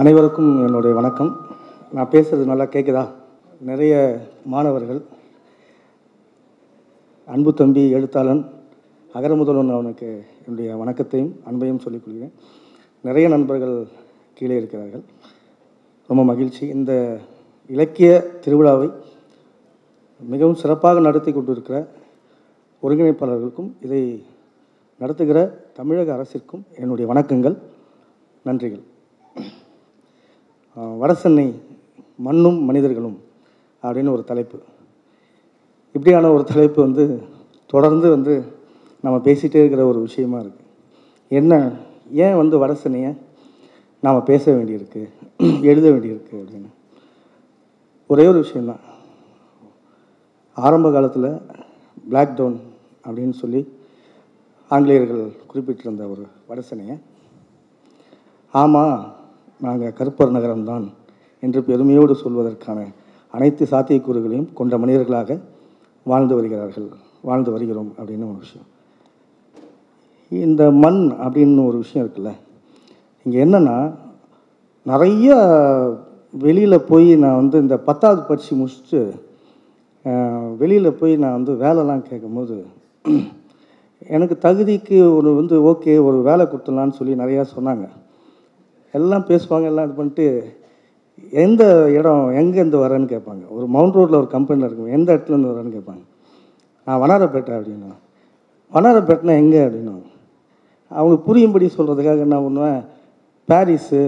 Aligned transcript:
அனைவருக்கும் 0.00 0.66
என்னுடைய 0.66 0.94
வணக்கம். 0.94 1.36
நான் 1.92 2.08
பேசுறது 2.10 2.44
நல்லா 2.44 2.64
கேட்குதா 2.64 3.08
நிறைய 3.60 4.20
மாணவர்கள் 4.44 5.02
அன்பு 7.26 7.54
தம்பி 7.54 7.90
எழுத்தாளன் 7.90 8.50
அகரமுதல்வன் 9.14 9.72
அவனுக்கு 9.72 10.24
என்னுடைய 10.44 10.76
வணக்கத்தையும் 10.76 11.40
அன்பையும் 11.46 11.78
சொல்லிக் 11.78 12.04
கொள்கிறேன். 12.04 12.32
நிறைய 13.02 13.28
நண்பர்கள் 13.28 13.86
கீழே 14.34 14.56
இருக்கிறார்கள். 14.56 15.02
ரொம்ப 16.06 16.24
மகிழ்ச்சி. 16.24 16.66
இந்த 16.66 17.18
இலக்கிய 17.66 18.30
திருவிழாவை 18.46 18.92
மிகவும் 20.20 20.54
சிறப்பாக 20.54 21.00
நடத்தி 21.00 21.32
கொண்டிருக்கிற 21.32 21.88
ஒருங்கிணைப்பாளர்களுக்கும் 22.82 23.70
இதை 23.80 24.24
நடத்துகிற 24.98 25.64
தமிழக 25.72 26.16
அரசிற்கும் 26.16 26.62
என்னுடைய 26.78 27.12
வணக்கங்கள். 27.12 27.58
நன்றிகள். 28.44 28.82
வடசென்னை 30.76 31.46
மண்ணும் 32.16 32.58
மனிதர்களும் 32.62 33.18
அப்படின்னு 33.82 34.10
ஒரு 34.10 34.24
தலைப்பு. 34.24 34.58
இப்படியான 35.92 36.32
ஒரு 36.32 36.44
தலைப்பு 36.44 36.82
வந்து 36.82 37.04
தொடர்ந்து 37.66 38.10
வந்து 38.10 38.34
நம்ம 39.00 39.16
பேசிகிட்டே 39.18 39.60
இருக்கிற 39.62 39.86
ஒரு 39.86 40.00
விஷயமா 40.00 40.38
இருக்குது 40.40 40.66
என்ன 41.28 41.72
ஏன் 42.10 42.36
வந்து 42.36 42.66
வடசென்னையை 42.66 43.18
நாம் 44.00 44.24
பேச 44.24 44.52
வேண்டியிருக்கு 44.54 45.02
எழுத 45.60 45.90
வேண்டியிருக்கு 45.90 46.34
அப்படின்னு. 46.40 46.70
ஒரே 48.06 48.26
ஒரு 48.26 48.38
விஷயந்தான் 48.38 48.82
ஆரம்ப 50.54 50.90
காலத்தில் 50.92 51.40
பிளாக் 52.08 52.36
டவுன் 52.36 52.60
அப்படின்னு 53.06 53.34
சொல்லி 53.42 53.60
ஆங்கிலேயர்கள் 54.68 55.32
குறிப்பிட்டிருந்த 55.50 56.04
ஒரு 56.10 56.24
வடசனையை 56.48 56.96
ஆமாம் 58.52 59.22
நாங்கள் 59.60 59.96
கருப்பர் 59.98 60.34
நகரம்தான் 60.36 60.84
என்று 61.42 61.60
பெருமையோடு 61.68 62.14
சொல்வதற்கான 62.24 62.80
அனைத்து 63.34 63.64
சாத்தியக்கூறுகளையும் 63.70 64.52
கொண்ட 64.58 64.74
மனிதர்களாக 64.78 65.38
வாழ்ந்து 66.10 66.34
வருகிறார்கள். 66.34 66.88
வாழ்ந்து 67.28 67.50
வருகிறோம் 67.52 67.90
அப்படின்னு 67.98 68.26
ஒரு 68.30 68.38
விஷயம். 68.44 68.68
இந்த 70.30 70.62
மண் 70.84 71.02
அப்படின்னு 71.24 71.66
ஒரு 71.68 71.78
விஷயம் 71.84 72.04
இருக்குல்ல. 72.04 72.32
இங்கே 73.26 73.38
என்னென்னா 73.44 73.76
நிறைய 74.92 75.36
வெளியில் 76.44 76.86
போய் 76.90 77.08
நான் 77.22 77.40
வந்து 77.40 77.56
இந்த 77.64 77.76
பத்தாவது 77.88 78.22
பரிசு 78.28 78.52
முடிச்சுட்டு 78.60 79.02
வெளியில் 80.62 80.98
போய் 81.00 81.12
நான் 81.22 81.36
வந்து 81.38 81.52
வேலைலாம் 81.64 82.06
கேட்கும்போது 82.08 82.56
எனக்கு 84.14 84.36
தகுதிக்கு 84.46 84.96
ஒரு 85.16 85.30
வந்து 85.34 85.56
ஓகே 85.70 85.92
ஒரு 86.08 86.18
வேலை 86.28 86.44
கொடுத்துடலான்னு 86.46 86.98
சொல்லி 86.98 87.14
நிறையா 87.22 87.44
சொன்னாங்க. 87.56 87.84
எல்லாம் 88.98 89.24
பேசுவாங்க 89.30 89.66
எல்லாம் 89.70 89.86
இது 89.86 89.94
பண்ணிட்டு 89.98 90.26
எந்த 91.44 91.90
இடம் 91.98 92.24
எங்கேருந்து 92.40 92.78
வரேன்னு 92.84 93.08
கேட்பாங்க. 93.12 93.42
ஒரு 93.48 93.66
மவுண்ட் 93.66 93.94
ரோட்டில் 93.94 94.20
ஒரு 94.22 94.26
கம்பெனியில் 94.26 94.66
இருக்கும் 94.68 94.94
எந்த 94.96 95.08
இடத்துலேருந்து 95.14 95.52
வரேன்னு 95.52 95.76
கேட்பாங்க. 95.76 96.02
நான் 96.86 97.00
வனாரப்பேட்டை 97.02 97.54
அப்படின்னா 97.58 97.92
வனாரப்பேட்டைனா 98.74 99.34
எங்கே 99.42 99.60
அப்படின்னா 99.66 99.94
அவங்க 100.88 101.16
புரியும்படி 101.26 101.66
சொல்கிறதுக்காக 101.76 102.18
என்ன 102.18 102.38
பண்ணுவேன் 102.40 102.80
பாரிஸு 103.48 104.02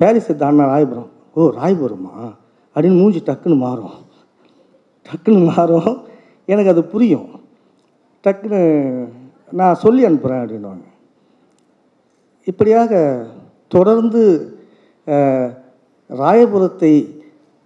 பாரிஸு 0.00 0.32
தாண்டா 0.42 0.64
ராயபுரம். 0.72 1.10
ஓ 1.34 1.50
ராயபுரமா? 1.58 2.14
அப்படின்னு 2.74 3.00
மூஞ்சி 3.00 3.20
டக்குன்னு 3.26 3.56
மாறும். 3.56 3.98
டக்குன்னு 5.08 5.42
மாறும். 5.54 5.92
எனக்கு 6.44 6.70
அது 6.70 6.82
புரியும். 6.84 7.28
டக்குன்னு 8.24 8.60
நான் 9.60 9.82
சொல்லி 9.84 10.04
அனுப்புகிறேன் 10.04 10.42
அப்படின்வாங்க 10.42 10.86
இப்படியாக 12.50 12.92
தொடர்ந்து 13.74 14.22
ராயபுரத்தை 16.10 16.92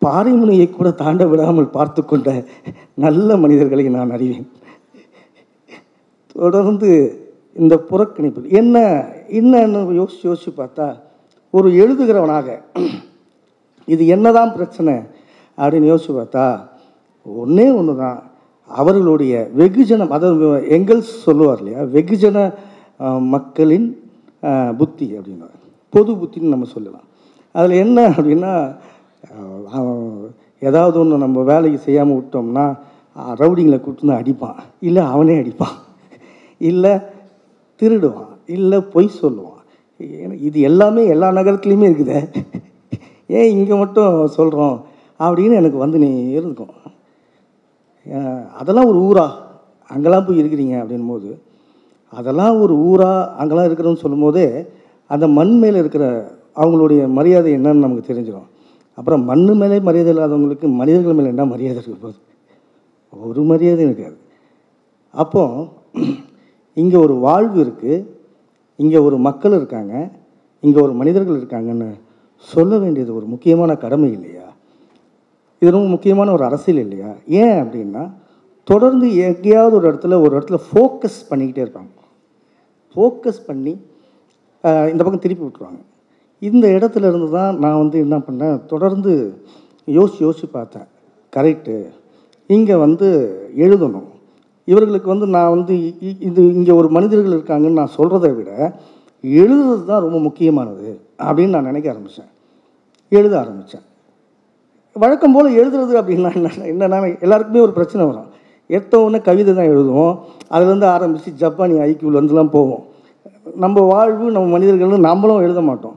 பாறைமுனையை 0.03 0.67
கூட 0.71 0.89
தாண்ட 1.03 1.23
விடாமல் 1.31 1.75
பார்த்து 1.77 2.01
கொண்ட 2.03 2.29
நல்ல 3.05 3.29
மனிதர்களை 3.43 3.85
நான் 3.97 4.15
அறிவேன். 4.17 4.47
தொடர்ந்து 6.35 6.91
இந்த 7.57 7.75
புறக்கணிப்பு 7.91 8.51
என்ன 8.61 8.77
என்னன்னு 9.39 9.99
யோசிச்சு 10.01 10.25
யோசிச்சு 10.31 10.53
பார்த்தா 10.61 10.87
ஒரு 11.55 11.69
எழுதுகிறவனாக 11.83 12.49
இது 13.89 14.03
என்னதான் 14.15 14.55
பிரச்சனை 14.57 14.95
அப்படின்னு 15.59 15.91
யோசிச்சு 15.93 16.15
பார்த்தா 16.15 16.47
ஒன்றே 17.27 17.67
ஒன்று 17.79 17.95
தான் 18.05 18.19
அவர்களுடைய 18.71 19.35
வெகுஜனம் 19.61 20.15
அதாவது 20.17 20.47
எங்கெல்ஸ் 20.77 21.13
சொல்லுவார் 21.27 21.61
இல்லையா 21.63 21.83
வெகுஜன 21.97 22.39
மக்களின் 23.35 23.87
புத்தி 24.81 25.07
அப்படின்னா. 25.19 25.49
பொது 25.97 26.13
புத்தின்னு 26.21 26.55
நம்ம 26.55 26.69
சொல்லலாம். 26.75 27.07
அதில் 27.57 27.81
என்ன 27.85 27.99
அப்படின்னா 28.17 28.53
ஏதாவது 30.69 30.97
ஒன்று 31.01 31.25
நம்ம 31.25 31.43
வேலைக்கு 31.51 31.79
செய்யாமல் 31.87 32.19
விட்டோம்னா 32.19 32.65
ரவுடிங்களை 33.41 33.79
கூப்பிட்டு 33.81 34.19
அடிப்பான். 34.21 34.59
இல்லை 34.89 35.03
அவனே 35.13 35.35
அடிப்பான். 35.43 35.77
இல்லை 36.71 36.93
திருடுவான். 37.81 38.33
இல்லை 38.57 38.79
பொய் 38.95 39.09
சொல்லுவான். 39.23 39.61
ஏன்னா 40.23 40.37
இது 40.49 40.59
எல்லாமே 40.69 41.03
எல்லா 41.15 41.29
நகரத்துலேயுமே 41.39 41.89
இருக்குதே. 41.91 42.21
ஏன் 43.37 43.51
இங்கே 43.57 43.75
மட்டும் 43.83 44.15
சொல்கிறோம் 44.37 44.77
அப்படின்னு 45.21 45.61
எனக்கு 45.61 45.79
வந்து 45.85 45.99
நீ 46.05 46.11
இருக்கும் 46.39 46.75
அதெல்லாம் 48.61 48.89
ஒரு 48.91 48.99
ஊரா? 49.09 49.27
அங்கெல்லாம் 49.91 50.27
போய் 50.27 50.41
இருக்கிறீங்க 50.43 50.75
அப்படின் 50.83 51.11
போது 51.13 51.31
அதெல்லாம் 52.19 52.57
ஒரு 52.65 52.75
ஊரா 52.89 53.11
அங்கெல்லாம் 53.41 53.69
இருக்கிறோன்னு 53.69 54.03
சொல்லும்போதே 54.03 54.47
அந்த 55.07 55.27
மண் 55.29 55.59
மேலே 55.59 55.79
இருக்கிற 55.79 56.05
அவங்களுடைய 56.57 57.09
மரியாதை 57.09 57.53
என்னன்னு 57.55 57.85
நமக்கு 57.85 58.13
தெரிஞ்சிடும் 58.13 58.49
அப்புறம் 58.99 59.25
மண் 59.25 59.45
மேலே 59.61 59.81
மரியாதை 59.81 60.11
இல்லாதவங்களுக்கு 60.15 60.67
மனிதர்கள் 60.81 61.17
மேலே 61.19 61.29
என்ன 61.29 61.45
மரியாதை 61.45 61.83
இருக்க 61.83 62.01
போகுது? 62.01 62.19
ஒரு 63.13 63.43
மரியாதையும் 63.43 63.91
இருக்காது. 63.91 64.17
அப்போ 65.11 65.43
இங்கே 66.75 66.97
ஒரு 66.97 67.15
வாழ்வு 67.15 67.65
இருக்குது 67.65 68.05
இங்கே 68.77 68.99
ஒரு 68.99 69.17
மக்கள் 69.19 69.53
இருக்காங்க. 69.53 70.11
இங்கே 70.61 70.81
ஒரு 70.81 70.93
மனிதர்கள் 70.93 71.39
இருக்காங்கன்னு 71.41 71.89
சொல்ல 72.37 72.79
வேண்டியது 72.79 73.15
ஒரு 73.15 73.27
முக்கியமான 73.27 73.77
கடமை 73.77 74.13
இல்லையா? 74.13 74.47
இது 75.59 75.71
ரொம்ப 75.71 75.89
முக்கியமான 75.89 76.33
ஒரு 76.33 76.45
அரசியல் 76.45 76.81
இல்லையா? 76.81 77.11
ஏன் 77.27 77.57
அப்படின்னா 77.63 78.11
தொடர்ந்து 78.65 79.17
எங்கேயாவது 79.17 79.77
ஒரு 79.77 79.87
இடத்துல 79.93 80.21
ஒரு 80.21 80.39
இடத்துல 80.39 80.59
ஃபோக்கஸ் 80.69 81.21
பண்ணிக்கிட்டே 81.31 81.63
இருப்பாங்க. 81.65 81.93
ஃபோக்கஸ் 82.95 83.41
பண்ணி 83.47 83.75
இந்த 84.93 85.01
பக்கம் 85.03 85.25
திருப்பி 85.25 85.45
விட்டுருவாங்க. 85.45 85.81
இந்த 86.43 86.67
இடத்துல 86.77 87.09
இருந்து 87.11 87.29
தான் 87.39 87.59
நான் 87.65 87.81
வந்து 87.83 87.97
என்ன 88.05 88.17
பண்ணேன் 88.27 88.59
தொடர்ந்து 88.73 89.13
யோசித்து 89.89 90.25
யோசித்து 90.27 90.49
பார்த்தேன். 90.59 90.89
கரெக்டு 91.33 91.77
இங்கே 92.57 92.77
வந்து 92.85 93.09
எழுதணும். 93.65 94.09
இவர்களுக்கு 94.69 95.09
வந்து 95.13 95.27
நான் 95.37 95.53
வந்து 95.57 95.75
இது 96.29 96.43
இங்கே 96.59 96.73
ஒரு 96.81 96.89
மனிதர்கள் 96.97 97.37
இருக்காங்கன்னு 97.37 97.81
நான் 97.81 97.97
சொல்கிறத 97.99 98.29
விட 98.39 98.51
எழுதுறது 99.25 99.85
தான் 99.91 100.05
ரொம்ப 100.05 100.19
முக்கியமானது 100.29 100.89
அப்படின்னு 101.27 101.55
நான் 101.57 101.69
நினைக்க 101.71 101.87
ஆரம்பித்தேன் 101.93 102.33
எழுத 103.13 103.35
ஆரம்பித்தேன் 103.43 103.85
வழக்கம் 105.03 105.35
போல் 105.37 105.57
எழுதுறது 105.61 105.95
அப்படின்னா 106.01 106.31
என்ன 106.39 106.51
என்னென்னா 106.73 106.99
எல்லாருக்குமே 107.25 107.65
ஒரு 107.67 107.73
பிரச்சனை 107.79 108.03
வரும். 108.11 108.29
எடுத்த 108.71 109.01
உடனே 109.01 109.19
கவிதை 109.27 109.53
தான் 109.55 109.73
எழுதுவோம். 109.73 110.15
அதுலேருந்து 110.55 110.89
ஆரம்பித்து 110.97 111.31
ஜப்பானி 111.43 111.75
ஐக்கியூலேருந்துலாம் 111.87 112.55
போவோம். 112.55 112.85
நம்ம 113.63 113.81
வாழ்வு 113.93 114.27
நம்ம 114.37 114.47
மனிதர்கள்னு 114.55 115.07
நம்மளும் 115.09 115.43
எழுத 115.47 115.61
மாட்டோம். 115.61 115.97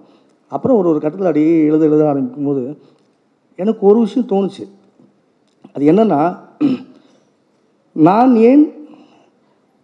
அப்புறம் 0.52 0.78
ஒரு 0.80 0.88
ஒரு 0.92 1.00
கட்டத்தில் 1.00 1.30
அப்படியே 1.30 1.54
எழுத 1.70 1.84
எழுத 1.90 2.04
ஆரம்பிக்கும் 2.12 2.50
போது 2.50 2.64
எனக்கு 3.60 3.82
ஒரு 3.90 4.00
விஷயம் 4.06 4.30
தோணுச்சு. 4.32 4.66
அது 5.74 5.84
என்னென்னா 5.92 6.22
நான் 7.96 8.34
ஏன் 8.50 8.64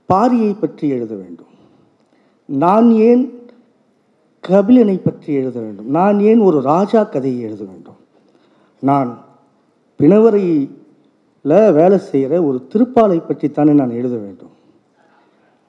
பாரியை 0.09 0.51
பற்றி 0.59 0.85
எழுத 0.95 1.13
வேண்டும்? 1.15 1.51
நான் 2.49 2.87
ஏன் 3.09 3.23
கபிலனை 4.43 4.97
பற்றி 4.97 5.29
எழுத 5.41 5.57
வேண்டும்? 5.59 5.87
நான் 5.97 6.17
ஏன் 6.31 6.41
ஒரு 6.47 6.57
ராஜா 6.71 7.01
கதையை 7.03 7.39
எழுத 7.47 7.63
வேண்டும்? 7.71 7.99
நான் 8.83 9.11
பிணவரையில் 9.99 10.67
வேலை 11.79 11.97
செய்கிற 12.11 12.43
ஒரு 12.49 12.57
திருப்பாலை 12.73 13.17
பற்றித்தானே 13.21 13.73
நான் 13.81 13.97
எழுத 13.99 14.15
வேண்டும்? 14.17 14.53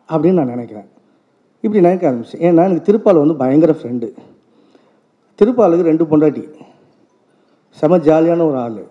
அப்படின்னு 0.09 0.41
நான் 0.41 0.55
நினைக்கிறேன். 0.56 0.91
இப்படி 1.62 1.85
நினைக்க 1.87 2.11
ஆரம்பிச்சேன். 2.11 2.43
ஏன்னா 2.47 2.64
எனக்கு 2.69 2.87
திருப்பால் 2.88 3.23
வந்து 3.23 3.41
பயங்கர 3.43 3.73
ஃப்ரெண்டு 3.79 4.08
திருப்பாலுக்கு 5.38 5.88
ரெண்டு 5.91 6.05
பொண்டாட்டி. 6.11 6.43
செம 7.79 7.99
ஜாலியான 8.06 8.44
ஒரு 8.50 8.58
ஆள். 8.64 8.82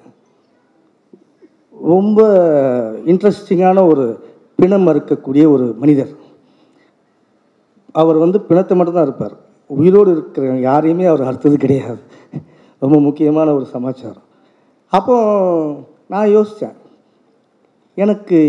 ரொம்ப 1.93 2.19
இன்ட்ரெஸ்டிங்கான 3.11 3.79
ஒரு 3.91 4.05
பிணம் 4.59 4.87
அறுக்கக்கூடிய 4.91 5.45
ஒரு 5.53 5.65
மனிதர். 5.81 6.11
அவர் 8.01 8.17
வந்து 8.23 8.37
பிணத்தை 8.49 8.73
மட்டும்தான் 8.77 9.07
இருப்பார் 9.07 9.35
உயிரோடு 9.69 10.09
இருக்கிற 10.15 10.53
யாரையுமே 10.67 11.05
அவர் 11.11 11.27
அறுத்தது 11.29 11.57
கிடையாது. 11.63 12.01
ரொம்ப 12.83 12.97
முக்கியமான 13.07 13.47
ஒரு 13.57 13.65
சமாச்சாரம். 13.75 14.25
அப்போ 14.97 15.15
நான் 16.13 16.33
யோசித்தேன் 16.35 16.77
எனக்கு 18.03 18.39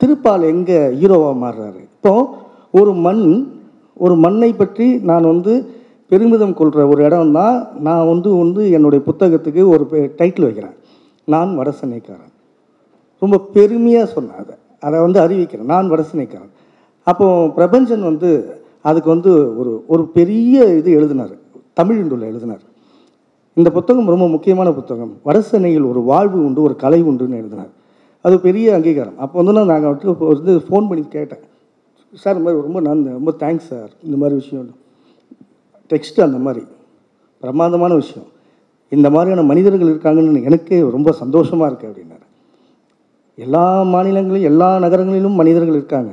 திருப்பால் 0.00 0.50
எங்கே 0.54 0.78
ஹீரோவாக 1.00 1.36
மாறுறாரு? 1.44 1.80
இப்போது 1.90 2.44
ஒரு 2.78 2.92
மண் 3.06 3.24
ஒரு 4.04 4.14
மண்ணை 4.24 4.50
பற்றி 4.52 4.86
நான் 5.10 5.30
வந்து 5.32 5.52
பெருமிதம் 6.10 6.54
கொள்கிற 6.54 6.82
ஒரு 6.88 7.00
இடம் 7.04 7.32
தான் 7.32 7.56
நான் 7.86 8.08
வந்து 8.08 8.30
வந்து 8.42 8.62
என்னுடைய 8.76 9.00
புத்தகத்துக்கு 9.08 9.62
ஒரு 9.74 9.84
டைட்டில் 10.18 10.46
வைக்கிறேன். 10.46 10.76
நான் 11.24 11.50
வடசென்னைக்காரன். 11.58 12.32
ரொம்ப 13.22 13.38
பெருமையாக 13.56 14.06
சொன்னேன் 14.06 14.38
அதை. 14.42 14.54
அதை 14.80 14.96
வந்து 15.00 15.18
அறிவிக்கிறேன். 15.24 15.70
நான் 15.72 15.90
வடசென்னைக்காரன். 15.90 16.52
அப்போ 17.06 17.26
பிரபஞ்சன் 17.58 18.04
வந்து 18.10 18.30
அதுக்கு 18.88 19.08
வந்து 19.14 19.32
ஒரு 19.60 19.72
ஒரு 19.86 20.02
பெரிய 20.18 20.64
இது 20.80 20.90
எழுதினார். 20.90 21.34
தமிழ் 21.78 22.00
இண்டுல 22.02 22.28
எழுதினார். 22.32 22.64
இந்த 23.56 23.68
புத்தகம் 23.76 24.12
ரொம்ப 24.14 24.28
முக்கியமான 24.28 24.68
புத்தகம். 24.72 25.12
வடசென்னையில் 25.24 25.88
ஒரு 25.90 26.00
வாழ்வு 26.12 26.38
உண்டு 26.44 26.62
ஒரு 26.62 26.76
கலை 26.76 27.00
உண்டுன்னு 27.02 27.40
எழுதினார். 27.42 27.72
அது 28.24 28.36
பெரிய 28.46 28.74
அங்கீகாரம். 28.74 29.18
அப்போ 29.24 29.42
வந்து 29.42 29.54
நான் 29.58 29.72
நாங்கள் 29.72 30.14
வந்து 30.32 30.54
ஃபோன் 30.66 30.88
பண்ணி 30.90 31.04
கேட்டேன். 31.16 31.44
சார் 32.22 32.36
இந்த 32.36 32.44
மாதிரி 32.46 32.64
ரொம்ப 32.66 32.80
நான் 32.86 33.02
ரொம்ப 33.18 33.32
தேங்க்ஸ் 33.42 33.68
சார். 33.72 33.90
இந்த 34.06 34.16
மாதிரி 34.20 34.34
விஷயம். 34.42 34.68
டெக்ஸ்ட் 35.92 36.20
அந்த 36.26 36.38
மாதிரி. 36.46 36.62
பிரமாதமான 37.42 37.94
விஷயம். 37.94 38.28
இந்த 38.92 39.08
மாதிரியான 39.10 39.42
மனிதர்கள் 39.50 39.90
இருக்காங்கன்னு 39.92 40.46
எனக்கே 40.48 40.76
ரொம்ப 40.96 41.12
சந்தோஷமாக 41.22 41.68
இருக்குது 41.70 41.90
அப்படின்னாரு. 41.90 42.24
எல்லா 43.38 43.64
மாநிலங்களிலும் 43.94 44.48
எல்லா 44.50 44.68
நகரங்களிலும் 44.84 45.38
மனிதர்கள் 45.40 45.78
இருக்காங்க. 45.78 46.12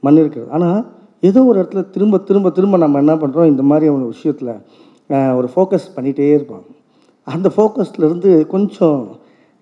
மண் 0.00 0.20
இருக்கிறது 0.22 0.50
ஆனால் 0.56 0.80
ஏதோ 1.28 1.40
ஒரு 1.44 1.56
இடத்துல 1.60 1.82
திரும்ப 1.90 2.18
திரும்ப 2.18 2.50
திரும்ப 2.50 2.76
நம்ம 2.76 2.98
என்ன 2.98 3.14
பண்ணுறோம் 3.14 3.50
இந்த 3.52 3.62
மாதிரி 3.70 3.86
ஒரு 3.88 4.04
விஷயத்தில் 4.06 4.52
ஒரு 5.38 5.48
ஃபோக்கஸ் 5.54 5.88
பண்ணிகிட்டே 5.96 6.28
இருப்போம். 6.36 6.64
அந்த 7.26 7.48
ஃபோக்கஸ்லேருந்து 7.56 8.30
கொஞ்சம் 8.46 9.00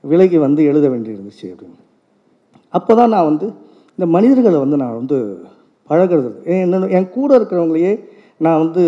விலகி 0.04 0.38
வந்து 0.38 0.64
எழுத 0.64 0.86
வேண்டியிருந்துச்சு 0.88 1.46
அப்படின்னு. 1.52 1.78
அப்போ 2.75 2.92
தான் 2.94 3.12
நான் 3.14 3.28
வந்து 3.30 3.46
இந்த 3.98 4.06
மனிதர்களை 4.16 4.58
வந்து 4.58 4.76
நான் 4.76 4.98
வந்து 5.00 5.19
பழகிறது. 5.88 6.31
என்னென்ன 6.44 6.90
என் 6.99 7.14
கூட 7.17 7.31
இருக்கிறவங்களையே 7.38 7.93
நான் 8.44 8.62
வந்து 8.62 8.85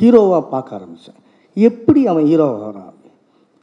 ஹீரோவாக 0.00 0.44
பார்க்க 0.54 0.78
ஆரம்பித்தேன் 0.78 1.18
எப்படி 1.56 2.00
அவன் 2.12 2.28
ஹீரோவாக 2.30 2.64
வரான் 2.68 2.88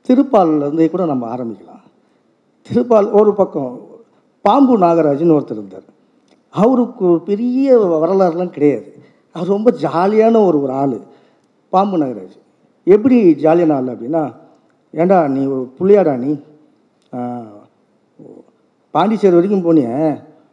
திருப்பாலிலேருந்தே 0.10 0.86
கூட 0.92 1.06
நம்ம 1.12 1.24
ஆரம்பிக்கலாம். 1.36 1.84
திருப்பால் 2.68 3.08
ஒரு 3.20 3.32
பக்கம் 3.40 3.74
பாம்பு 4.46 4.74
நாகராஜன் 4.84 5.34
ஒருத்தர் 5.36 5.60
இருந்தார். 5.60 5.88
அவருக்கு 6.54 7.04
ஒரு 7.12 7.20
பெரிய 7.30 7.78
வரலாறுலாம் 8.04 8.54
கிடையாது. 8.56 8.90
அவர் 9.36 9.54
ரொம்ப 9.56 9.70
ஜாலியான 9.82 10.36
ஒரு 10.50 10.58
ஒரு 10.64 10.74
ஆள் 10.82 10.98
பாம்பு 11.74 11.98
நாகராஜ். 12.04 12.38
எப்படி 12.88 13.18
ஜாலியான 13.44 13.76
ஆள் 13.78 13.92
அப்படின்னா 13.94 14.24
ஏண்டா 14.94 15.18
நீ 15.36 15.42
ஒரு 15.54 15.64
புள்ளையாடா 15.78 16.14
நீ? 16.24 16.32
பாண்டிச்சேரி 18.94 19.36
வரைக்கும் 19.36 19.66
போனியே? 19.66 19.96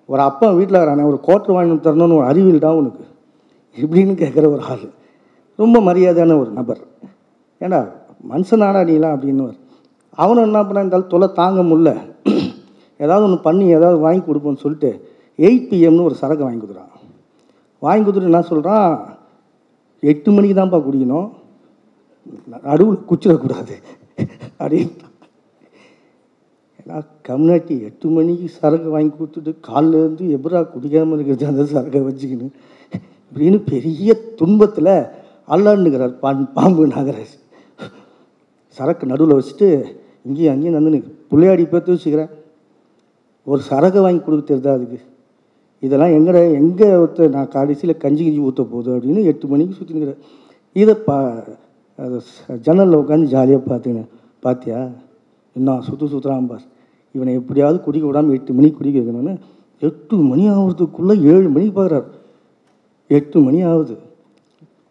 ஒரு 0.07 0.21
அப்பா 0.21 0.51
வீட்டில் 0.51 0.77
வரானே 0.77 1.05
ஒரு 1.05 1.21
கோட்டர் 1.21 1.53
வாங்கி 1.53 1.89
தரணும்னு 1.89 2.17
ஒரு 2.17 2.27
அறிவியல்டா 2.27 2.67
உனக்கு. 2.67 3.05
இப்படின்னு 3.81 4.17
கேட்குற 4.23 4.51
ஒரு 4.51 4.63
ஆள். 4.63 4.91
ரொம்ப 5.57 5.81
மரியாதையான 5.81 6.39
ஒரு 6.39 6.51
நபர். 6.51 6.79
ஏண்டா 7.59 7.81
மனுஷனாடா 8.31 8.81
நீலாம் 8.91 9.15
அப்படின்னு 9.15 9.59
அவனும் 10.15 10.43
என்ன 10.43 10.63
பண்ணா 10.63 10.79
இருந்தாலும் 10.79 11.07
தொலை 11.07 11.33
தாங்க 11.33 11.63
முடியல. 11.63 12.15
ஏதாவது 12.99 13.27
ஒன்று 13.27 13.43
பண்ணி 13.43 13.67
ஏதாவது 13.67 13.99
வாங்கி 13.99 14.33
கொடுப்போம்னு 14.33 14.57
சொல்லிட்டு 14.57 15.11
எயிட் 15.37 15.73
பிஎம்னு 15.73 16.05
ஒரு 16.05 16.15
சரக்கு 16.15 16.45
வாங்கி 16.45 16.67
கொடுக்குறான். 16.67 16.93
வாங்கி 17.81 18.11
கொடுத்துட்டு 18.11 18.23
என்ன 18.23 18.43
சொல்கிறான் 18.43 19.17
எட்டு 20.01 20.33
மணிக்கு 20.33 20.61
தான்ப்பா 20.61 20.83
குடிக்கணும். 20.83 21.31
நடுவில் 22.63 23.05
குச்சிடக்கூடாது. 23.11 23.75
அப்படின்னு 24.59 24.91
ஏன்னா 26.87 26.97
கம்யூனிட்டி 27.29 27.75
எட்டு 27.89 28.07
மணிக்கு 28.09 28.47
சரக்கு 28.57 28.89
வாங்கி 28.95 29.13
கொடுத்துட்டு 29.13 29.53
காலைல 29.69 30.01
இருந்து 30.03 30.25
எப்படா 30.37 30.61
குடிக்காமல் 30.73 31.17
இருக்கிறது 31.17 31.47
அந்த 31.51 31.65
சரக்கை 31.71 32.03
வச்சுக்கின்னு. 32.09 32.49
இப்படின்னு 33.33 33.59
பெரிய 33.71 34.11
துன்பத்தில் 34.41 34.95
அல்லாண்டுக்கிறார் 35.49 36.15
பான் 36.19 36.43
பாம்பு 36.57 36.83
நாகராஜ். 36.87 37.35
சரக்கு 38.79 39.05
நடுவில் 39.13 39.39
வச்சுட்டு 39.39 39.69
இங்கேயும் 40.27 40.53
அங்கேயும் 40.53 40.77
வந்து 40.79 41.01
பிள்ளையாடி 41.31 41.65
பார்த்து 41.65 41.95
வச்சுக்கிறேன் 41.95 42.33
ஒரு 43.47 43.61
சரகை 43.71 44.01
வாங்கி 44.05 44.23
கொடுக்க 44.23 44.75
அதுக்கு? 44.77 45.01
இதெல்லாம் 45.83 46.15
எங்கட 46.19 46.39
எங்கே 46.61 46.89
ஊற்ற 47.03 47.27
நான் 47.29 47.53
கடைசியில் 47.55 48.03
கஞ்சி 48.05 48.23
கிஞ்சி 48.25 48.43
ஊற்ற 48.49 48.63
போகுது 48.65 48.91
அப்படின்னு 48.97 49.23
எட்டு 49.31 49.47
மணிக்கு 49.47 49.79
சுற்றினுக்கிறேன் 49.79 50.21
இதை 50.77 50.95
பா 51.09 51.17
அது 51.99 52.17
ஜன்னலில் 52.67 53.01
உட்காந்து 53.01 53.33
ஜாலியாக 53.35 53.63
பார்த்துங்க 53.71 54.05
பார்த்தியா 54.43 54.79
என்ன 55.57 55.77
சுற்று 55.81 56.07
சுற்றுறான் 56.13 56.49
பார் 56.49 56.65
இவனை 57.15 57.33
எப்படியாவது 57.41 57.79
குடிக்க 57.87 58.05
விடாமல் 58.09 58.37
எட்டு 58.37 58.53
மணிக்கு 58.59 58.79
குடிக்க 58.79 58.97
வைக்கணும்னு 59.01 59.35
எட்டு 59.89 60.17
மணி 60.31 60.45
ஆகிறதுக்குள்ளே 60.55 61.15
ஏழு 61.33 61.49
மணிக்கு 61.55 61.75
பார்க்குறாரு 61.79 62.09
எட்டு 63.17 63.39
மணி 63.47 63.59
ஆகுது. 63.71 63.95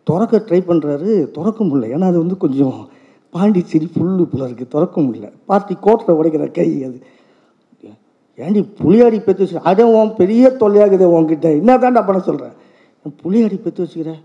திறக்க 0.07 0.39
ட்ரை 0.47 0.59
பண்ணுறாரு 0.69 1.09
திறக்க 1.35 1.59
முடியல. 1.67 1.89
ஏன்னா 1.95 2.05
அது 2.11 2.17
வந்து 2.23 2.37
கொஞ்சம் 2.43 2.77
பாண்டிச்சேரி 3.33 3.87
புல்லு 3.97 4.23
புல 4.31 4.41
இருக்குது 4.47 4.71
திறக்க 4.75 4.97
முடியல. 5.05 5.27
பார்ட்டி 5.49 5.75
கோட்டில் 5.85 6.17
உடைக்கிற 6.19 6.45
கை 6.57 6.67
அது. 6.87 6.97
ஏண்டி 8.39 8.61
புளியாடி 8.79 9.17
பெற்று 9.25 9.43
வச்சு 9.43 9.65
அதே 9.69 9.83
உன் 9.97 10.13
பெரிய 10.19 10.43
தொல்லையாகுது 10.61 11.07
உன்கிட்ட. 11.17 11.47
என்ன 11.61 11.71
தாண்டா 11.83 12.01
பண்ண 12.07 12.19
சொல்கிறேன் 12.29 12.55
புளியாடி 13.21 13.57
பெற்று 13.65 13.83
வச்சுக்கிறேன் 13.83 14.21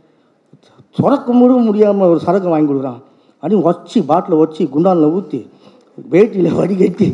திறக்க 0.99 1.33
முழு 1.41 1.55
முடியாமல் 1.69 2.11
ஒரு 2.13 2.21
சரக்கு 2.27 2.49
வாங்கி 2.53 2.69
கொடுக்குறான். 2.71 3.01
அப்படியே 3.43 3.61
வச்சு 3.69 3.99
பாட்டில் 4.11 4.41
வச்சு 4.43 4.63
குண்டானில் 4.75 5.15
ஊற்றி 5.17 5.41
வேட்டியில் 6.13 6.57
வடிகட்டி 6.61 7.07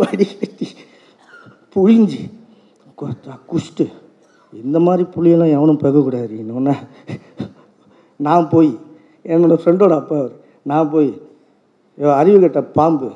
வடிகட்டி 0.00 0.66
புழிஞ்சி. 1.74 2.22
குஷ்டு. 3.50 3.84
இந்த 4.64 4.78
மாதிரி 4.86 5.02
புளியெல்லாம் 5.14 5.54
எவனும் 5.56 5.82
பெகக்கூடாது. 5.84 6.32
இன்னொன்று 6.42 6.74
நான் 8.26 8.48
போய் 8.52 8.70
என்னோடய 9.24 9.60
ஃப்ரெண்டோட 9.62 9.94
அப்பா 10.00 10.16
அவர் 10.22 10.34
நான் 10.70 10.90
போய் 10.92 11.10
அறிவு 12.20 12.38
கட்ட 12.40 12.60
பாம்பு 12.78 13.08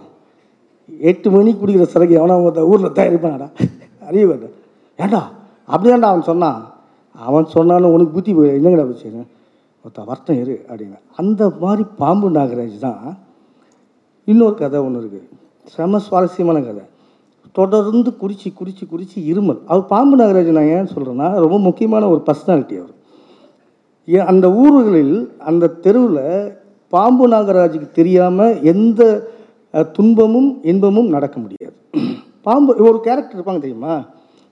எட்டு 1.10 1.28
மணிக்கு 1.34 1.60
குடிக்கிற 1.60 1.86
சிறகு 1.94 2.14
எவனா 2.18 2.36
ஒருத்த 2.46 2.68
ஊரில் 2.70 2.96
தயாரிப்பானடா 2.98 3.48
அறிவு 4.08 4.26
கட்ட. 4.30 4.48
ஏண்டா? 5.02 5.22
அப்படியாண்டா 5.74 6.08
அவன் 6.12 6.28
சொன்னான். 6.30 6.60
அவன் 7.28 7.46
சொன்னாலும் 7.54 7.94
உனக்கு 7.94 8.12
புத்தி 8.16 8.34
போய் 8.34 8.54
என்னங்கடா 8.56 8.86
வச்சு 8.90 9.26
ஒருத்த 9.84 10.04
வருத்தம் 10.10 10.40
இரு 10.42 10.54
அப்படின்னு. 10.68 10.98
அந்த 11.16 11.42
மாதிரி 11.60 11.84
பாம்பு 12.02 12.30
நாகராஜ் 12.30 12.84
தான். 12.86 13.02
இன்னொரு 14.24 14.54
கதை 14.54 14.80
ஒன்று 14.86 15.00
இருக்குது 15.02 15.28
செம 15.74 15.98
சுவாரஸ்யமான 16.06 16.58
கதை. 16.66 16.84
தொடர்ந்து 17.58 18.10
குடிச்சு 18.20 18.48
குடிச்சு 18.58 18.84
குடிச்சு 18.90 19.18
இருமல். 19.32 19.60
அவர் 19.70 19.90
பாம்பு 19.92 20.14
நாகராஜ் 20.16 20.56
நான் 20.56 20.72
ஏன் 20.76 20.92
சொல்கிறேன்னா 20.94 21.28
ரொம்ப 21.44 21.58
முக்கியமான 21.66 22.08
ஒரு 22.12 22.22
பர்சனாலிட்டி 22.26 22.76
அவர். 22.80 22.94
ஏன் 24.16 24.28
அந்த 24.32 24.46
ஊர்களில் 24.62 25.16
அந்த 25.50 25.70
தெருவில் 25.84 26.26
பாம்பு 26.94 27.24
நாகராஜுக்கு 27.28 27.88
தெரியாமல் 27.98 28.58
எந்த 28.72 29.02
துன்பமும் 29.96 30.50
இன்பமும் 30.70 31.08
நடக்க 31.14 31.36
முடியாது. 31.44 31.76
பாம்பு 32.46 32.72
ஒரு 32.88 32.98
கேரக்டர் 33.06 33.38
இருப்பாங்க 33.38 33.64
தெரியுமா? 33.64 33.94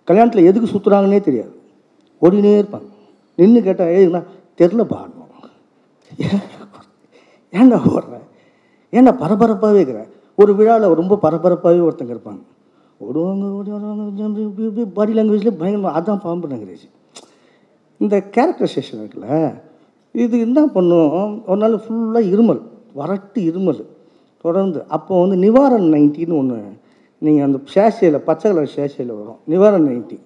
கல்யாணத்தில் 0.08 0.48
எதுக்கு 0.50 0.68
சுற்றுறாங்கன்னே 0.72 1.20
தெரியாது. 1.28 1.54
ஓடினே 2.22 2.54
இருப்பாங்க. 2.62 2.88
நின்று 3.40 3.60
கேட்டால் 3.62 3.94
ஏன்னா 4.00 4.22
தெரில 4.58 4.82
பாடணும் 4.94 5.22
ஏன்டா 7.60 7.78
ஓடுற? 7.94 8.14
ஏன்டா 8.96 9.12
பரபரப்பாகவே 9.22 9.80
இருக்கிறேன் 9.80 10.10
ஒரு 10.40 10.52
விழாவில் 10.58 10.98
ரொம்ப 11.00 11.18
பரபரப்பாகவே 11.24 11.84
ஒருத்தங்க 11.86 12.12
இருப்பாங்க. 12.16 12.42
ஓடுவாங்க 13.00 13.44
ஓடி 13.58 13.70
வருவாங்க 13.74 14.86
பாடி 14.98 15.12
லாங்குவேஜ்லேயே 15.16 15.56
பயங்கரமாக 15.60 15.96
அதான் 15.98 16.22
பாம்பு 16.24 16.50
லாங்குவேஜ் 16.52 16.86
இந்த 18.00 18.16
கேரக்டரைசேஷன் 18.36 19.00
இருக்குல்ல 19.02 19.28
இது 20.14 20.34
என்ன 20.46 20.60
பண்ணும்? 20.76 21.14
ஒரு 21.50 21.58
நாள் 21.62 21.82
ஃபுல்லாக 21.84 22.30
இருமல் 22.34 22.62
வறட்டு 23.00 23.40
இருமல். 23.50 23.82
தொடர்ந்து 24.44 24.80
அப்போ 24.96 25.12
வந்து 25.22 25.36
நிவாரண் 25.44 25.86
நைன்ட்டின்னு 25.94 26.38
ஒன்று 26.40 26.58
நீங்கள் 27.22 27.46
அந்த 27.46 27.58
சேஷையில் 27.74 28.24
பச்சை 28.28 28.46
கலர் 28.50 28.74
சேஷையில் 28.78 29.12
வரும். 29.20 29.38
நிவாரண் 29.52 29.86
நைன்ட்டி 29.90 30.18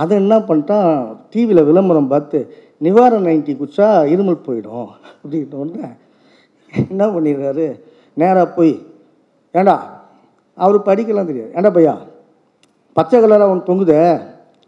அதை 0.00 0.14
என்ன 0.22 0.34
பண்ணிட்டான் 0.48 0.88
டிவியில் 1.32 1.68
விளம்பரம் 1.68 2.10
பார்த்து 2.12 2.38
நிவாரண 2.86 3.20
நைன்ட்டி 3.28 3.52
குச்சா 3.60 3.86
இருமல் 4.14 4.44
போயிடும். 4.46 4.88
அப்படின்ன 5.12 5.60
உடனே 5.62 5.88
என்ன 6.90 7.02
பண்ணிடுறாரு? 7.14 7.68
நேராக 8.20 8.46
போய் 8.56 8.72
ஏண்டா? 9.54 9.76
அவர் 10.64 10.86
படிக்கலாம் 10.88 11.30
தெரியாது. 11.30 11.52
ஏண்டா 11.56 11.70
பையா? 11.76 11.94
பச்சை 12.96 13.16
கலராக 13.22 13.52
ஒன்று 13.52 13.68
தொங்குதே. 13.70 13.98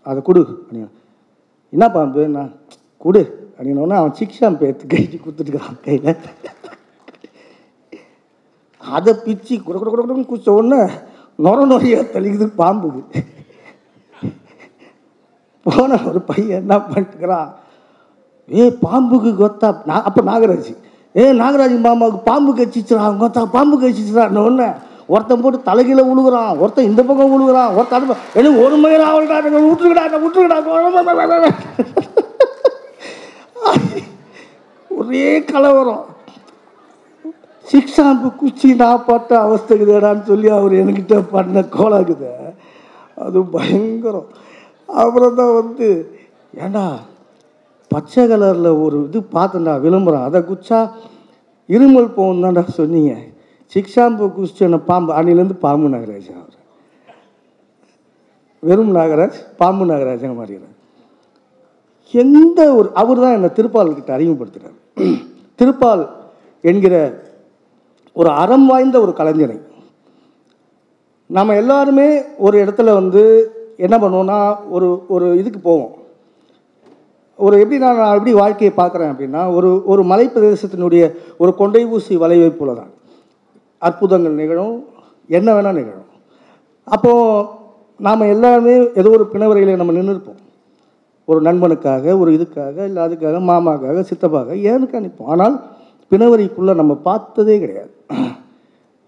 அதை 0.08 0.18
கொடு 0.28 0.40
அப்படின்னா 0.52 0.88
என்ன 1.72 1.84
பாம்பு 1.96 2.22
நான் 2.36 2.52
கொடு 3.04 3.22
அப்படின்னோடனே 3.56 3.96
அவன் 4.00 4.16
சிக்ஷாம்பு 4.18 4.66
எடுத்து 4.68 4.90
கைட்டு 4.92 5.16
கொடுத்துட்டுக்கிறான் 5.24 5.80
கையில். 5.86 6.10
அதை 8.96 9.12
பிச்சு 9.24 9.54
குட 9.66 9.76
குட 9.78 9.88
குட 9.90 10.00
குடன்னு 10.02 10.30
குடிச்ச 10.30 10.50
உடனே 10.58 10.80
நொர 11.44 11.58
நொறையாக 11.72 12.04
தெளிக்குது 12.14 12.46
பாம்புக்கு 12.60 13.22
போன 15.66 15.98
ஒரு 16.10 16.20
பையன் 16.30 16.60
என்ன 16.62 16.76
பண்ணிட்டுக்கிறான் 16.90 17.50
ஏ 18.58 18.64
பாம்புக்கு 18.84 19.30
கொத்தா 19.40 19.68
நான் 19.88 20.06
அப்போ 20.08 20.20
நாகராஜ். 20.30 20.72
ஏ 21.14 21.24
நாகராஜ் 21.40 21.76
மாமாவுக்கு 21.86 22.20
பாம்பு 22.28 22.50
கச்சிச்சுறான் 22.58 23.20
கொத்தா 23.22 23.42
பாம்பு 23.56 23.76
கச்சிச்சுறான் 23.82 24.40
ஒன்று 24.48 24.68
ஒருத்தன் 25.14 25.42
போட்டு 25.44 25.58
தலைகீழ 25.68 26.00
விழுகிறான் 26.08 26.58
ஒருத்தன் 26.62 26.88
இந்த 26.90 27.00
பக்கம் 27.08 27.32
விழுகுறான் 27.32 27.72
ஒருத்தன் 27.78 27.98
அது 27.98 28.16
எனக்கு 28.40 28.64
ஒரு 28.66 28.76
மணி 28.82 28.96
ஆகலடா 29.08 29.38
விட்டுருக்கடா 29.70 30.20
விட்டுருக்கடா 30.24 30.58
ஒரே 34.90 35.26
கலவரம். 35.50 36.06
சிக்ஷாம்பு 37.64 38.28
குச்சி 38.40 38.68
நான் 38.80 39.04
பட்ட 39.08 39.30
அவஸ்தைக்குதேடான்னு 39.46 40.24
சொல்லி 40.30 40.48
அவர் 40.56 40.72
என்கிட்ட 40.80 41.16
பண்ண 41.34 41.60
கோலாக்குது 41.76 42.30
அது 43.24 43.38
பயங்கரம். 43.54 44.28
அப்புறம் 45.02 45.38
தான் 45.40 45.54
வந்து 45.60 45.88
ஏண்டா 46.64 46.84
பச்சை 47.92 48.22
கலரில் 48.30 48.70
ஒரு 48.84 48.98
இது 49.08 49.18
பார்த்தேன்டா 49.36 49.74
விளம்பரம். 49.84 50.26
அதை 50.28 50.40
குச்சா 50.50 50.78
இருமல் 51.68 52.14
போகும் 52.16 52.42
தான்டா 52.44 52.62
சொன்னீங்க. 52.80 53.12
சிக்ஷாம்பு 53.72 54.24
குச்சி 54.36 54.62
என்ன 54.66 54.78
பாம்பு 54.90 55.10
அன்னிலேருந்து 55.18 55.56
பாம்பு 55.64 55.88
நாகராஜ் 55.94 56.30
அவர். 56.36 56.56
வெறும் 58.62 58.92
நாகராஜ் 58.96 59.38
பாம்பு 59.60 59.84
நாகராஜங்க 59.90 60.34
மாறிடுறார். 60.40 60.76
எந்த 62.14 62.60
ஒரு 62.78 62.88
அவர் 63.00 63.22
தான் 63.24 63.36
என்னை 63.38 63.50
திருப்பால்கிட்ட 63.58 64.10
அறிமுகப்படுத்துகிறார் 64.16 64.78
திருப்பால் 65.60 66.02
என்கிற 66.70 66.94
ஒரு 68.16 68.30
அறம் 68.42 68.66
வாய்ந்த 68.70 68.96
ஒரு 69.04 69.12
கலைஞனை 69.18 69.58
நம்ம 71.30 71.54
எல்லாருமே 71.62 72.08
ஒரு 72.46 72.56
இடத்துல 72.64 72.92
வந்து 73.00 73.22
என்ன 73.86 73.96
பண்ணுவோன்னா 74.02 74.38
ஒரு 74.76 74.88
ஒரு 75.14 75.26
இதுக்கு 75.40 75.60
போவோம். 75.68 75.92
ஒரு 77.46 77.54
எப்படி 77.62 77.78
நான் 77.84 78.00
நான் 78.02 78.16
எப்படி 78.18 78.32
வாழ்க்கையை 78.40 78.72
பார்க்குறேன் 78.80 79.10
அப்படின்னா 79.12 79.42
ஒரு 79.56 79.70
ஒரு 79.92 80.02
மலைப்பிரதேசத்தினுடைய 80.10 81.04
ஒரு 81.42 81.50
கொண்டை 81.60 81.82
ஊசி 81.96 82.14
வளைவை 82.22 82.50
போல 82.58 82.74
தான் 82.80 82.92
அற்புதங்கள் 83.82 84.38
நிகழும் 84.40 84.76
என்ன 85.38 85.48
வேணால் 85.56 85.78
நிகழும். 85.80 86.08
அப்போது 86.94 87.46
நாம் 88.06 88.30
எல்லாருமே 88.34 88.74
ஏதோ 89.00 89.10
ஒரு 89.16 89.24
பிணவரையில் 89.32 89.80
நம்ம 89.80 89.94
நின்று 89.96 90.14
இருப்போம் 90.14 90.40
ஒரு 91.28 91.40
நண்பனுக்காக 91.48 92.14
ஒரு 92.20 92.30
இதுக்காக 92.36 92.76
இல்லை 92.88 93.00
அதுக்காக 93.06 93.40
மாமாக்காக 93.50 94.04
சித்தப்பாக 94.10 94.56
ஏனுக்கா 94.70 95.00
நிற்போம். 95.04 95.30
ஆனால் 95.34 95.56
பிணவரைக்குள்ளே 96.12 96.74
நம்ம 96.80 96.92
பார்த்ததே 97.08 97.56
கிடையாது. 97.64 97.92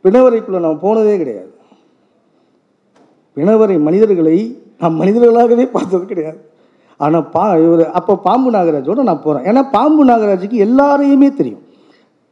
பிணவரைக்குள்ளே 0.05 0.61
நம்ம 0.65 0.81
போனதே 0.87 1.17
கிடையாது. 1.23 1.51
பிணவரை 3.37 3.77
மனிதர்களை 3.89 4.37
நாம் 4.83 4.99
மனிதர்களாகவே 5.03 5.65
பார்த்தது 5.77 6.05
கிடையாது. 6.13 6.41
ஆனால் 7.05 7.27
பா 7.35 7.45
இவர் 7.65 7.83
அப்போ 7.99 8.13
பாம்பு 8.27 8.49
நாகராஜோட 8.57 9.03
நான் 9.09 9.25
போகிறேன் 9.25 9.47
ஏன்னா 9.51 9.63
பாம்பு 9.77 10.03
நாகராஜுக்கு 10.11 10.59
எல்லாரையுமே 10.67 11.29
தெரியும். 11.41 11.65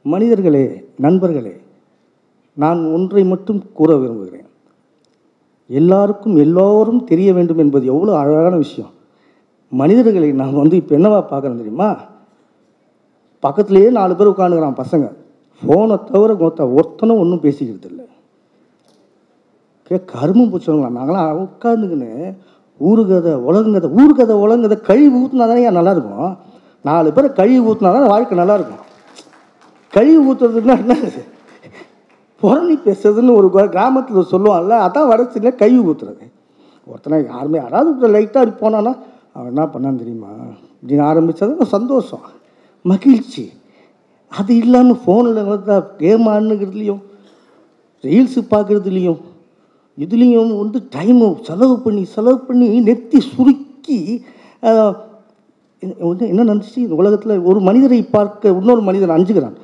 மனிதர்களே 0.06 0.66
நண்பர்களே 1.04 1.54
நான் 2.62 2.80
ஒன்றை 2.96 3.22
மட்டும் 3.32 3.60
கூற 3.78 3.90
விரும்புகிறேன். 4.02 4.46
எல்லாருக்கும் 5.70 6.36
எல்லோரும் 6.44 7.02
தெரிய 7.10 7.30
வேண்டும் 7.36 7.60
என்பது 7.64 7.84
எவ்வளோ 7.94 8.12
அழகான 8.20 8.54
விஷயம். 8.64 8.92
மனிதர்களை 9.72 10.28
நான் 10.42 10.60
வந்து 10.62 10.76
இப்போ 10.80 10.92
என்னவா 10.98 11.18
பார்க்குறேன் 11.32 11.60
தெரியுமா? 11.62 11.90
பக்கத்துலேயே 13.42 13.90
நாலு 13.98 14.14
பேர் 14.16 14.32
உட்காந்துக்கிறான் 14.32 14.80
பசங்க. 14.82 15.06
ஃபோனை 15.62 15.96
தவிர 16.10 16.30
மொத்த 16.40 16.66
ஒருத்தனும் 16.76 17.20
ஒன்றும் 17.22 17.44
பேசிக்கிறது 17.44 17.88
இல்லை 17.90 18.06
கே 19.86 19.98
கருமம் 20.12 20.50
பிடிச்சவங்களா 20.52 20.90
நாங்களாம் 20.98 21.40
உட்காந்துக்கின்னு 21.46 22.10
ஊருகதை 22.88 23.32
உலகங்கதை 23.48 23.88
ஊருகதை 24.00 24.34
உலகங்கதை 24.44 24.76
கழிவு 24.88 25.16
ஊற்றினா 25.20 25.46
தானே 25.50 25.66
நல்லாயிருக்கும். 25.78 26.32
நாலு 26.88 27.08
பேரை 27.16 27.28
கழிவு 27.40 27.62
ஊற்றினா 27.70 27.90
தான் 27.96 28.12
வாழ்க்கை 28.12 28.36
நல்லாயிருக்கும். 28.42 28.82
கழிவு 29.92 30.20
ஊற்றுறதுன்னா 30.30 30.76
என்ன? 30.82 30.96
புரணி 32.42 32.74
பேசுறதுன்னு 32.86 33.32
ஒரு 33.38 33.48
கிராமத்தில் 33.76 34.30
சொல்லுவான்ல 34.32 34.76
அதான் 34.86 35.10
வடச்சில் 35.12 35.58
கழிவு 35.62 35.82
ஊற்றுறது 35.90 36.26
ஒருத்தனை 36.90 37.16
யாருமே 37.32 37.58
யாராவது 37.62 38.12
லைட்டாக 38.16 38.42
அப்படி 38.42 38.54
போனான்னா 38.62 38.92
அவன் 39.34 39.50
என்ன 39.52 39.64
பண்ணான்னு 39.72 40.02
தெரியுமா? 40.02 40.30
இப்படின்னு 40.80 41.04
ஆரம்பித்தது 41.10 41.66
சந்தோஷம் 41.76 42.24
மகிழ்ச்சி. 42.84 43.44
அது 44.32 44.52
இல்லாமல் 44.62 45.00
ஃபோனில் 45.02 45.40
கேம் 46.02 46.26
ஆடுனுங்கிறதுலையும் 46.32 47.02
ரீல்ஸு 48.04 48.40
பார்க்குறதுலையும் 48.52 49.20
இதுலேயும் 50.04 50.52
வந்து 50.62 50.78
டைமை 50.94 51.26
செலவு 51.48 51.74
பண்ணி 51.84 52.02
செலவு 52.14 52.38
பண்ணி 52.48 52.66
நெத்தி 52.88 53.18
சுருக்கி 53.32 53.98
வந்து 56.08 56.24
என்ன 56.32 56.46
நினச்சி 56.50 56.78
இந்த 56.84 56.96
உலகத்தில் 57.02 57.44
ஒரு 57.50 57.60
மனிதரை 57.68 57.98
பார்க்க 58.16 58.54
இன்னொரு 58.60 58.82
மனிதன் 58.88 59.14
அஞ்சுக்கிறான் 59.16 59.58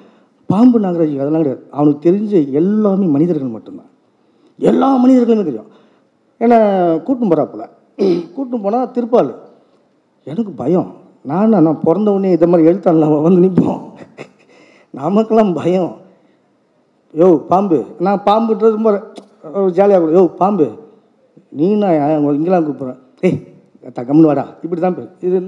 பாம்பு 0.50 0.78
நாகராஜ் 0.84 1.14
அதெல்லாம் 1.22 1.42
கிடையாது. 1.42 1.62
அவனுக்கு 1.76 2.04
தெரிஞ்ச 2.06 2.32
எல்லாமே 2.60 3.06
மனிதர்கள் 3.16 3.54
மட்டும்தான். 3.54 3.90
எல்லா 4.70 4.88
மனிதர்களுமே 5.02 5.44
தெரியும். 5.48 5.70
ஏன்னா 6.40 6.58
கூட்டும் 7.06 7.30
போகிறாப்புல 7.30 7.64
கூட்டும் 8.36 8.64
போனால் 8.64 8.90
திருப்பால் 8.96 9.30
எனக்கு 10.30 10.52
பயம். 10.62 10.88
நான் 11.30 11.54
நான் 11.66 11.84
பிறந்தவொடனே 11.86 12.30
இதை 12.36 12.46
மாதிரி 12.50 12.68
எழுத்தாள 12.70 13.06
வந்து 13.26 13.44
நிற்போம் 13.44 13.82
நமக்கெல்லாம் 14.98 15.52
பயம். 15.60 15.92
யோ 17.20 17.28
பாம்பு 17.52 17.78
நான் 18.06 18.24
பாம்புன்றது 18.28 18.78
போகிறேன் 18.86 19.06
ஜாலியாக 19.76 20.10
யோ 20.16 20.22
பாம்பு. 20.40 20.66
நீ 21.58 21.66
நான் 21.82 22.24
இங்கெல்லாம் 22.38 22.66
கூப்பிட்றேன். 22.68 23.00
ஏய் 23.26 23.38
தகம்னு 23.98 24.28
வாடா. 24.30 24.44
இப்படி 24.64 24.80
தான் 24.80 24.96
இது 25.28 25.38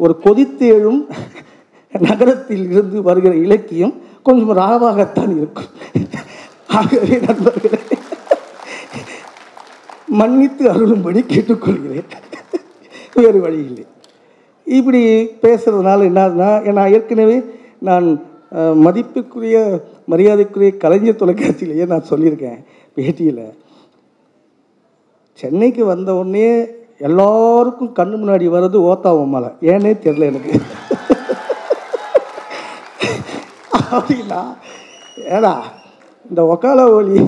ஒரு 0.00 0.14
கொதித்து 0.26 0.66
எழும் 0.78 1.00
நகரத்தில் 2.06 2.64
இருந்து 2.72 2.98
வருகிற 3.08 3.32
இலக்கியம் 3.44 3.94
கொஞ்சம் 4.26 4.58
ராவாகத்தான் 4.58 5.32
இருக்கும். 5.38 5.70
ஆகவே 6.78 7.14
நண்பர்களே 7.26 7.80
மன்னித்து 10.20 10.64
அருளும்படி 10.72 11.20
கேட்டுக்கொள்கிறேன். 11.32 12.08
வேறு 13.22 13.38
வழி 13.44 13.58
இல்லை. 13.68 13.84
இப்படி 14.66 15.00
பேசுகிறதுனால 15.44 16.06
என்னதுன்னா 16.10 16.50
நான் 16.78 16.92
ஏற்கனவே 16.96 17.38
நான் 17.88 18.06
மதிப்புக்குரிய 18.84 19.56
மரியாதைக்குரிய 20.12 20.70
கலைஞர் 20.84 21.20
தொலைக்காட்சியிலேயே 21.22 21.86
நான் 21.92 22.08
சொல்லியிருக்கேன். 22.10 22.58
பேட்டியில் 22.98 23.56
சென்னைக்கு 25.32 25.84
வந்த 25.84 26.14
உடனே 26.14 26.66
எல்லாருக்கும் 26.98 27.94
கண்ணு 27.96 28.16
முன்னாடி 28.16 28.46
வர்றது 28.48 28.78
ஓத்தாவும் 28.90 29.26
மலை. 29.26 29.48
ஏன்னே 29.60 29.92
தெரில 29.98 30.24
எனக்கு. 30.24 30.60
அப்படின்னா 33.90 34.56
ஏடா 35.28 35.62
இந்த 36.28 36.46
ஒக்கால 36.46 36.92
ஒலி 36.92 37.20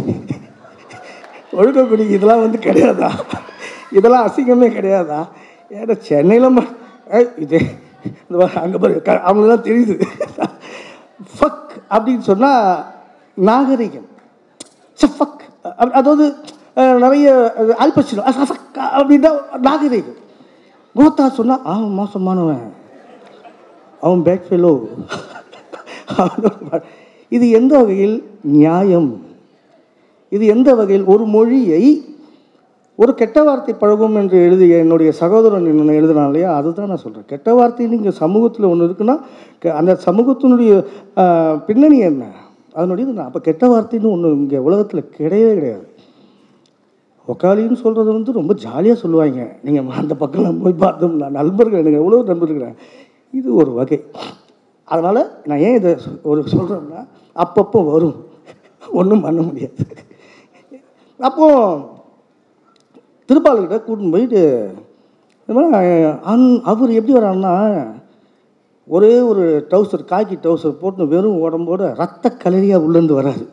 ஒழுக்கக்குடி 1.52 2.10
இதெல்லாம் 2.10 2.40
வந்து 2.40 2.58
கிடையாதா? 2.58 3.10
இதெல்லாம் 3.92 4.26
அசிங்கமே 4.26 4.68
கிடையாதா? 4.68 5.28
ஏடா 5.70 5.94
சென்னையில் 5.98 6.58
ம 6.58 6.66
இது 7.38 7.60
இந்த 8.30 8.46
அங்கே 8.54 8.76
பாரு 8.78 9.02
க- 9.02 9.22
அவங்களுக்குலாம் 9.26 9.66
தெரியுது. 9.68 10.02
ஃபக் 11.40 11.70
அப்படின்னு 11.90 12.18
சொன்னால் 12.18 12.84
நாகரிகம். 13.34 14.08
ஃபக் 15.18 15.48
அதாவது 15.92 16.24
நிறைய 17.00 17.28
அல்பச்சிடும் 17.78 18.28
அப்படின்னா 18.92 19.30
நாகரிகம். 19.58 20.18
கோத்தா 20.96 21.28
சொன்னால் 21.30 21.64
அவன் 21.64 21.96
மோசமானவன் 21.98 22.62
அவன் 24.00 24.22
பேக் 24.22 24.46
ஃபெலோ 24.48 24.72
இது 27.32 27.50
எந்த 27.50 27.78
வகையில் 27.78 28.16
நியாயம்? 28.52 29.10
இது 30.32 30.46
எந்த 30.46 30.74
வகையில் 30.74 31.04
ஒரு 31.04 31.24
மொழியை 31.26 31.82
ஒரு 32.98 33.14
கெட்ட 33.14 33.42
வார்த்தை 33.42 33.74
பழகும் 33.74 34.16
என்று 34.16 34.38
எழுதிய 34.38 34.76
என்னுடைய 34.76 35.12
சகோதரன் 35.12 35.66
என்ன 35.72 35.92
எழுதினான் 35.92 36.26
இல்லையா? 36.26 36.56
அதுதான் 36.56 36.88
நான் 36.88 36.96
சொல்கிறேன் 36.96 37.26
கெட்ட 37.26 37.54
வார்த்தை 37.54 37.86
நீங்கள் 37.86 38.12
சமூகத்தில் 38.14 38.64
ஒன்று 38.64 38.86
இருக்குன்னா 38.86 39.16
க- 39.58 39.74
அந்த 39.74 39.98
சமூகத்தினுடைய 40.06 40.72
பின்னணி 41.66 41.98
என்ன? 42.04 42.24
அதனுடைய 42.78 43.04
நான் 43.18 43.28
அப்போ 43.28 43.40
கெட்ட 43.48 43.64
வார்த்தைன்னு 43.72 44.12
ஒன்று 44.14 44.30
இங்கே 44.40 44.58
உலகத்தில் 44.68 45.10
கிடையவே 45.18 45.52
கிடையாது. 45.58 45.86
ஒக்காலின்னு 47.32 47.78
சொல்கிறது 47.84 48.10
வந்து 48.16 48.38
ரொம்ப 48.38 48.52
ஜாலியாக 48.64 48.98
சொல்லுவாங்க. 49.02 49.40
நீங்கள் 49.66 49.98
அந்த 50.02 50.14
பக்கம் 50.22 50.62
போய் 50.64 50.82
பார்த்தோம்னா 50.84 51.28
நண்பர்கள் 51.38 51.82
எனக்கு 51.82 52.02
எவ்வளோ 52.02 52.22
நண்பர்கள் 52.30 52.76
இது 53.38 53.48
ஒரு 53.60 53.72
வகை. 53.78 53.98
அதனால் 54.92 55.20
நான் 55.48 55.62
ஏன் 55.66 55.78
இதை 55.80 55.92
ஒரு 56.30 56.40
சொல்கிறேன்னா 56.54 57.00
அப்பப்போ 57.44 57.80
வரும். 57.92 58.16
ஒன்றும் 59.00 59.24
பண்ண 59.26 59.40
முடியாது. 59.48 59.82
அப்போது 61.28 61.82
திருப்பாளர்கிட்ட 63.28 63.78
கூட்டின்னு 63.86 64.14
போயிட்டு 64.14 64.42
இந்த 65.42 65.52
மாதிரி 65.56 66.04
அன் 66.32 66.46
அவர் 66.70 66.96
எப்படி 66.98 67.14
வரான்னா 67.18 67.52
ஒரே 68.94 69.12
ஒரு 69.30 69.42
டவுசர் 69.70 70.10
காக்கி 70.12 70.36
டவுசர் 70.46 70.80
போட்டு 70.82 71.02
வெறும் 71.12 71.42
உடம்போட 71.44 71.82
ரத்த 72.00 72.32
கலரியாக 72.42 72.84
உள்ளேருந்து 72.86 73.18
வராரு 73.20 73.44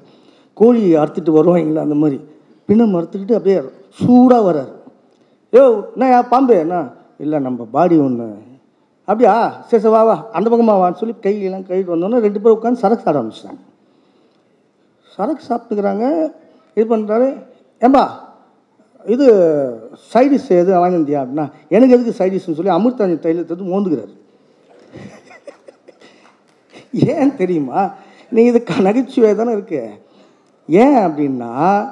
கோழியை 0.59 0.93
அறுத்துட்டு 1.01 1.31
வருவாங்களா 1.37 1.81
அந்த 1.87 1.97
மாதிரி. 2.03 2.17
பின்னம் 2.69 2.95
அறுத்துக்கிட்டு 2.99 3.37
அப்படியே 3.37 3.57
சூடாக 3.99 4.41
வராரு. 4.49 4.71
ஏ 5.53 5.61
என்ன 5.93 6.21
பாம்பு? 6.31 6.53
என்ன? 6.65 6.77
இல்லை 7.23 7.37
நம்ம 7.39 7.67
பாடி 7.75 7.95
ஒன்று 8.05 8.27
அப்படியா? 9.07 9.33
சரி 9.69 9.81
சரி 9.81 9.93
வா 9.93 10.01
வா. 10.03 10.15
அந்த 10.33 10.47
பக்கமா 10.51 10.73
வான்னு 10.81 10.99
சொல்லி 11.01 11.15
கையெல்லாம் 11.25 11.65
கழுவிட்டு 11.67 11.93
வந்தோன்னே 11.95 12.19
ரெண்டு 12.25 12.39
பேரும் 12.41 12.57
உட்காந்து 12.57 12.83
சரக்கு 12.83 13.03
சாப்பிட 13.03 13.21
ஆரம்பிச்சிட்டாங்க. 13.21 13.61
சரக்கு 15.15 15.43
சாப்பிட்டுக்கிறாங்க. 15.49 16.05
இது 16.77 16.85
பண்ணுறாரு 16.95 17.27
ஏம்பா 17.81 18.05
இது 19.05 19.27
சைடிஷ் 20.13 20.49
எது 20.61 20.71
வாங்கியிருந்தியா 20.83 21.19
அப்படின்னா 21.23 21.45
எனக்கு 21.75 21.95
எதுக்கு 21.97 22.19
சைடிஷ்னு 22.21 22.57
சொல்லி 22.59 22.73
அமிர்தாஞ்சி 22.77 23.17
தைலத்தை 23.25 23.65
மோந்துக்கிறாரு. 23.73 24.13
ஏன் 27.05 27.35
தெரியுமா? 27.35 27.93
நீ 28.29 28.43
இதுக்கு 28.43 28.81
நகைச்சுவை 28.81 29.35
தானே 29.35 29.51
இருக்கு? 29.51 29.89
ஏன் 30.67 30.97
அப்படின்னா 30.97 31.85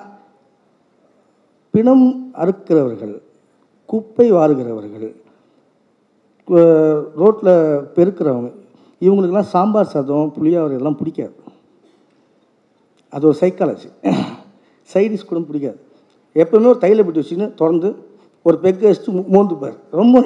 பிணம் 1.72 2.32
அறுக்கிறவர்கள் 2.34 3.22
குப்பை 3.86 4.34
வாருகிறவர்கள் 4.34 5.16
ரோட்டில் 7.16 7.80
பெருக்கிறவங்க 7.96 8.54
இவங்களுக்கெல்லாம் 9.00 9.42
சாம்பார் 9.42 9.86
சாதம் 9.86 10.34
புளியாவரம் 10.36 10.66
இதெல்லாம் 10.66 10.98
பிடிக்காது. 10.98 11.36
அது 13.10 13.28
ஒரு 13.28 13.38
சைக்காலஜி 13.40 14.14
சைடிஷ் 14.94 15.26
கூட 15.26 15.42
பிடிக்காது. 15.42 15.80
எப்போவுமே 16.34 16.66
ஒரு 16.66 16.78
தையில 16.82 17.04
போட்டு 17.04 17.22
வச்சுன்னு 17.22 17.54
திறந்து 17.54 17.96
ஒரு 18.44 18.60
பெக்கு 18.60 18.92
வச்சுட்டு 18.92 19.10
மோ- 19.10 19.26
மோந்துப்பார் 19.32 19.78
ரொம்ப 19.92 20.20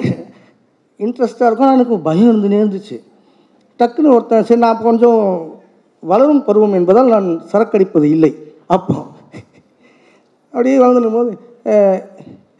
இன்ட்ரெஸ்ட்டாக 0.98 1.46
இருக்கும். 1.46 1.58
ஆனால் 1.58 1.74
எனக்கு 1.74 1.98
பயம் 1.98 2.44
இருந்துனே 2.44 2.54
இருந்துச்சு. 2.54 3.02
டக்குன்னு 3.80 4.14
ஒருத்தன் 4.14 4.46
சரி 4.48 4.60
நான் 4.64 4.82
கொஞ்சம் 4.88 5.22
வளரும் 6.10 6.44
பருவம் 6.44 6.76
என்பதால் 6.78 7.12
நான் 7.14 7.28
சரக்கடிப்பது 7.52 8.06
இல்லை. 8.16 8.32
அப்போ. 8.76 8.96
அப்படியே 10.46 10.76
வளர்ந்துடும் 10.78 11.16
போது 11.18 11.30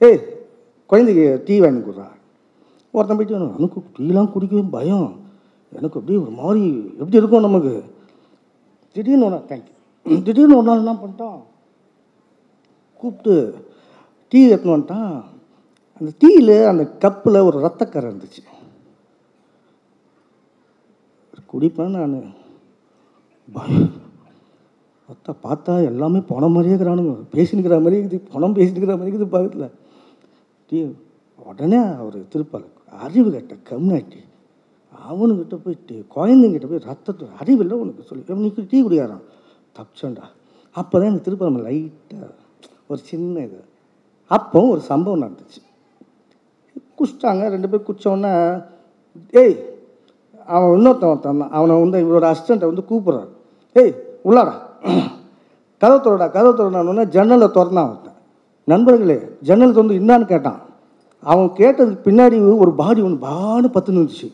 ஏய் 0.06 0.20
குழந்தைக்கு 0.90 1.24
டீ 1.46 1.54
வாங்கி 1.64 1.82
கொடுறான் 1.86 2.14
ஒருத்தன் 2.96 3.18
போயிட்டு 3.18 3.36
எனக்கு 3.58 3.80
டீலாம் 3.98 4.32
குடிக்கவே 4.34 4.64
பயம். 4.76 5.08
எனக்கு 5.76 5.98
அப்படியே 5.98 6.22
ஒரு 6.24 6.32
மாதிரி 6.38 6.62
எப்படி 7.00 7.20
இருக்கும் 7.20 7.46
நமக்கு? 7.48 7.74
திடீர்னு 8.94 9.26
ஒன்றா 9.28 9.40
தேங்க்யூ 9.50 10.22
திடீர்னு 10.22 10.58
ஒரு 10.58 10.66
நாள் 10.68 10.82
என்ன 10.82 10.94
பண்ணிட்டான்? 11.02 11.40
கூப்பிட்டு 13.00 13.34
டீ 14.28 14.40
எடுத்துன்னு 14.52 14.76
வந்துட்டான். 14.76 15.12
அந்த 15.98 16.10
டீயில் 16.22 16.54
அந்த 16.72 16.84
கப்பில் 17.04 17.46
ஒரு 17.48 17.58
ரத்தக்கரை 17.66 18.08
இருந்துச்சு. 18.08 18.42
குடிப்பேன் 21.50 21.94
நான். 21.96 22.34
பயம் 23.54 23.92
பார்த்தா 25.08 25.32
பார்த்தா 25.44 25.84
எல்லாமே 25.84 26.20
பணம் 26.32 26.52
மாதிரியே 26.52 26.76
இருக்கிறானுங்க. 26.76 27.14
பேசினுக்கிற 27.36 27.76
மாதிரி 27.84 27.96
இருக்குது. 28.00 28.20
பணம் 28.32 28.56
பேசினுக்கிற 28.56 28.92
மாதிரி 28.98 29.10
இருக்குது 29.10 29.32
பக்கத்தில். 29.34 29.70
டீ 30.68 30.80
உடனே 31.48 31.80
அவர் 32.02 32.18
திருப்பார் 32.32 32.66
அறிவு 33.04 33.30
கட்ட 33.32 33.54
கம்னாட்டி 33.70 34.20
அவனுக்கிட்ட 35.08 35.56
போய் 35.64 35.78
டீ 35.86 35.96
குழந்தைங்கிட்ட 36.16 36.68
போய் 36.70 36.84
ரத்தத்தை 36.90 37.28
அறிவில்லை 37.40 37.76
உனக்கு 37.82 38.02
சொல்லி. 38.02 38.22
நீக்கு 38.44 38.66
டீ 38.70 38.78
குடிக்கிறான். 38.82 39.24
தப்பிச்சோண்டா. 39.76 40.26
அப்போ 40.74 40.94
தான் 40.98 41.08
எனக்கு 41.08 41.26
திருப்பாரம் 41.26 41.66
லைட்டாக 41.66 42.30
ஒரு 42.88 43.00
சின்ன 43.10 43.40
இது. 43.40 43.60
அப்போ 44.36 44.60
ஒரு 44.74 44.80
சம்பவம் 44.80 45.22
நடந்துச்சு. 45.22 45.60
குடிச்சிட்டாங்க. 46.98 47.42
ரெண்டு 47.54 47.68
பேர் 47.68 47.86
குடிச்சோடனே 47.88 48.32
ஏய் 49.42 49.56
அவன் 50.46 50.70
இன்னொருத்தன் 50.70 51.20
தான். 51.20 51.50
அவனை 51.50 51.80
வந்து 51.80 51.98
இவரோட 52.04 52.24
அசிஸ்டண்ட்டை 52.30 52.70
வந்து 52.70 52.84
கூப்பிட்றான் 52.90 53.28
ஏய் 53.72 53.94
உள்ளாடா. 54.24 54.54
கதை 55.78 55.98
திறடா 55.98 56.30
கதை 56.30 56.50
திறடான்னு 56.50 57.04
ஜன்னலை 57.04 57.48
திறந்தான் 57.48 57.86
அவன் 57.86 58.08
நண்பர்களே 58.64 59.18
ஜன்னல் 59.42 59.72
திறந்து 59.72 60.00
என்னான்னு 60.00 60.24
கேட்டான். 60.24 60.60
அவன் 61.22 61.50
கேட்டதுக்கு 61.56 61.98
பின்னாடி 62.04 62.58
ஒரு 62.58 62.72
பாடி 62.72 63.00
ஒன்று 63.02 63.16
பாடு 63.16 63.70
பத்து 63.70 63.92
நின்றுச்சு 63.92 64.28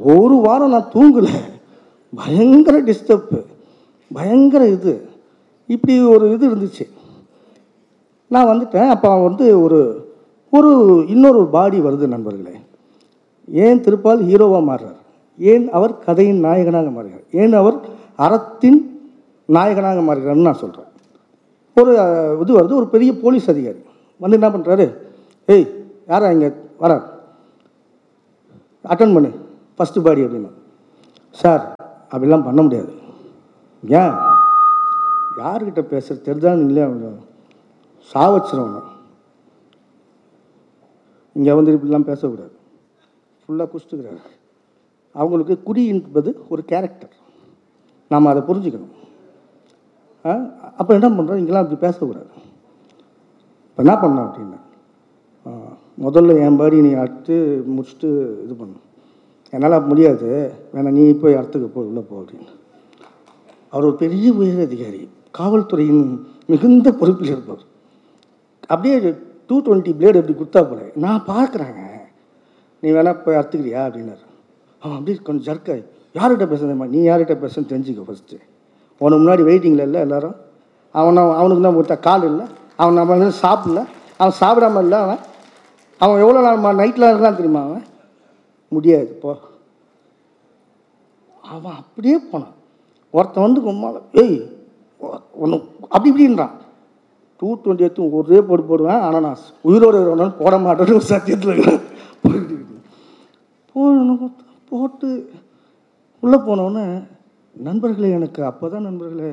ஒரு 0.00 0.34
வாரம் 0.34 0.70
நான் 0.70 0.92
தூங்கலை. 0.92 1.34
பயங்கர 2.14 2.82
டிஸ்டர்ப்பு 2.82 3.38
பயங்கர 4.14 4.68
இது. 4.68 5.08
இப்படி 5.66 6.04
ஒரு 6.04 6.32
இது 6.32 6.50
இருந்துச்சு. 6.50 6.90
நான் 8.28 8.46
வந்துட்டேன். 8.46 8.88
அப்போ 8.88 9.10
அவன் 9.10 9.22
வந்து 9.22 9.62
ஒரு 9.62 9.80
ஒரு 10.50 10.70
இன்னொரு 11.08 11.46
பாடி 11.46 11.80
வருது 11.80 12.06
நண்பர்களே. 12.06 12.56
ஏன் 13.48 13.82
திருப்பால் 13.84 14.22
ஹீரோவாக 14.28 14.62
மாறுறார்? 14.70 14.98
ஏன் 15.38 15.70
அவர் 15.70 15.98
கதையின் 15.98 16.40
நாயகனாக 16.46 16.90
மாறுகிறார்? 16.90 17.26
ஏன் 17.30 17.52
அவர் 17.52 17.76
அறத்தின் 18.16 18.80
நாயகனாக 19.48 20.00
மாறுகிறார்னு 20.08 20.48
நான் 20.48 20.62
சொல்கிறேன் 20.62 20.90
ஒரு 21.76 21.92
இது 22.42 22.52
வருது 22.58 22.78
ஒரு 22.80 22.88
பெரிய 22.94 23.10
போலீஸ் 23.20 23.50
அதிகாரி. 23.50 23.80
வந்து 24.20 24.38
என்ன 24.38 24.48
பண்ணுறாரு 24.54 24.86
ஏய் 25.48 25.66
யாரா 26.10 26.30
இங்கே? 26.30 26.50
வர 26.82 26.92
அட்டன் 28.84 29.14
பண்ணு. 29.14 29.30
ஃபஸ்ட்டு 29.76 30.04
பாடி 30.06 30.24
அப்படின்னா. 30.24 30.50
சார் 31.30 31.62
அப்படிலாம் 32.12 32.46
பண்ண 32.48 32.62
முடியாது. 32.62 32.92
ஏன்? 33.82 34.14
யார்கிட்ட 35.42 35.82
பேசுறது? 35.92 36.26
தெரிஞ்சான்னு 36.28 36.66
இல்லையா? 36.68 36.86
அவனை 36.88 37.10
சாவச்சிருவாங்க 38.12 38.80
இங்கே 41.36 41.52
வந்து 41.58 41.74
இப்படிலாம் 41.76 42.10
பேசக்கூடாது. 42.10 42.54
ஃபுல்லாக 43.52 43.70
குடிச்சிட்டுக்கிறாரு 43.72 44.20
அவங்களுக்கு 45.14 45.54
குடி 45.68 45.82
என்பது 45.94 46.30
ஒரு 46.52 46.62
கேரக்டர் 46.70 47.14
நாம் 48.12 48.30
அதை 48.30 48.40
புரிஞ்சுக்கணும். 48.48 48.94
ஆ 50.24 50.30
அப்போ 50.80 50.92
என்ன 50.98 51.08
பண்ணுறோம் 51.16 51.40
இங்கெல்லாம் 51.40 51.64
அப்படி 51.64 51.78
பேசக்கூடாது. 51.84 52.30
இப்போ 53.68 53.80
என்ன 53.84 53.94
பண்ணோம் 54.02 54.26
அப்படின்னா 54.28 54.60
முதல்ல 56.04 56.36
என் 56.46 56.58
பாடி 56.60 56.76
நீ 56.86 56.90
அறுத்து 57.02 57.36
முடிச்சுட்டு 57.74 58.10
இது 58.44 58.54
பண்ணும் 58.60 58.84
என்னால் 59.54 59.88
முடியாது. 59.90 60.28
வேணா 60.74 60.92
நீ 60.98 61.04
போய் 61.22 61.38
அறுத்துக்க 61.38 61.68
போ 61.74 61.80
உள்ளே 61.90 62.02
போ 62.10 62.14
அப்படின்னு. 62.20 62.52
அவர் 63.72 63.88
ஒரு 63.88 63.96
பெரிய 64.04 64.26
உயர் 64.40 64.66
அதிகாரி 64.68 65.02
காவல்துறையின் 65.38 66.04
மிகுந்த 66.52 66.88
பொறுப்பில் 67.00 67.32
இருப்பவர். 67.34 67.66
அப்படியே 68.72 68.96
டூ 69.48 69.56
டுவெண்ட்டி 69.66 69.92
பிளேடு 69.98 70.20
அப்படி 70.20 70.36
கொடுத்தா 70.38 70.60
போல. 70.68 70.82
நான் 71.04 71.28
பார்க்குறேங்க. 71.32 71.82
நீ 72.82 72.88
வேணால் 72.90 73.20
போய் 73.24 73.38
அறுத்துக்கிறியா 73.38 73.80
அப்படின்னாரு. 73.86 74.22
அவன் 74.82 74.96
அப்படி 74.98 75.12
கொஞ்சம் 75.26 75.46
ஜர்க்காய். 75.48 75.82
யார்கிட்ட 76.18 76.46
பேசுறதுமா 76.52 76.86
நீ 76.94 77.00
யார்கிட்ட 77.08 77.34
பேசுன்னு 77.42 77.70
தெரிஞ்சுக்க 77.72 78.04
ஃபஸ்ட்டு 78.06 78.38
உனக்கு 79.00 79.20
முன்னாடி 79.22 79.42
வெயிட்டிங்கில் 79.48 79.86
இல்லை 79.88 80.00
எல்லாரும். 80.06 80.34
அவன் 80.94 81.20
அவனுக்கு 81.40 81.62
தான் 81.66 81.78
ஒருத்த 81.78 81.96
கால் 82.08 82.24
இல்லை. 82.30 82.44
அவன் 82.80 82.98
நம்ம 82.98 83.16
வந்து 83.16 83.36
சாப்பிடல. 83.44 83.80
அவன் 84.20 84.36
சாப்பிடாம 84.40 84.82
இல்லை 84.86 84.98
அவன். 85.04 85.20
அவன் 86.00 86.22
எவ்வளோ 86.24 86.40
நாள் 86.46 86.80
நைட்டில் 86.82 87.10
இருக்கான் 87.10 87.38
தெரியுமா 87.40 87.62
அவன்? 87.68 87.84
முடியாது 88.72 89.12
போ. 89.22 89.32
அவன் 91.54 91.78
அப்படியே 91.80 92.18
போனான். 92.32 92.56
ஒருத்தன் 93.16 93.46
வந்து 93.46 93.62
கும்மால 93.66 93.96
ஏய் 94.22 94.36
ஒன்று 95.42 95.56
அப்படி 95.94 96.10
இப்படின்றான். 96.12 96.54
டூ 97.42 97.48
டுவெண்ட்டி 97.62 97.86
எடுத்து 97.86 98.10
ஒரே 98.18 98.40
போட்டு 98.48 98.64
போடுவேன். 98.70 99.00
ஆனால் 99.06 99.24
நான் 99.26 99.40
உயிரோடு 99.68 99.98
போட 100.42 100.54
மாட்டேன்னு 100.66 100.98
ஒரு 101.00 101.10
சத்தியத்தில் 101.14 101.52
இருக்கிறேன். 101.54 101.82
போடணும் 103.74 104.36
போட்டு 104.70 105.08
உள்ளே 106.22 106.38
போனோடனே 106.48 106.84
நண்பர்களே 107.66 108.10
எனக்கு 108.18 108.40
அப்போ 108.50 108.66
தான் 108.72 108.86
நண்பர்களே 108.88 109.30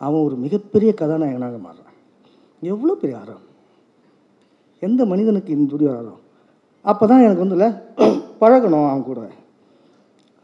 அவன் 0.00 0.24
ஒரு 0.26 0.36
மிகப்பெரிய 0.44 0.90
கதாநாயகனாக 1.00 1.56
மாறுறான். 1.66 1.94
எவ்வளோ 2.62 2.94
பெரிய 3.02 3.20
ஆர்வம் 3.20 3.46
எந்த 4.86 5.00
மனிதனுக்கு 5.12 5.54
இந்த 5.54 5.66
துடி 5.72 5.86
ஆர்வம் 5.92 6.22
அப்போ 6.84 7.04
தான் 7.10 7.24
எனக்கு 7.26 7.44
வந்து 7.44 7.56
இல்லை 7.58 7.68
பழகணும் 8.42 8.88
அவன் 8.88 9.08
கூட. 9.08 9.20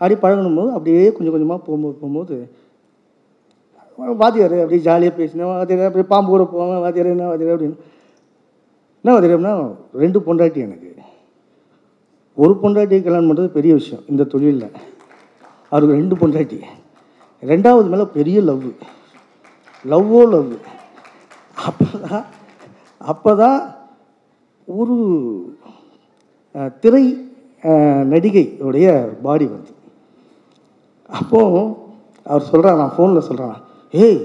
அப்படி 0.01 0.15
பழகணும் 0.25 0.59
போது 0.59 0.71
அப்படியே 0.77 1.03
கொஞ்சம் 1.17 1.35
கொஞ்சமாக 1.35 1.61
போகும்போது 1.67 1.97
போகும்போது 2.01 2.37
வாத்தியார் 4.23 4.57
அப்படியே 4.63 4.85
ஜாலியாக 4.89 5.15
பேசினேன் 5.19 5.51
வாத்தியார் 5.51 5.89
அப்படியே 5.91 6.09
பாம்பு 6.13 6.31
கூட 6.35 6.45
போவேன் 6.55 6.83
வாத்தியார் 6.85 7.13
என்ன 7.15 7.29
வாத்தியார் 7.31 7.55
அப்படின்னு. 7.57 7.79
என்ன 9.05 9.15
வாத்தியார்னா 9.15 9.55
ரெண்டு 10.03 10.21
பொண்டாட்டி 10.27 10.61
எனக்கு. 10.67 10.91
ஒரு 12.43 12.55
பொண்டாட்டியை 12.63 13.01
கல்யாணம் 13.03 13.29
பண்ணுறது 13.31 13.57
பெரிய 13.57 13.73
விஷயம் 13.81 14.05
இந்த 14.13 14.23
தொழிலில். 14.33 14.71
அவருக்கு 15.73 15.99
ரெண்டு 16.01 16.15
பொண்டாட்டி. 16.21 16.59
ரெண்டாவது 17.51 17.87
மேலே 17.93 18.07
பெரிய 18.19 18.39
லவ். 18.49 18.67
லவ்வோ 19.85 20.23
லவ். 20.35 20.53
அப்போ 21.69 21.87
தான் 22.07 22.25
அப்போ 23.01 23.31
தான் 23.43 23.61
ஒரு 24.69 24.97
திரை 26.83 27.05
நடிகையுடைய 28.13 28.87
பாடி 29.25 29.47
வந்து. 29.55 29.73
அப்போது 31.19 31.61
அவர் 32.27 32.49
சொல்கிறார் 32.51 32.81
நான் 32.81 32.97
ஃபோனில் 32.97 33.27
சொல்கிறேன் 33.29 33.57
ஏய் 34.05 34.21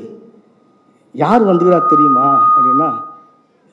யார் 1.24 1.50
வந்துக்கிறா 1.50 1.80
தெரியுமா? 1.93 2.28
அப்படின்னா 2.56 2.89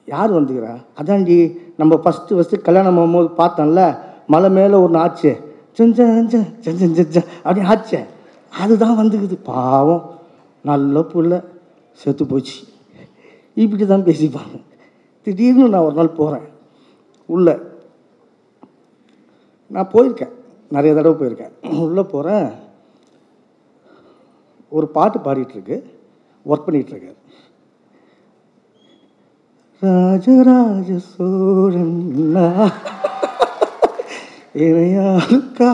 யார் 0.09 0.37
வந்துக்கிறா 0.39 0.73
அதான்டி 1.01 1.37
நம்ம 1.81 1.95
ஃபஸ்ட்டு 2.03 2.37
ஃபஸ்ட்டு 2.37 2.65
கல்யாணம் 2.67 2.99
ஆகும்போது 3.01 3.31
பார்த்தோம்ல 3.41 3.85
மலை 4.27 4.51
மேலே 4.51 4.75
ஒன்று 4.75 4.99
ஆச்சே 4.99 5.43
செஞ்ச 5.73 6.25
செஞ்ச 6.61 7.25
அப்படி 7.37 7.61
ஆச்சே 7.61 8.05
அதுதான் 8.51 8.99
வந்துக்குது. 8.99 9.39
பாவம். 9.43 10.19
நல்ல 10.63 11.01
புள்ள. 11.01 11.45
செத்து 11.93 12.27
போச்சு. 12.27 12.65
இப்படி 13.55 13.87
தான் 13.87 14.05
பேசிப்பாங்க. 14.05 14.63
திடீர்னு 15.23 15.69
நான் 15.69 15.81
ஒரு 15.81 15.95
நாள் 15.95 16.09
போகிறேன் 16.09 16.49
உள்ள. 17.27 17.61
நான் 19.67 19.91
போயிருக்கேன். 19.93 20.33
நிறைய 20.69 20.95
தடவை 20.95 21.29
போயிருக்கேன். 21.29 21.79
உள்ளே 21.79 22.03
போகிறேன் 22.03 22.49
ஒரு 24.69 24.89
பாட்டு 24.89 25.19
பாடிட்டுருக்கு. 25.19 25.83
ஒர்க் 26.49 26.63
பண்ணிகிட்ருக்கு 26.67 27.15
ராஜராஜ 29.81 30.99
சோழன் 30.99 32.37
இறையாக்கா 34.65 35.71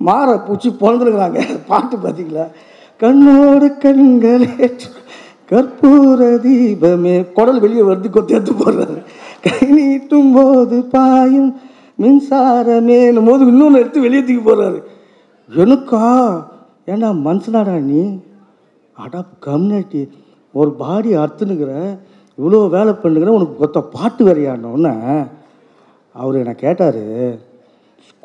மாற 0.00 0.28
பூச்சி 0.46 0.68
பிறந்துருக்குறாங்க 0.82 1.40
பாட்டு 1.70 1.96
பார்த்தீங்களா 1.96 2.44
கண்ணோடு 3.00 3.68
கண்களே 3.82 4.68
கற்பூர 5.50 6.20
தீபமே. 6.44 7.14
குடல் 7.36 7.62
வெளியே 7.64 7.82
வருது 7.88 8.08
கொத்தி 8.14 8.36
எடுத்து 8.36 8.52
போடுறாரு. 8.52 8.96
கை 9.44 9.66
நீட்டும் 9.76 10.32
போது 10.36 10.76
பாயும் 10.94 11.50
மின்சாரமேனும் 12.02 13.28
போது 13.30 13.42
இன்னொன்று 13.52 13.80
எடுத்து 13.82 14.04
வெளியே 14.06 14.22
தூக்கி 14.22 14.42
போடுறாரு. 14.48 14.78
எனக்கா 15.50 16.02
ஏண்டா 16.92 17.10
மனுஷனாடா 17.26 17.74
நீ? 17.90 18.02
அடா 18.96 19.20
கம்யூனிட்டி 19.46 20.02
ஒரு 20.54 20.70
பாடி 20.82 21.10
அறுத்துனுக்கிற 21.22 21.72
இவ்வளோ 22.38 22.58
வேலை 22.76 22.92
பண்ணுங்கிற 23.02 23.32
உனக்கு 23.38 23.54
கொத்த 23.60 23.80
பாட்டு 23.94 24.22
வேறையானோன்னே 24.28 24.94
அவர் 26.20 26.40
என்னை 26.42 26.54
கேட்டார் 26.64 27.02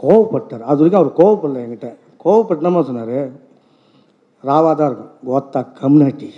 கோவப்பட்டார். 0.03 0.63
அது 0.69 0.79
வரைக்கும் 0.81 1.01
அவர் 1.01 1.19
கோவப்படல 1.19 1.63
என்கிட்ட. 1.63 1.89
கோவப்பட்டனமா 2.23 2.81
சொன்னார்? 2.89 3.17
ராவாக 4.47 4.73
தான் 4.79 4.89
இருக்கும். 4.89 5.13
கோத்தா 5.29 5.59
கம்யூனிட்டி. 5.81 6.29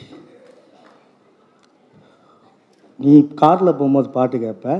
நீ 3.04 3.13
காரில் 3.42 3.78
போகும்போது 3.78 4.10
பாட்டு 4.18 4.38
கேட்ப 4.46 4.76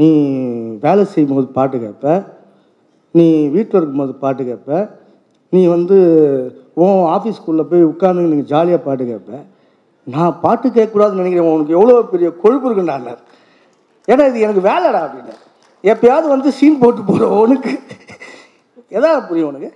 நீ 0.00 0.08
வேலை 0.84 1.02
செய்யும்போது 1.12 1.48
பாட்டு 1.56 1.76
கேட்ப 1.84 2.06
நீ 3.18 3.24
வீட்டில் 3.54 3.78
இருக்கும்போது 3.80 4.12
பாட்டு 4.24 4.42
கேட்ப 4.50 4.70
நீ 5.52 5.60
வந்து 5.74 5.96
உன் 6.82 7.00
ஆஃபீஸ்க்குள்ளே 7.14 7.64
போய் 7.70 7.88
உட்காந்து 7.92 8.30
நீங்கள் 8.32 8.50
ஜாலியாக 8.52 8.80
பாட்டு 8.86 9.04
கேட்ப 9.10 9.30
நான் 10.06 10.38
பாட்டு 10.44 10.66
கேட்கக்கூடாதுன்னு 10.68 11.22
நினைக்கிறேன். 11.22 11.52
உனக்கு 11.54 11.76
எவ்வளோ 11.78 11.96
பெரிய 12.12 12.28
கொழுப்பு 12.42 12.66
இருக்குண்டார் 12.68 13.18
ஏன்னா 14.10 14.24
இது 14.30 14.44
எனக்கு 14.46 14.62
வேலைடா 14.70 15.00
அப்படின்னு. 15.06 15.34
எப்பயாவது 15.92 16.26
வந்து 16.34 16.48
சீன் 16.58 16.80
போட்டு 16.82 17.02
போகிறவனுக்கு 17.08 17.72
எதாவது 18.98 19.20
புரியும் 19.28 19.50
உனக்கு? 19.50 19.70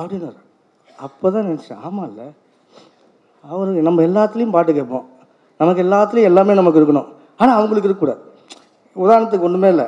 அப்படின்னாரு. 0.00 0.40
அப்போ 1.06 1.26
தான் 1.34 1.48
நினச்சேன் 1.48 1.80
ஆமாம் 1.86 2.08
இல்லை 2.10 2.26
அவருக்கு 3.44 3.86
நம்ம 3.88 4.02
எல்லாத்துலேயும் 4.08 4.54
பாட்டு 4.56 4.72
கேட்போம். 4.78 5.06
நமக்கு 5.60 5.84
எல்லாத்துலேயும் 5.86 6.30
எல்லாமே 6.30 6.54
நமக்கு 6.60 6.80
இருக்கணும். 6.80 7.08
ஆனால் 7.40 7.56
அவங்களுக்கு 7.58 7.88
இருக்கக்கூடாது. 7.88 8.22
உதாரணத்துக்கு 9.04 9.46
ஒன்றுமே 9.48 9.68
இல்லை. 9.74 9.86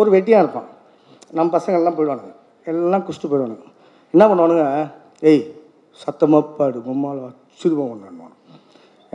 ஒரு 0.00 0.08
வெட்டியாக 0.14 0.42
இருப்பான். 0.42 0.68
நம்ம 1.38 1.48
பசங்கள்லாம் 1.56 1.96
போயிடுவானுங்க. 1.98 2.34
எல்லாம் 2.72 3.04
குஷ்டு 3.08 3.30
போயிடுவானுங்க. 3.30 3.66
என்ன 4.14 4.24
பண்ணுவானுங்க? 4.28 4.66
ஏய் 5.30 5.44
சத்தமாக 6.02 6.50
பாடு 6.58 6.78
பொம்மால் 6.88 7.22
வச்சுருவோம் 7.26 7.92
ஒன்று 7.92 8.36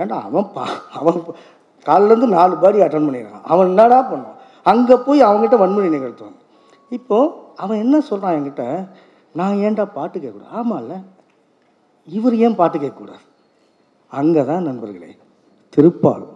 ஏன்டா 0.02 0.18
அவன் 0.28 0.48
பா 0.54 0.64
அவன் 1.00 1.18
காலிலேருந்து 1.84 2.28
நாலு 2.28 2.58
பாடி 2.58 2.80
அட்டன் 2.80 3.08
பண்ணிடுறான் 3.10 3.42
அவன் 3.44 3.68
என்னடா 3.68 4.14
பண்ணுவான்? 4.14 4.42
அங்கே 4.64 4.96
போய் 4.96 5.24
அவங்ககிட்ட 5.24 5.58
வன்முறை 5.58 5.90
நிகழ்த்துவான். 5.90 6.36
இப்போது 6.90 7.32
அவன் 7.56 7.78
என்ன 7.78 8.02
சொல்கிறான் 8.02 8.36
என்கிட்ட? 8.36 8.88
நான் 9.34 9.56
ஏன்டா 9.56 9.92
பாட்டு 9.94 10.20
கேட்கக்கூடாது? 10.20 10.58
ஆமாம்ல 10.58 11.04
இவர் 12.08 12.36
ஏன் 12.36 12.56
பாட்டு 12.56 12.80
கேட்கக்கூடாது? 12.80 13.22
அங்கே 14.08 14.46
தான் 14.46 14.64
நண்பர்களே 14.64 15.18
திருப்பால் 15.78 16.28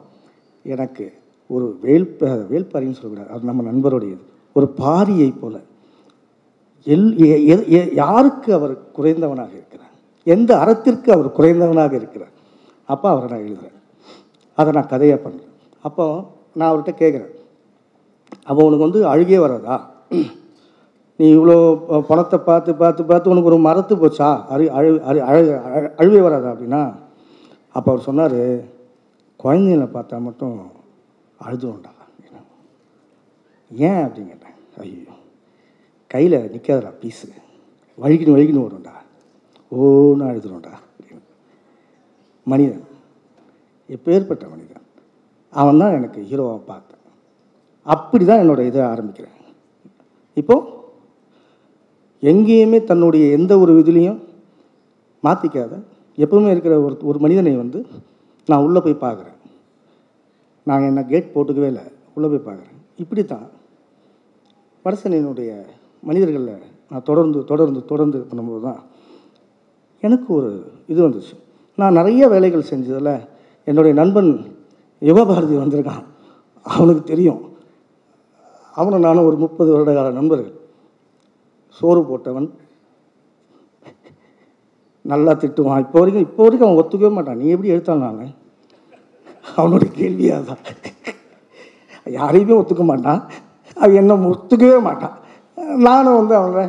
எனக்கு 0.64 1.14
ஒரு 1.48 1.78
வேல் 1.82 2.18
வேல்பாரின்னு 2.20 2.92
சொல்லக்கூடாது. 2.92 3.30
அது 3.30 3.44
நம்ம 3.44 3.72
நண்பருடையது. 3.72 4.22
ஒரு 4.54 4.74
பாரியை 4.78 5.34
போல. 5.40 5.58
எல் 6.86 7.70
எ- 7.70 7.94
யாருக்கு 7.94 8.54
அவர் 8.54 8.78
குறைந்தவனாக 8.98 9.52
இருக்கிறார்? 9.52 9.92
எந்த 10.24 10.56
அறத்திற்கு 10.56 11.12
அவர் 11.12 11.36
குறைந்தவனாக 11.38 11.94
இருக்கிறார்? 11.94 12.32
அப்போ 12.86 13.10
அவரை 13.10 13.30
நான் 13.30 13.40
எழுதுகிறேன் 13.40 13.76
அதை 14.58 14.70
நான் 14.78 14.92
கதையாக 14.94 15.20
பண்ணுறேன் 15.24 15.54
அப்போ 15.88 16.06
நான் 16.58 16.70
அவர்கிட்ட 16.70 16.94
கேட்குறேன் 17.02 17.34
அப்போ 18.50 18.62
உனக்கு 18.68 18.86
வந்து 18.88 19.02
அழுகே 19.12 19.38
வராதா? 19.44 19.76
நீ 21.20 21.26
இவ்வளோ 21.36 21.56
பணத்தை 22.10 22.38
பார்த்து 22.48 22.72
பார்த்து 22.82 23.02
பார்த்து 23.12 23.32
உனக்கு 23.34 23.50
ஒரு 23.52 23.60
மரத்து 23.68 23.94
போச்சா? 24.02 24.30
அழு 24.54 24.66
அழு 24.78 24.90
அழு 25.10 25.22
அழு 25.30 25.44
அழுவே 26.02 26.22
வராதா? 26.28 26.50
அப்படின்னா 26.54 26.82
அப்போ 27.76 27.88
அவர் 27.92 28.08
சொன்னார் 28.08 28.40
குழந்தைங்களை 29.40 29.88
பார்த்தா 29.96 30.20
மட்டும் 30.28 30.58
அழுதுண்டா 31.40 31.92
ஏன்? 33.72 34.04
அப்படின்னு 34.06 34.32
கேட்டேன். 34.34 34.58
ஐயோ 34.82 35.16
கையில் 36.12 36.38
நிற்காதடா 36.54 36.92
பீஸு 37.02 37.28
வழுக்கின்னு 37.98 38.36
வழுக்கின்னு 38.36 38.66
வரும்டா. 38.66 38.94
ஓன்னு 39.72 40.28
அழுதுடும்டா 40.30 40.74
அப்படின்னு. 40.90 41.24
மனிதன் 42.48 42.86
எப்பேற்பட்ட 43.96 44.44
மனிதன். 44.54 44.86
அவன் 45.54 45.80
தான் 45.82 45.96
எனக்கு 45.98 46.20
ஹீரோவாக 46.30 46.62
பார்த்தேன். 46.72 47.04
அப்படி 47.94 48.24
தான் 48.30 48.42
என்னோட 48.44 48.62
இதை 48.70 48.82
ஆரம்பிக்கிறேன். 48.94 49.38
இப்போது 50.42 50.76
எங்கேயுமே 52.32 52.80
தன்னுடைய 52.92 53.26
எந்த 53.38 53.54
ஒரு 53.64 53.74
இதுலேயும் 53.82 54.20
மாற்றிக்காத 55.26 55.74
எப்பவுமே 56.24 56.50
இருக்கிற 56.54 56.76
ஒரு 56.86 56.96
ஒரு 57.10 57.18
மனிதனை 57.26 57.54
வந்து 57.64 57.80
நான் 58.50 58.64
உள்ளே 58.66 58.80
போய் 58.86 59.04
பார்க்குறேன். 59.06 59.38
நான் 60.68 60.88
என்ன 60.90 61.02
கேட் 61.12 61.34
போட்டுக்கவே 61.36 61.70
இல்லை 61.72 61.86
உள்ளே 62.16 62.28
போய் 62.32 62.48
பார்க்குறேன். 62.48 62.78
இப்படி 63.04 63.24
தான் 63.34 63.48
வடசனினுடைய 64.86 65.52
மனிதர்களில் 66.10 66.66
நான் 66.92 67.08
தொடர்ந்து 67.10 67.40
தொடர்ந்து 67.52 67.80
தொடர்ந்து 67.92 68.20
பண்ணும்போது 68.30 68.62
தான் 68.68 68.82
எனக்கு 70.06 70.30
ஒரு 70.40 70.52
இது 70.92 71.00
வந்துச்சு. 71.06 71.36
நான் 71.82 71.98
நிறைய 72.00 72.24
வேலைகள் 72.34 72.70
செஞ்சதில் 72.72 73.14
என்னுடைய 73.68 73.94
நண்பன் 74.02 74.30
யுவபாரதி 75.02 75.56
வந்திருக்கான். 75.64 76.04
அவனுக்கு 76.62 77.04
தெரியும். 77.04 77.42
அவனும் 78.74 79.06
நானும் 79.08 79.26
ஒரு 79.26 79.38
முப்பது 79.44 79.72
வருட 79.72 79.94
கால 79.94 80.12
நண்பர்கள். 80.12 80.54
சோறு 81.78 82.02
போட்டவன். 82.02 82.50
நல்லா 85.02 85.32
திட்டுவான். 85.32 85.84
இப்போ 85.86 85.98
வரைக்கும் 86.00 86.26
இப்போ 86.28 86.44
வரைக்கும் 86.44 86.70
அவன் 86.70 86.82
ஒத்துக்கவே 86.82 87.12
மாட்டான். 87.12 87.38
நீ 87.38 87.48
எப்படி 87.48 87.74
எடுத்தான் 87.74 88.04
நான்? 88.06 88.34
அவனுடைய 89.56 89.94
கேள்வியாக 89.94 90.42
தான் 90.44 90.64
யாரையுமே 92.18 92.56
ஒத்துக்க 92.62 92.84
மாட்டான். 92.84 93.22
அவன் 93.76 94.00
என்ன 94.02 94.16
ஒத்துக்கவே 94.32 94.82
மாட்டான். 94.82 95.18
நானும் 95.88 96.20
வந்து 96.20 96.36
அவனை 96.36 96.66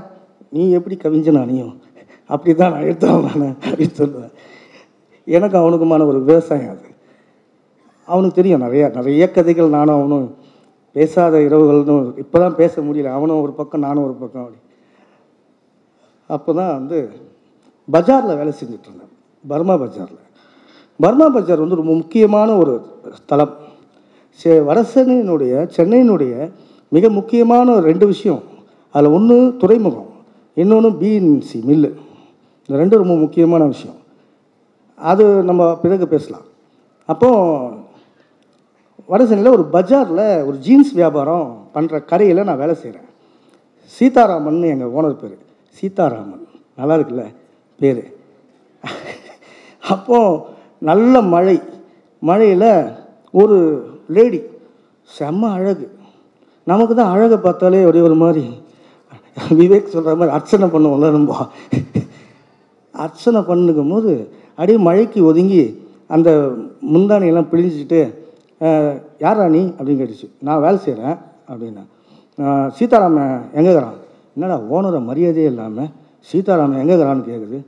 நீ 0.48 0.70
எப்படி 0.70 0.96
கவிஞன் 0.96 1.42
அணியும் 1.42 1.74
அப்படி 2.26 2.54
தான் 2.54 2.72
நான் 2.72 2.86
எடுத்தவன் 2.88 3.40
நான். 3.42 3.56
அப்படின்னு 3.70 3.98
சொல்லுவேன். 3.98 4.34
எனக்கு 5.24 5.56
அவனுக்குமான 5.58 6.06
ஒரு 6.06 6.20
விவசாயம் 6.24 6.70
அது. 6.70 6.87
அவனுக்கு 8.12 8.38
தெரியும். 8.38 8.62
நிறையா 8.66 8.86
நிறைய 8.98 9.24
கதைகள் 9.30 9.74
நானும் 9.76 9.98
அவனும் 9.98 10.26
பேசாத 10.96 11.34
இரவுகள்னு 11.48 11.96
இப்போ 12.22 12.36
தான் 12.42 12.58
பேச 12.60 12.80
முடியல. 12.86 13.10
அவனும் 13.18 13.42
ஒரு 13.44 13.52
பக்கம் 13.58 13.84
நானும் 13.86 14.06
ஒரு 14.08 14.14
பக்கம் 14.22 14.42
அப்படி. 14.42 14.58
அப்போ 16.26 16.50
தான் 16.60 16.72
வந்து 16.78 16.98
பஜாரில் 17.92 18.38
வேலை 18.40 18.52
செஞ்சுட்டு 18.60 18.88
இருந்தேன் 18.88 19.12
பர்மா 19.44 19.74
பஜாரில். 19.82 20.24
பர்மா 21.00 21.26
பஜார் 21.28 21.64
வந்து 21.64 21.80
ரொம்ப 21.80 21.92
முக்கியமான 22.02 22.56
ஒரு 22.56 22.74
தளம் 23.30 23.54
சே 24.40 24.52
வரசனினுடைய 24.68 25.54
சென்னையினுடைய 25.76 26.34
மிக 26.96 27.08
முக்கியமான 27.18 27.66
ஒரு 27.76 27.84
ரெண்டு 27.90 28.06
விஷயம். 28.06 28.42
அதில் 28.94 29.14
ஒன்று 29.16 29.36
துறைமுகம் 29.62 30.10
இன்னொன்று 30.62 30.90
பிஎன்சி 31.00 31.58
மில்லு 31.68 31.90
இந்த 32.66 32.76
ரெண்டும் 32.80 33.02
ரொம்ப 33.02 33.16
முக்கியமான 33.24 33.62
விஷயம். 33.64 33.98
அது 34.98 35.24
நம்ம 35.48 35.62
பிறகு 35.82 36.06
பேசலாம். 36.14 36.46
அப்போது 37.08 37.77
வடசென்னையில் 39.08 39.56
ஒரு 39.56 39.64
பஜாரில் 39.72 40.46
ஒரு 40.46 40.56
ஜீன்ஸ் 40.56 40.92
வியாபாரம் 40.92 41.68
பண்ணுற 41.74 42.04
கரையில் 42.04 42.44
நான் 42.44 42.56
வேலை 42.56 42.74
செய்கிறேன் 42.74 43.06
சீதாராமன் 43.84 44.62
எங்கள் 44.62 44.88
ஓனர் 44.88 45.20
பேர். 45.20 45.38
சீதாராமன். 45.68 46.46
நல்லா 46.76 46.94
இருக்குல்ல? 46.96 47.24
பேர். 47.80 48.02
அப்போது 49.80 50.40
நல்ல 50.78 51.20
மழை. 51.20 51.60
மழையில் 52.18 52.90
ஒரு 53.30 53.56
லேடி 54.08 54.40
செம்ம 55.18 55.52
அழகு. 55.52 55.98
நமக்கு 56.64 56.94
தான் 56.94 57.10
அழகை 57.10 57.38
பார்த்தாலே 57.38 57.84
ஒரே 57.84 58.00
ஒரு 58.00 58.14
மாதிரி. 58.14 58.44
விவேக் 59.50 59.94
சொல்கிற 59.94 60.14
மாதிரி 60.16 60.36
அர்ச்சனை 60.36 60.68
பண்ணுவோம்ல 60.68 61.10
நம்ம. 61.10 61.46
அர்ச்சனை 62.92 63.40
பண்ணுக்கும் 63.40 63.90
போது 63.90 64.32
அப்படியே 64.50 64.78
மழைக்கு 64.78 65.24
ஒதுங்கி 65.24 65.88
அந்த 66.06 66.52
முந்தானையெல்லாம் 66.94 67.50
பிழிஞ்சிட்டு 67.52 68.14
யாரா 69.20 69.48
நீ? 69.48 69.72
அப்படின்னு 69.78 70.00
கேட்டுச்சு. 70.00 70.28
நான் 70.38 70.60
வேலை 70.60 70.78
செய்கிறேன் 70.78 71.16
அப்படின்னா. 71.48 71.82
"அஹ், 72.38 72.70
சீதாராமன் 72.70 73.44
என்னடா 73.52 74.58
ஓனரை 74.70 75.04
மரியாதையே 75.04 75.46
இல்லாமல் 75.46 75.90
சீதாராமன் 76.28 76.80
எங்கேக்கிறான்னு 76.82 77.24
கேட்குது 77.24 77.58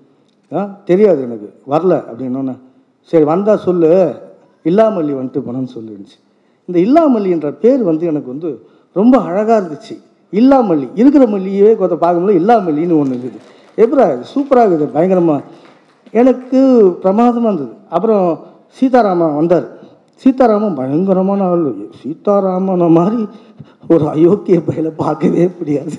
ஆ 0.52 0.80
தெரியாது 0.84 1.22
எனக்கு 1.22 1.60
வரல 1.68 2.04
அப்படின்னோன்னே. 2.10 2.54
சரி 3.12 3.24
வந்தால் 3.24 3.58
சொல்லு 3.58 3.88
இல்லாமல்லி 4.66 5.12
வந்துட்டு 5.12 5.40
போனோன்னு 5.40 5.68
சொல்லிருந்துச்சு. 5.74 6.18
இந்த 6.68 6.78
இல்லாமல்லின்ற 6.78 7.50
பேர் 7.60 7.82
வந்து 7.82 8.06
எனக்கு 8.06 8.28
வந்து 8.28 8.50
ரொம்ப 8.96 9.18
அழகாக 9.18 9.60
இருந்துச்சு. 9.60 9.94
இல்லாமல்லி 10.32 10.88
இருக்கிற 10.94 11.26
மல்லியே 11.26 11.76
கொஞ்சம் 11.76 11.98
பார்க்கும்போது 11.98 12.38
இல்லாமல்லின்னு 12.38 12.98
ஒன்று 12.98 13.16
இருக்குது. 13.16 13.40
எப்படா 13.78 14.04
சூப்பராக 14.34 14.66
இருக்குது 14.66 14.86
பயங்கரமாக 14.86 15.42
எனக்கு 16.14 16.58
பிரமாதமாக 17.02 17.54
இருந்தது. 17.54 17.74
அப்புறம் 17.88 18.24
சீதாராமன் 18.78 19.36
வந்தார். 19.36 19.66
சீதாராமன் 20.22 20.76
பயங்கரமான 20.76 21.42
ஆள். 21.48 21.66
சீதாராமனை 22.00 22.88
மாதிரி 22.96 23.20
ஒரு 23.90 24.04
அயோக்கிய 24.12 24.58
பயில 24.66 24.88
பார்க்கவே 24.98 25.44
முடியாது. 25.56 25.94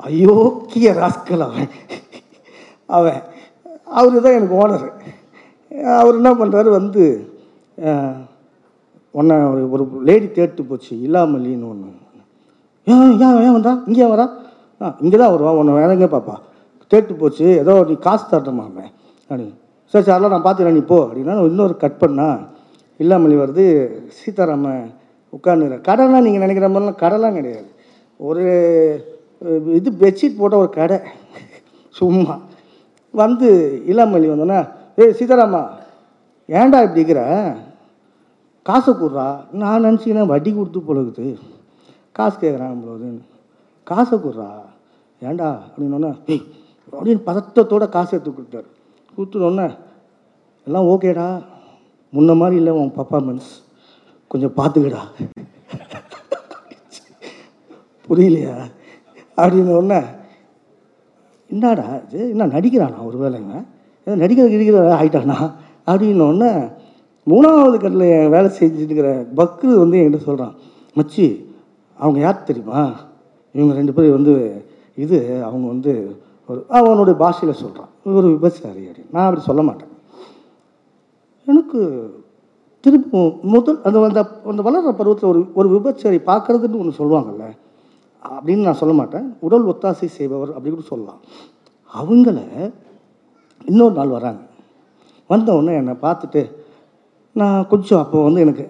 அயோக்கிய 0.00 0.88
ராஸ்கல் 0.98 1.44
அவன். 1.46 1.70
அவன் 2.88 3.20
அவர் 3.92 4.16
தான் 4.20 4.36
எனக்கு 4.36 4.56
ஓனர் 4.56 4.86
அவர் 5.94 6.18
என்ன 6.18 6.30
பண்ணுறாரு 6.36 6.68
வந்து 6.72 7.02
அஹ், 7.78 8.18
உன்னை 9.14 9.36
ஒரு 9.48 9.62
ஒரு 9.74 10.04
லேடி 10.04 10.28
தேட்டு 10.30 10.62
போச்சு 10.64 10.92
இல்லாமல்லின்னு 11.06 11.68
ஒன்று 11.68 11.90
ஏன் 12.86 13.02
ஏன் 13.18 13.38
ஏன் 13.42 13.56
வந்தா? 13.56 13.72
இங்கே 13.86 14.06
வரா? 14.06 14.26
ஆ 14.80 14.86
இங்கே 15.00 15.16
தான் 15.16 15.32
வருவான் 15.32 15.58
உன்னை 15.60 15.74
வேற 15.76 15.92
பாப்பா. 16.10 16.34
தேட்டு 16.90 17.12
போச்சு 17.16 17.46
ஏதோ 17.60 17.74
நீ 17.88 17.94
காசு 17.98 18.24
தரட்டுமாமே 18.26 18.84
அப்படின்னு 19.30 19.54
சரி 19.94 20.04
சார் 20.06 20.14
அதெல்லாம் 20.14 20.32
நான் 20.34 20.44
பார்த்துக்கிறேன் 20.44 20.76
நீ 20.78 20.80
போ 20.88 20.96
அப்படின்னா 21.06 21.34
இன்னொரு 21.48 21.74
கட் 21.82 22.00
பண்ணா 22.00 22.26
இல்லாமலி 23.02 23.36
வருது 23.40 23.64
சீதாராமன் 24.18 24.80
உட்காந்துற 25.36 25.76
கடைலாம் 25.88 26.24
நீங்கள் 26.26 26.42
நினைக்கிற 26.44 26.66
மாதிரிலாம் 26.68 27.02
கடைலாம் 27.02 27.36
கிடையாது. 27.38 27.68
ஒரு 28.20 28.44
இது 29.78 29.88
பெட்ஷீட் 30.02 30.40
போட்ட 30.40 30.56
ஒரு 30.62 30.70
கடை. 30.78 30.98
சும்மா. 31.98 32.34
வந்து 33.14 33.48
இல்லாமலி 33.90 34.32
வந்தோன்னா 34.32 34.60
ஏய் 35.02 35.16
சீதாராமா 35.20 35.62
ஏன்டா 36.48 36.82
இப்படி 36.86 37.02
இருக்கிற? 37.02 37.22
காசை 38.68 38.94
கொடுறா. 38.94 39.28
நான் 39.62 39.84
நினச்சிக்கினேன் 39.86 40.32
வட்டி 40.34 40.50
கொடுத்து 40.52 40.86
பொழுகுது. 40.88 41.26
காசு 42.18 42.36
கேட்குறான் 42.42 42.84
போதுன்னு 42.84 43.24
காசை 43.90 44.18
கொடுறா. 44.18 44.50
ஏன்டா? 45.28 45.50
அப்படின்னோன்னா 45.66 46.12
ஏய் 46.34 46.46
அப்படின்னு 46.92 47.26
பதட்டத்தோட 47.30 47.86
காசு 47.98 48.12
எடுத்து 48.16 48.32
கொடுத்தாரு 48.32 48.70
கொடுத்துட்டோன்னே 49.16 49.66
எல்லாம் 50.66 50.88
ஓகேடா. 50.92 51.26
முன்ன 52.12 52.36
மாதிரி 52.36 52.56
இல்லை 52.56 52.72
உன் 52.72 52.92
பர்ஃபார்மன்ஸ் 52.96 53.48
கொஞ்சம் 54.30 54.54
பார்த்துக்கடா. 54.58 55.02
புரியலையா? 58.08 58.54
அப்படின்னு 59.36 59.72
உடனே 59.78 60.00
என்னடா 61.50 61.86
இது 62.12 62.30
என்ன 62.30 62.46
நடிக்கிறானா 62.46 62.98
ஒரு 63.08 63.16
வேலைங்க 63.22 63.54
ஏதோ 64.06 64.14
நடிக்கிற 64.22 64.46
கிடிக்கிற 64.50 64.78
ஆகிட்டானா 64.98 65.36
அப்படின்னோடனே 65.86 66.50
மூணாவது 67.26 67.76
கட்டில் 67.76 68.06
என் 68.16 68.28
வேலை 68.28 68.48
செஞ்சுட்டுக்கிற 68.58 69.10
பக்ரு 69.38 69.74
வந்து 69.82 69.98
என்கிட்ட 69.98 70.28
சொல்கிறான் 70.28 70.54
மச்சி 70.96 71.26
அவங்க 71.98 72.18
யார் 72.20 72.48
தெரியுமா? 72.50 72.80
இவங்க 73.54 73.74
ரெண்டு 73.74 73.92
பேரும் 73.92 74.16
வந்து 74.18 74.34
இது 74.94 75.18
அவங்க 75.42 75.66
வந்து 75.66 75.92
ஒரு 76.48 76.60
அவனுடைய 76.76 77.16
பாஷையில் 77.22 77.60
சொல்கிறான் 77.62 77.90
ஒரு 78.18 78.28
விபச்சாரி 78.34 78.82
அப்படின்னு 78.88 79.14
நான் 79.16 79.26
அப்படி 79.26 79.44
சொல்ல 79.50 79.62
மாட்டேன். 79.68 79.92
எனக்கு 81.46 81.80
திரும்ப 82.84 83.20
முதல் 83.54 83.78
அந்த 83.86 83.98
அந்த 84.08 84.22
அந்த 84.50 84.62
வளர்கிற 84.66 84.92
பருவத்தில் 84.98 85.30
ஒரு 85.32 85.40
ஒரு 85.58 85.68
விபச்சாரி 85.74 86.18
பார்க்கறதுன்னு 86.30 86.80
ஒன்று 86.82 86.98
சொல்லுவாங்கல்ல 87.00 87.46
அப்படின்னு 88.22 88.66
நான் 88.68 88.80
சொல்ல 88.82 88.94
மாட்டேன். 89.00 89.26
உடல் 89.46 89.68
ஒத்தாசை 89.72 90.08
செய்பவர் 90.18 90.54
அப்படி 90.54 90.70
கூட 90.70 90.84
சொல்லலாம். 90.92 91.20
அவங்கள 92.00 92.38
இன்னொரு 93.70 93.94
நாள் 93.98 94.16
வராங்க. 94.18 94.42
வந்தவுடனே 95.30 95.74
என்னை 95.80 95.94
பார்த்துட்டு 96.06 96.42
நான் 97.40 97.68
கொஞ்சம் 97.72 98.00
அப்போ 98.02 98.18
வந்து 98.24 98.42
எனக்கு 98.46 98.64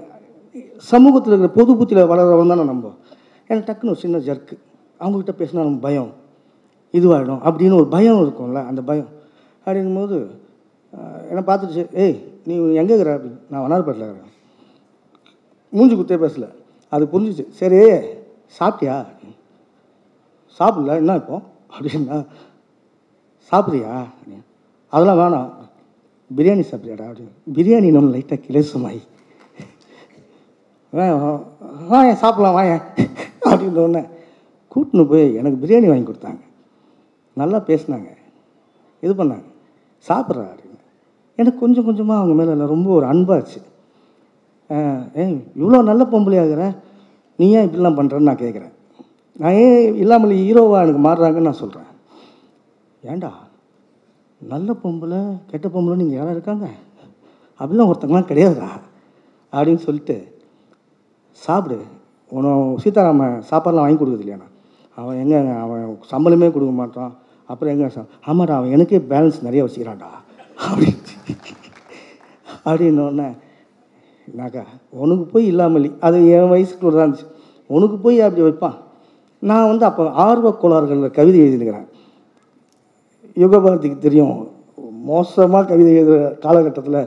சமூகத்தில் 0.93 1.33
இருக்கிற 1.33 1.53
பொது 1.57 1.73
புத்தியில் 1.79 2.11
வளர்றவன் 2.11 2.53
தானே 2.53 2.65
நம்ம 2.73 2.93
எனக்கு 3.51 3.67
டக்குன்னு 3.69 3.93
ஒரு 3.95 4.03
சின்ன 4.05 4.19
ஜர்க்கு 4.29 4.55
அவங்கக்கிட்ட 5.01 5.35
பேசினா 5.41 5.65
நம்ம 5.67 5.83
பயம். 5.87 6.13
இதுவாகிடும் 6.95 7.41
அப்படின்னு 7.49 7.75
ஒரு 7.75 7.87
பயம் 7.87 8.21
இருக்கும்ல 8.25 8.67
அந்த 8.67 8.83
பயம். 8.83 9.09
அப்படிங்கும்போது 9.67 10.17
என்னை 11.29 11.43
பார்த்துட்டு 11.47 11.95
ஏய் 11.95 12.17
நீ 12.45 12.55
எங்கே 12.55 12.95
இருக்கிற? 12.95 13.17
அப்படின்னு. 13.17 13.39
நான் 13.51 13.63
வண்ணாரப்பேட்டில் 13.63 14.05
இருக்கிறேன். 14.07 14.33
மூஞ்சி 15.69 15.95
குத்தே 15.97 16.17
பேசல. 16.19 16.49
அது 16.89 17.09
புரிஞ்சிச்சு. 17.13 17.45
சரி 17.51 17.77
சாப்பிட்டியா? 18.59 19.07
சாப்பிடல. 20.59 20.95
என்ன 20.95 21.15
இப்போ? 21.15 21.41
அப்படின்னா 21.79 22.27
சாப்பிட்றியா? 23.51 24.05
அதெல்லாம் 24.89 25.19
வேணாம். 25.19 25.53
பிரியாணி 26.37 26.65
சாப்பிட்றியாடா? 26.71 27.07
அப்படின்னு. 27.11 27.35
பிரியாணி 27.55 27.91
நம்ம 27.91 28.17
லைட்டாக 28.17 28.43
கிளேசுமாய் 28.49 29.01
வாங்க 31.89 32.13
சாப்பிட்லாம் 32.21 32.57
வாங்க 32.59 32.75
அப்படின்ற 33.45 33.79
உடனே 33.87 34.07
கூட்டின்னு 34.75 35.09
போய் 35.09 35.35
எனக்கு 35.35 35.67
பிரியாணி 35.67 35.87
வாங்கி 35.87 36.11
கொடுத்தாங்க. 36.11 36.41
நல்லா 37.37 37.59
பேசினாங்க. 37.69 38.09
இது 39.03 39.13
பண்ணாங்க. 39.15 39.47
சாப்பிட்றா 40.07 40.45
அப்படின்னு. 40.51 40.79
எனக்கு 41.39 41.59
கொஞ்சம் 41.59 41.87
கொஞ்சமாக 41.87 42.21
அவங்க 42.21 42.35
மேலே 42.35 42.67
ரொம்ப 42.75 42.89
ஒரு 42.91 43.07
அன்பாச்சு. 43.07 43.61
ஆஹ், 44.71 45.03
ஏய் 45.23 45.39
இவ்வளோ 45.61 45.79
நல்ல 45.83 46.03
பொம்பளையாகிற 46.13 46.63
நீ 47.39 47.47
ஏன் 47.57 47.67
இப்படிலாம் 47.67 47.99
பண்ணுறேன்னு 47.99 48.29
நான் 48.31 48.43
கேட்குறேன் 48.43 48.73
நான் 49.37 49.57
ஏன் 49.63 49.97
இல்லாமல் 50.03 50.37
ஹீரோவா 50.41 50.79
எனக்கு 50.85 51.01
மாறுறாங்கன்னு 51.07 51.49
நான் 51.49 51.63
சொல்கிறேன் 51.63 51.91
ஏண்டா 53.03 53.31
நல்ல 54.41 54.73
பொம்பளை 54.83 55.19
கெட்ட 55.51 55.67
பொம்பளை 55.69 55.95
நீங்கள் 55.97 56.19
யாராக 56.19 56.35
இருக்காங்க? 56.37 56.67
அப்படிலாம் 57.61 57.91
ஒருத்தங்களாம் 57.91 58.31
கிடையாதுடா 58.31 58.71
அப்படின்னு 59.53 59.83
சொல்லிட்டு 59.87 60.17
சாப்பிடு. 61.39 61.79
உன 62.33 62.53
சீதாராமன் 62.83 63.37
சாப்பாடுலாம் 63.51 63.85
வாங்கி 63.85 63.99
கொடுக்குறது 63.99 64.25
இல்லையாண்ணா 64.25 64.49
அவன் 64.99 65.21
எங்கே 65.23 65.39
அவன் 65.65 65.83
சம்பளமே 66.13 66.49
கொடுக்க 66.55 66.73
மாட்டான். 66.81 67.13
அப்புறம் 67.51 67.73
எங்கே 67.75 67.89
சார் 67.97 68.09
ஆமாடா 68.31 68.55
அவன் 68.59 68.75
எனக்கே 68.77 69.01
பேலன்ஸ் 69.13 69.45
நிறைய 69.47 69.63
வச்சுக்கிறான்டா. 69.65 70.11
அப்படின்னு 70.67 71.03
அப்படின்னோடனே 72.69 73.29
நாக்கா 74.39 74.63
உனக்கு 75.03 75.25
போய் 75.33 75.47
இல்லாமல் 75.53 75.89
அது 76.07 76.19
என் 76.37 76.53
வயசுக்கு 76.53 76.85
தான் 76.87 77.03
இருந்துச்சு. 77.05 77.27
உனக்கு 77.71 77.97
போய் 78.05 78.17
அப்படி 78.27 78.45
வைப்பான். 78.47 78.79
நான் 79.43 79.69
வந்து 79.71 79.85
அப்போ 79.89 80.05
ஆர்வ 80.27 80.53
கோளாறுகளில் 80.63 81.17
கவிதை 81.19 81.39
எழுதினுக்கிறேன். 81.45 81.89
யுகபாரதிக்கு 83.43 83.99
தெரியும் 84.07 84.35
மோசமாக 85.11 85.69
கவிதை 85.71 85.93
எழுதுகிற 86.01 86.25
காலகட்டத்தில் 86.45 87.01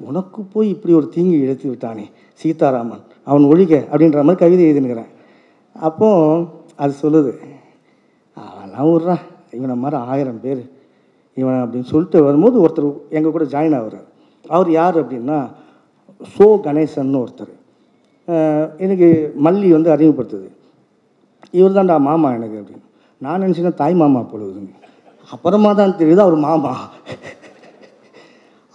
உனக்கு 0.00 0.40
போய் 0.52 0.68
இப்படி 0.74 0.92
ஒரு 0.98 1.06
தீங்கு 1.14 1.36
இழுத்து 1.44 1.66
விட்டானே 1.70 2.04
சீதாராமன் 2.40 3.04
அவன் 3.28 3.48
ஒழிக 3.52 3.72
அப்படின்ற 3.90 4.22
மாதிரி 4.26 4.42
கவிதை 4.44 4.64
எழுதினுக்கிறேன். 4.68 5.10
அப்போ 5.76 6.08
அது 6.82 6.92
சொல்லுது 7.02 7.32
அவெல்லாம் 8.36 8.90
விட்றான் 8.92 9.24
இவனை 9.58 9.74
மாதிரி 9.82 9.96
ஆயிரம் 10.12 10.42
பேர் 10.44 10.62
இவன் 11.40 11.60
அப்படின்னு 11.62 11.90
சொல்லிட்டு 11.92 12.18
வரும்போது 12.26 12.56
ஒருத்தர் 12.64 12.88
எங்கள் 13.16 13.34
கூட 13.36 13.44
ஜாயின் 13.54 13.76
ஆகிறார் 13.78 14.08
அவர் 14.44 14.70
யார் 14.80 14.96
அப்படின்னா 15.02 15.38
சோ 16.34 16.46
கணேசன் 16.66 17.18
ஒருத்தர். 17.22 17.52
எனக்கு 18.84 19.08
மல்லி 19.44 19.68
வந்து 19.76 19.90
அறிமுகப்படுத்துது. 19.94 20.48
இவர் 21.58 21.76
தான்டா 21.76 21.96
மாமா 22.08 22.28
எனக்கு 22.38 22.58
அப்படின்னு. 22.60 22.86
நான் 23.24 23.42
நினச்சினா 23.44 23.72
தாய் 23.80 23.96
மாமா 24.02 24.20
பொழுதுங்க 24.32 24.74
அப்புறமா 25.34 25.70
தான் 25.80 25.98
தெரியுது 26.00 26.22
அவர் 26.26 26.36
மாமா. 26.48 26.72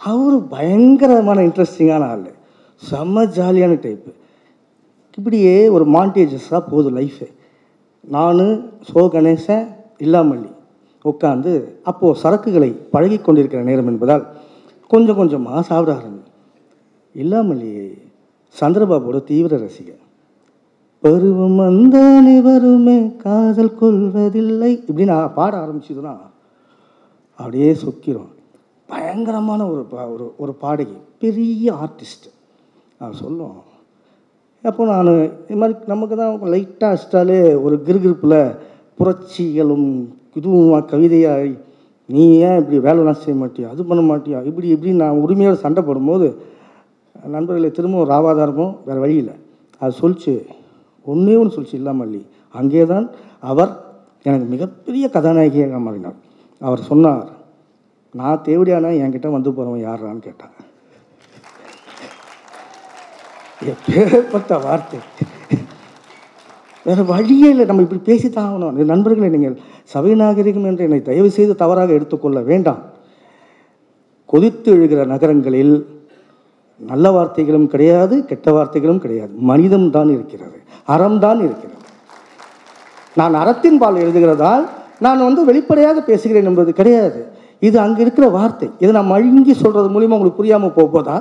அவர் 0.02 0.38
பயங்கரமான 0.56 1.40
இன்ட்ரெஸ்டிங்கான 1.48 2.08
ஆள். 2.14 2.28
செம்ம 2.84 3.26
ஜாலியான 3.38 3.74
டைப்பு 3.86 4.12
இப்படியே 5.18 5.56
ஒரு 5.76 5.86
மாண்டேஜஸாக 5.96 6.62
போகுது 6.72 6.90
லைஃபு 7.00 7.28
நான் 8.16 8.42
சோ 8.90 9.02
கணேசன் 9.14 9.66
இல்லாமல்லி 10.06 10.52
உட்காந்து 11.06 11.64
அப்போது 11.84 12.20
சரக்குகளை 12.20 12.76
பழகி 12.92 13.18
கொண்டிருக்கிற 13.18 13.64
நேரம் 13.64 13.88
என்பதால் 13.88 14.28
கொஞ்சம் 14.88 15.16
கொஞ்சமாக 15.16 15.62
சாப்பிட 15.62 15.98
ஆரம்பி 15.98 16.24
இல்லாமல்லி 17.18 18.02
சந்திரபாபுவோட 18.60 19.24
தீவிர 19.24 19.58
ரசிகர். 19.58 20.00
பருவம் 21.00 21.60
அந்த 21.60 22.06
அனைவருமே 22.06 23.16
காதல் 23.16 23.76
கொள்வதில்லை 23.76 24.84
இப்படின்னு 24.88 25.06
நான் 25.06 25.34
பாட 25.34 25.58
ஆரம்பிச்சதுன்னா 25.58 26.18
அப்படியே 27.36 27.74
சொக்கிரும். 27.74 28.34
பயங்கரமான 28.88 29.68
ஒரு 29.68 29.86
பா- 29.92 30.14
ஒரு 30.14 30.34
ஒரு 30.38 30.54
பாடகி 30.54 30.98
பெரிய 31.20 31.74
ஆர்டிஸ்ட் 31.74 32.30
நான் 33.00 33.14
சொல்லுவோம் 33.14 33.64
அப்போ 34.64 34.86
நான் 34.86 35.32
இது 35.46 35.56
மாதிரி 35.56 35.80
நமக்கு 35.88 36.16
தான் 36.16 36.42
லைட்டாக 36.42 36.98
அடிச்சிட்டாலே 36.98 37.62
ஒரு 37.62 37.82
கிருகிருப்பில் 37.86 38.58
புரட்சிகளும் 39.00 40.06
இதுவும் 40.40 40.90
கவிதையாக 40.92 41.44
நீ 42.14 42.24
ஏன் 42.48 42.60
இப்படி 42.62 42.78
வேலைலாம் 42.88 43.22
செய்ய 43.22 43.36
மாட்டியா? 43.42 43.68
அது 43.74 43.82
பண்ண 43.90 44.02
மாட்டியா? 44.10 44.40
இப்படி 44.50 44.68
இப்படி 44.76 44.92
நான் 45.04 45.22
உரிமையோடு 45.24 45.64
சண்டை 45.64 45.82
போடும்போது 45.88 46.28
நண்பர்களை 47.36 47.70
திரும்பவும் 47.78 48.10
ராவாதாரமும் 48.14 48.74
வேறு 48.88 49.04
வழி 49.04 49.16
இல்லை. 49.22 49.36
அது 49.82 49.94
சொல்லிச்சு. 50.02 50.34
ஒன்றே 51.12 51.36
ஒன்று 51.42 51.56
சொல்லிச்சு 51.56 51.80
இல்லாமல்லி. 51.82 52.22
அங்கே 52.60 52.84
தான் 52.92 53.08
அவர் 53.52 53.72
எனக்கு 54.28 54.48
மிகப்பெரிய 54.54 55.06
கதாநாயகியாக 55.16 55.80
மாறினார். 55.88 56.20
அவர் 56.68 56.88
சொன்னார் 56.90 57.26
நான் 58.20 58.44
தேவடியானா 58.50 58.92
என்கிட்ட 59.04 59.30
வந்து 59.38 59.50
போகிறவன் 59.56 59.86
யாரான்னு 59.88 60.26
கேட்டாங்க. 60.28 60.58
எப்பேற்பட்ட 63.72 64.54
வார்த்தை. 64.66 65.00
வேறு 66.86 67.04
வழியே 67.14 67.48
இல்லை. 67.54 67.66
நம்ம 67.70 67.84
இப்படி 67.86 68.02
பேசித்தான் 68.12 68.48
ஆகணும். 68.50 68.80
நண்பர்களை 68.94 69.30
நீங்கள் 69.36 69.56
சபை 69.94 70.12
நாகரிகம் 70.22 70.68
என்று 70.70 70.86
என்னை 70.88 71.02
தயவு 71.10 71.30
செய்து 71.38 71.54
தவறாக 71.64 71.92
எடுத்துக்கொள்ள 71.98 72.40
வேண்டாம். 72.50 72.82
கொதித்து 74.30 74.70
எழுகிற 74.76 75.02
நகரங்களில் 75.14 75.76
நல்ல 76.82 77.06
வார்த்தைகளும் 77.16 77.68
கிடையாது 77.74 78.16
கெட்ட 78.30 78.48
வார்த்தைகளும் 78.52 79.02
கிடையாது. 79.04 79.34
மனிதம் 79.52 79.90
தான் 79.96 80.10
இருக்கிறது. 80.16 80.58
அறம் 80.96 81.20
தான் 81.26 81.40
இருக்கிறது. 81.48 81.82
நான் 83.20 83.36
அறத்தின் 83.42 83.80
பால் 83.82 84.02
எழுதுகிறதால் 84.04 84.64
நான் 85.06 85.26
வந்து 85.28 85.42
வெளிப்படையாக 85.50 86.02
பேசுகிறேன் 86.10 86.50
என்பது 86.52 86.72
கிடையாது. 86.80 87.20
இது 87.68 87.78
அங்கே 87.80 88.02
இருக்கிற 88.06 88.26
வார்த்தை. 88.38 88.68
இதை 88.84 88.92
நான் 88.98 89.12
மழுங்கி 89.14 89.54
சொல்கிறது 89.64 89.90
மூலிமா 89.96 90.16
உங்களுக்கு 90.18 90.42
புரியாமல் 90.42 90.78
போகுதா 90.80 91.18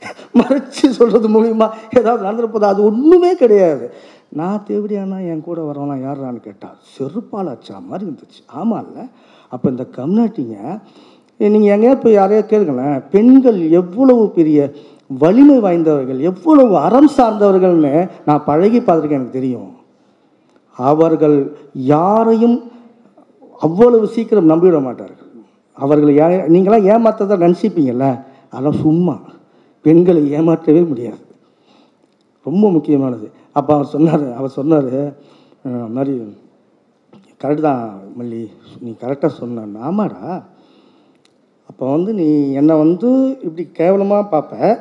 மறைச்சு 0.40 0.86
சொல்கிறது 0.98 1.28
மூலிமா 1.36 1.66
ஏதாவது 1.98 2.22
நடந்துருப்போதா 2.26 2.68
அது 2.74 2.82
ஒன்றுமே 2.90 3.30
கிடையாது. 3.40 3.84
நான் 4.38 4.64
தேவடியானா 4.68 5.16
என் 5.30 5.46
கூட 5.46 5.60
வரவனா 5.62 5.94
யாரான்னு 6.06 6.40
கேட்டால் 6.40 6.76
செருப்பால் 6.94 7.52
அச்சா 7.52 7.76
மாதிரி 7.86 8.10
இருந்துச்சு. 8.10 8.40
ஆமாம்ல 8.60 9.08
அப்போ 9.48 9.70
இந்த 9.70 9.86
கம்யூனிட்டிங்க 9.96 10.56
நீங்கள் 11.38 11.72
எங்கேயா 11.74 12.00
போய் 12.00 12.18
யாரையா 12.20 12.42
கேளுங்களேன். 12.42 13.02
பெண்கள் 13.10 13.70
எவ்வளவு 13.70 14.30
பெரிய 14.30 14.72
வலிமை 15.22 15.58
வாய்ந்தவர்கள் 15.60 16.18
எவ்வளவு 16.18 16.76
அறம் 16.76 17.10
சார்ந்தவர்கள்னு 17.16 18.10
நான் 18.24 18.44
பழகி 18.44 18.80
பார்த்துருக்கேன் 18.80 19.20
எனக்கு 19.20 19.38
தெரியும். 19.38 19.70
அவர்கள் 20.76 21.36
யாரையும் 21.72 22.56
அவ்வளவு 23.58 24.06
சீக்கிரம் 24.06 24.50
நம்பிவிட 24.50 24.82
மாட்டார்கள். 24.82 25.30
அவர்களை 25.72 26.14
ஏ 26.16 26.38
நீங்களாம் 26.54 26.86
ஏமாற்றதை 26.92 27.36
நினச்சிப்பீங்கள்ல 27.44 28.06
அதெல்லாம் 28.50 28.80
சும்மா. 28.80 29.16
பெண்களை 29.82 30.22
ஏமாற்றவே 30.32 30.88
முடியாது. 30.88 31.22
ரொம்ப 32.42 32.70
முக்கியமானது. 32.70 33.26
அப்போ 33.56 33.70
அவர் 33.76 33.92
சொன்னார் 33.94 34.26
அவர் 34.38 34.56
சொன்னார் 34.60 34.94
மாதிரி 35.96 36.14
கரெக்டு 37.42 37.62
தான் 37.68 37.82
மல்லி. 38.18 38.40
நீ 38.84 38.90
கரெக்டாக 39.02 39.32
சொன்ன 39.40 39.82
ஆமாடா. 39.88 40.22
அப்போ 41.70 41.84
வந்து 41.94 42.10
நீ 42.20 42.26
என்னை 42.60 42.74
வந்து 42.84 43.08
இப்படி 43.46 43.64
கேவலமாக 43.78 44.24
பார்ப்ப 44.32 44.72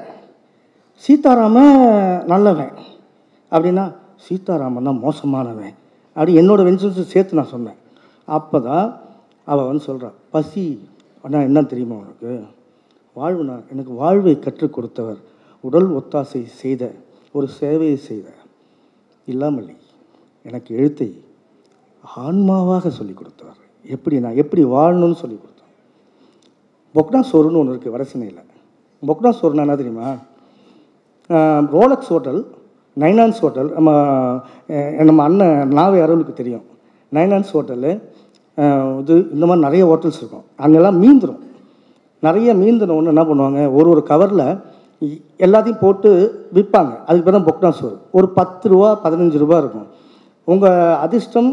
சீதாராம 1.04 1.58
நல்லவன். 2.32 2.74
அப்படின்னா 3.52 3.86
சீதாராமன் 4.26 4.88
தான் 4.90 5.02
மோசமானவன். 5.06 5.76
அப்படி 6.16 6.34
என்னோட 6.42 6.62
வெஞ்சன்ஸும் 6.68 7.12
சேர்த்து 7.14 7.40
நான் 7.40 7.54
சொன்னேன். 7.56 7.80
அப்போ 8.28 8.58
தான் 8.70 8.88
அவள் 9.52 9.70
வந்து 9.70 9.88
சொல்கிறான் 9.90 10.18
பசி 10.36 10.64
அண்ணா 11.26 11.40
என்ன 11.50 11.60
தெரியுமா 11.72 11.96
உனக்கு? 12.02 12.32
வாழ்வுனா 13.20 13.56
எனக்கு 13.74 13.94
வாழ்வை 14.02 14.34
கற்றுக் 14.46 14.76
கொடுத்தவர் 14.76 15.22
உடல் 15.68 15.90
ஒத்தாசை 16.00 16.42
செய்த 16.62 16.84
ஒரு 17.36 17.48
சேவையை 17.60 17.98
செய்த. 18.10 18.28
இல்லாமல் 19.34 19.72
எனக்கு 20.50 20.72
எழுத்தை 20.80 21.10
ஆன்மாவாக 22.26 22.90
சொல்லிக் 22.98 23.20
கொடுத்தவர் 23.20 23.60
எப்படி 23.96 24.16
நான் 24.26 24.40
எப்படி 24.44 24.62
வாழணும்னு 24.76 25.18
சொல்லி 25.22 25.38
கொடுத்தேன் 25.38 25.74
பொக்னா 26.96 27.20
சோறுன்னு 27.32 27.60
ஒன்று 27.62 27.74
இருக்குது 27.74 27.96
வரசினையில் 27.96 28.46
பொக்னா 29.10 29.32
சோறுனா 29.40 29.66
என்ன 29.66 29.76
தெரியுமா? 29.82 30.08
ரோலக்ஸ் 31.76 32.10
ஹோட்டல் 32.14 32.40
நைனான்ஸ் 33.04 33.42
ஹோட்டல் 33.44 33.70
நம்ம 33.78 33.90
நம்ம 35.10 35.22
அண்ணன் 35.28 35.74
நாவை 35.80 36.00
அருளுக்கு 36.06 36.34
தெரியும். 36.40 36.66
நைனான்ஸ் 37.18 37.54
ஹோட்டலு 37.56 37.92
இது 39.02 39.16
இந்த 39.36 39.46
மாதிரி 39.50 39.66
நிறைய 39.68 39.84
ஹோட்டல்ஸ் 39.92 40.20
இருக்கும். 40.22 40.46
அங்கெல்லாம் 40.64 40.98
மீந்துடும் 41.04 41.44
நிறைய 42.28 42.50
மீந்தின 42.62 42.96
ஒன்று 42.98 43.14
என்ன 43.14 43.24
பண்ணுவாங்க? 43.30 43.60
ஒரு 43.78 43.88
ஒரு 43.94 44.02
கவரில் 44.12 44.46
எல்லாத்தையும் 45.46 45.82
போட்டு 45.84 46.10
விற்பாங்க. 46.56 46.94
அதுக்கு 47.06 47.26
பேர் 47.26 47.38
தான் 47.38 47.48
பொக்னாஸ் 47.50 47.84
வரும் 47.86 48.02
ஒரு 48.18 48.28
பத்து 48.40 48.66
ரூபா 48.74 48.90
பதினஞ்சு 49.04 49.38
ரூபா 49.44 49.58
இருக்கும். 49.64 49.88
உங்கள் 50.52 50.98
அதிர்ஷ்டம் 51.06 51.50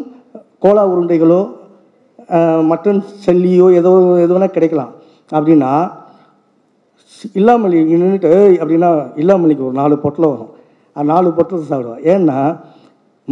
கோலா 0.64 0.82
உருண்டைகளோ 0.92 1.40
மட்டன் 2.70 3.00
செல்லியோ 3.24 3.66
ஏதோ 3.80 3.90
எது 4.24 4.32
வேணால் 4.34 4.56
கிடைக்கலாம். 4.56 4.92
அப்படின்னா 5.36 5.70
இல்லாமலி 7.40 7.78
நின்றுட்டு 7.90 8.32
அப்படின்னா 8.62 8.90
இல்லாமல்லிக்கு 9.22 9.66
ஒரு 9.68 9.76
நாலு 9.80 9.94
பொட்டலம் 10.04 10.32
வரும். 10.34 10.52
நாலு 10.96 11.28
பொட்டலத்தை 11.36 11.68
சாப்பிடுவோம் 11.70 12.04
ஏன்னா 12.12 12.38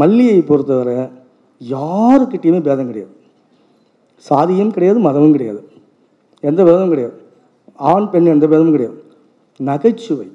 மல்லியை 0.03 0.39
பொறுத்தவரை 0.51 0.99
யாருக்கிட்டேயுமே 1.61 2.61
பேதம் 2.69 2.91
கிடையாது. 2.91 3.15
சாதியும் 4.29 4.75
கிடையாது 4.77 4.99
மதமும் 5.07 5.35
கிடையாது. 5.37 5.61
எந்த 6.51 6.61
பேதமும் 6.67 6.93
கிடையாது. 6.95 7.17
ஆண் 7.93 8.09
பெண் 8.13 8.33
எந்த 8.35 8.47
பேதமும் 8.53 8.77
கிடையாது. 8.77 8.99
நகைச்சுவை. 9.59 10.29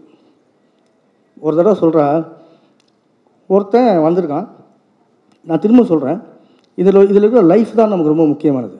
ஒரு 1.40 1.56
தடவை 1.56 1.80
சொல்கிறா 1.80 2.28
ஒருத்தன் 3.48 3.98
வந்திருக்கான். 3.98 4.48
நான் 5.44 5.60
திரும்ப 5.60 5.84
சொல்கிறேன் 5.84 6.22
இதில் 6.76 7.02
இதில் 7.02 7.16
இருக்கிற 7.16 7.42
லைஃப் 7.42 7.76
தான் 7.76 7.90
நமக்கு 7.90 8.12
ரொம்ப 8.12 8.26
முக்கியமானது. 8.26 8.80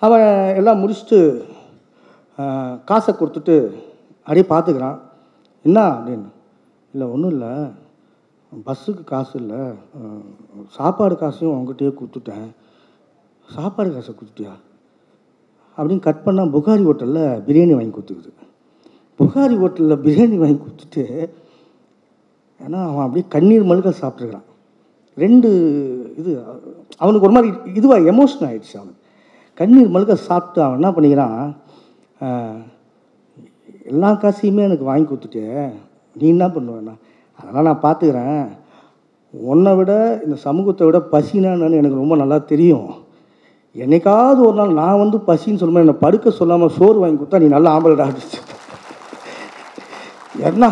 அவன் 0.00 0.54
எல்லாம் 0.54 0.80
முடிச்சுட்டு 0.80 1.18
காசை 2.84 3.14
கொடுத்துட்டு 3.14 3.56
அப்படியே 4.18 4.46
பார்த்துக்கிறான். 4.48 4.98
என்ன 5.62 5.88
அப்படின்னு. 5.88 6.28
இல்லை 6.92 7.06
ஒன்றும் 7.14 7.30
இல்லை. 7.30 7.52
பஸ்ஸுக்கு 8.66 9.04
காசு 9.04 9.40
இல்லை. 9.40 9.62
சாப்பாடு 10.68 11.16
காசையும் 11.16 11.56
அவங்ககிட்டயே 11.56 11.92
கொடுத்துட்டேன். 11.94 12.48
சாப்பாடு 13.54 13.92
காசை 13.92 14.14
கொடுத்துட்டியா? 14.14 14.54
அப்படின்னு 15.76 15.98
கட் 15.98 16.22
பண்ணால் 16.24 16.52
புகாரி 16.56 16.82
ஹோட்டலில் 16.88 17.42
பிரியாணி 17.46 17.74
வாங்கி 17.76 17.96
கொடுத்துக்குது. 17.96 18.32
புகாரி 19.18 19.56
ஹோட்டலில் 19.62 20.02
பிரியாணி 20.04 20.36
வாங்கி 20.42 20.58
கொடுத்துட்டு 20.60 21.04
ஏன்னா 22.60 22.80
அவன் 22.88 23.04
அப்படியே 23.04 23.26
கண்ணீர் 23.34 23.68
மழுக 23.70 23.92
சாப்பிட்ருக்கிறான் 24.00 24.48
ரெண்டு 25.16 25.48
இது 26.20 26.30
அவனுக்கு 27.02 27.26
ஒரு 27.26 27.34
மாதிரி 27.36 27.50
இதுவாக 27.78 28.08
எமோஷன் 28.12 28.46
ஆகிடுச்சு 28.48 28.76
அவனுக்கு. 28.80 29.00
கண்ணீர் 29.60 29.92
மழுக 29.94 30.14
சாப்பிட்டு 30.28 30.60
அவன் 30.64 30.78
என்ன 30.80 30.90
பண்ணிக்கிறான்? 30.94 31.40
எல்லா 33.92 34.10
காசையுமே 34.22 34.66
எனக்கு 34.68 34.88
வாங்கி 34.90 35.06
கொடுத்துட்டு 35.08 35.44
நீ 36.16 36.24
என்ன 36.34 36.46
பண்ணுவேன்னா 36.54 36.94
அதெல்லாம் 37.38 37.68
நான் 37.68 37.84
பார்த்துக்கிறேன் 37.86 38.42
உன்னை 39.34 39.72
விட 39.78 39.92
இந்த 40.24 40.36
சமூகத்தை 40.46 40.84
விட 40.88 40.98
பசினா 41.14 41.52
எனக்கு 41.80 42.02
ரொம்ப 42.02 42.16
நல்லா 42.22 42.38
தெரியும். 42.52 42.90
என்னைக்காவது 43.76 44.40
ஒரு 44.48 44.56
நாள் 44.60 44.78
நான் 44.82 45.00
வந்து 45.02 45.18
பசின்னு 45.28 45.60
சொல்லும்போது 45.60 45.86
என்னை 45.86 45.98
படுக்க 46.04 46.30
சொல்லாமல் 46.40 46.74
சோறு 46.78 46.98
வாங்கி 47.02 47.18
கொடுத்தா 47.20 47.42
நீ 47.44 47.48
நல்லா 47.56 47.72
ஆம்பளை 47.76 48.04
ஆடிச்சு 48.06 48.40
என்ன 50.48 50.64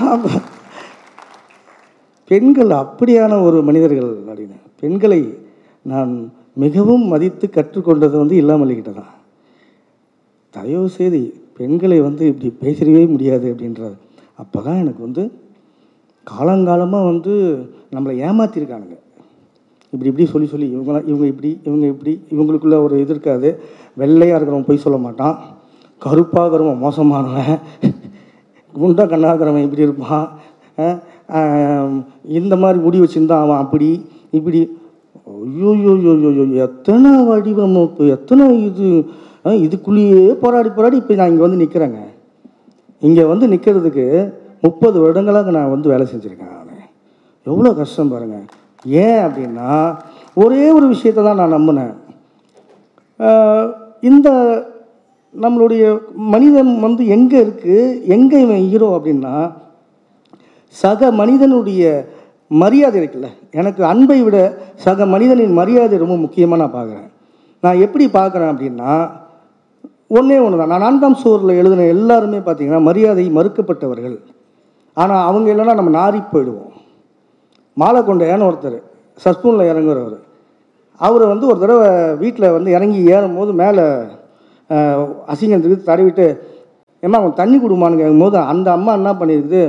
பெண்கள் 2.30 2.72
அப்படியான 2.82 3.32
ஒரு 3.46 3.58
மனிதர்கள் 3.68 4.12
அப்படின்னு. 4.30 4.56
பெண்களை 4.80 5.20
நான் 5.92 6.12
மிகவும் 6.62 7.04
மதித்து 7.12 7.46
கற்றுக்கொண்டது 7.56 8.16
வந்து 8.22 8.34
இல்லாமல்கிட்ட 8.42 8.90
தான் 9.00 9.12
தயவு 10.54 10.88
செய்து 10.96 11.20
பெண்களை 11.58 11.98
வந்து 12.00 12.24
இப்படி 12.30 12.48
பேசிடவே 12.62 13.04
முடியாது 13.12 13.46
அப்படின்றது 13.52 13.96
அப்போ 14.42 14.58
தான் 14.66 14.80
எனக்கு 14.82 15.00
வந்து 15.06 15.22
காலங்காலமாக 16.26 17.08
வந்து 17.10 17.32
நம்மளை 17.94 18.14
ஏமாத்திருக்கானுங்க. 18.26 18.96
இப்படி 19.92 20.10
இப்படி 20.10 20.26
சொல்லி 20.32 20.48
சொல்லி 20.52 20.68
இவங்களாம் 20.74 21.08
இவங்க 21.10 21.26
இப்படி 21.32 21.50
இவங்க 21.68 21.86
இப்படி 21.94 22.12
இவங்களுக்குள்ள 22.34 22.76
ஒரு 22.84 22.94
இது 23.02 23.12
இருக்காது. 23.14 23.48
வெள்ளையாக 24.00 24.38
இருக்கிறவன் 24.38 24.68
பொய் 24.68 24.84
சொல்ல 24.84 24.98
மாட்டான். 25.06 25.36
கருப்பாக 26.02 26.44
இருக்கிறவன் 26.44 26.84
மோசமானவன். 26.84 27.58
குண்டா 28.80 29.04
கண்ணாக்கிறவன் 29.12 29.66
இப்படி 29.66 29.86
இருப்பான். 29.86 30.28
இந்த 32.38 32.54
மாதிரி 32.62 32.78
முடி 32.84 32.98
வச்சுருந்தான் 33.02 33.44
அவன் 33.44 33.62
அப்படி 33.64 33.90
இப்படி. 34.38 34.60
ஐயோயோயோயோ 35.42 36.44
எத்தனை 36.66 37.10
வடிவமைப்பு 37.28 38.04
எத்தனை 38.16 38.46
இது? 38.68 38.88
இதுக்குள்ளேயே 39.66 40.22
போராடி 40.42 40.70
போராடி 40.76 40.96
இப்போ 41.00 41.14
நான் 41.20 41.30
இங்கே 41.32 41.44
வந்து 41.46 41.62
நிற்கிறேங்க 41.62 42.00
இங்கே 43.08 43.24
வந்து 43.30 43.44
நிற்கிறதுக்கு 43.52 44.06
முப்பது 44.64 44.96
வருடங்களாக 45.02 45.52
நான் 45.56 45.72
வந்து 45.74 45.92
வேலை 45.92 46.04
செஞ்சுருக்கேன் 46.10 46.52
நான். 46.56 46.88
எவ்வளோ 47.46 47.70
கஷ்டம் 47.78 48.12
பாருங்கள் 48.12 48.44
ஏன் 49.04 49.22
அப்படின்னா 49.26 49.70
ஒரே 50.42 50.64
ஒரு 50.76 50.86
விஷயத்தை 50.92 51.22
தான் 51.24 51.40
நான் 51.40 51.56
நம்பினேன். 51.56 51.94
இந்த 54.10 54.28
நம்மளுடைய 55.34 55.84
மனிதன் 56.34 56.72
வந்து 56.86 57.02
எங்கே 57.14 57.38
இருக்குது 57.44 57.76
எங்கே 58.16 58.38
இவன் 58.44 58.64
ஹீரோ 58.70 58.88
அப்படின்னா 58.96 59.34
சக 60.82 61.10
மனிதனுடைய 61.20 61.82
மரியாதை 62.62 62.96
இருக்குல்ல? 63.00 63.28
எனக்கு 63.60 63.82
அன்பை 63.92 64.18
விட 64.24 64.36
சக 64.84 65.06
மனிதனின் 65.14 65.54
மரியாதை 65.60 65.96
ரொம்ப 66.02 66.16
முக்கியமாக 66.24 66.60
நான் 66.62 66.76
பார்க்குறேன். 66.76 67.08
நான் 67.64 67.82
எப்படி 67.84 68.06
பார்க்குறேன் 68.18 68.52
அப்படின்னா 68.52 68.92
ஒன்றே 70.18 70.38
ஒன்று 70.44 70.60
தான் 70.60 70.72
நான் 70.72 70.84
நான்காம் 70.86 71.20
சோரில் 71.22 71.58
எழுதின 71.60 71.86
எல்லாருமே 71.96 72.40
பார்த்திங்கன்னா 72.46 72.82
மரியாதை 72.88 73.24
மறுக்கப்பட்டவர்கள். 73.38 74.16
ஆனால் 74.96 75.26
அவங்க 75.28 75.48
இல்லைன்னா 75.52 75.74
நம்ம 75.78 75.92
நாறி 76.00 76.20
போயிடுவோம். 76.32 76.72
மாலை 77.76 78.00
கொண்டையான்னு 78.08 78.48
ஒருத்தர் 78.48 78.78
சஸ்பூனில் 79.24 79.70
இறங்குறவர். 79.72 80.18
அவர் 81.00 81.24
வந்து 81.32 81.46
ஒரு 81.52 81.58
தடவை 81.62 81.86
வீட்டில் 82.22 82.54
வந்து 82.56 82.70
இறங்கி 82.76 83.00
ஏறும் 83.14 83.38
போது 83.38 83.52
மேலே 83.62 83.84
அசிங்கத்துக்கு 85.32 85.88
தடவிட்டு 85.90 86.26
ஏம்மா 87.02 87.18
அவன் 87.20 87.38
தண்ணி 87.40 87.56
கொடுமான்னு 87.58 88.00
கேட்கும்போது 88.00 88.38
அந்த 88.52 88.68
அம்மா 88.76 88.92
என்ன 89.00 89.12
பண்ணியிருக்குது 89.20 89.62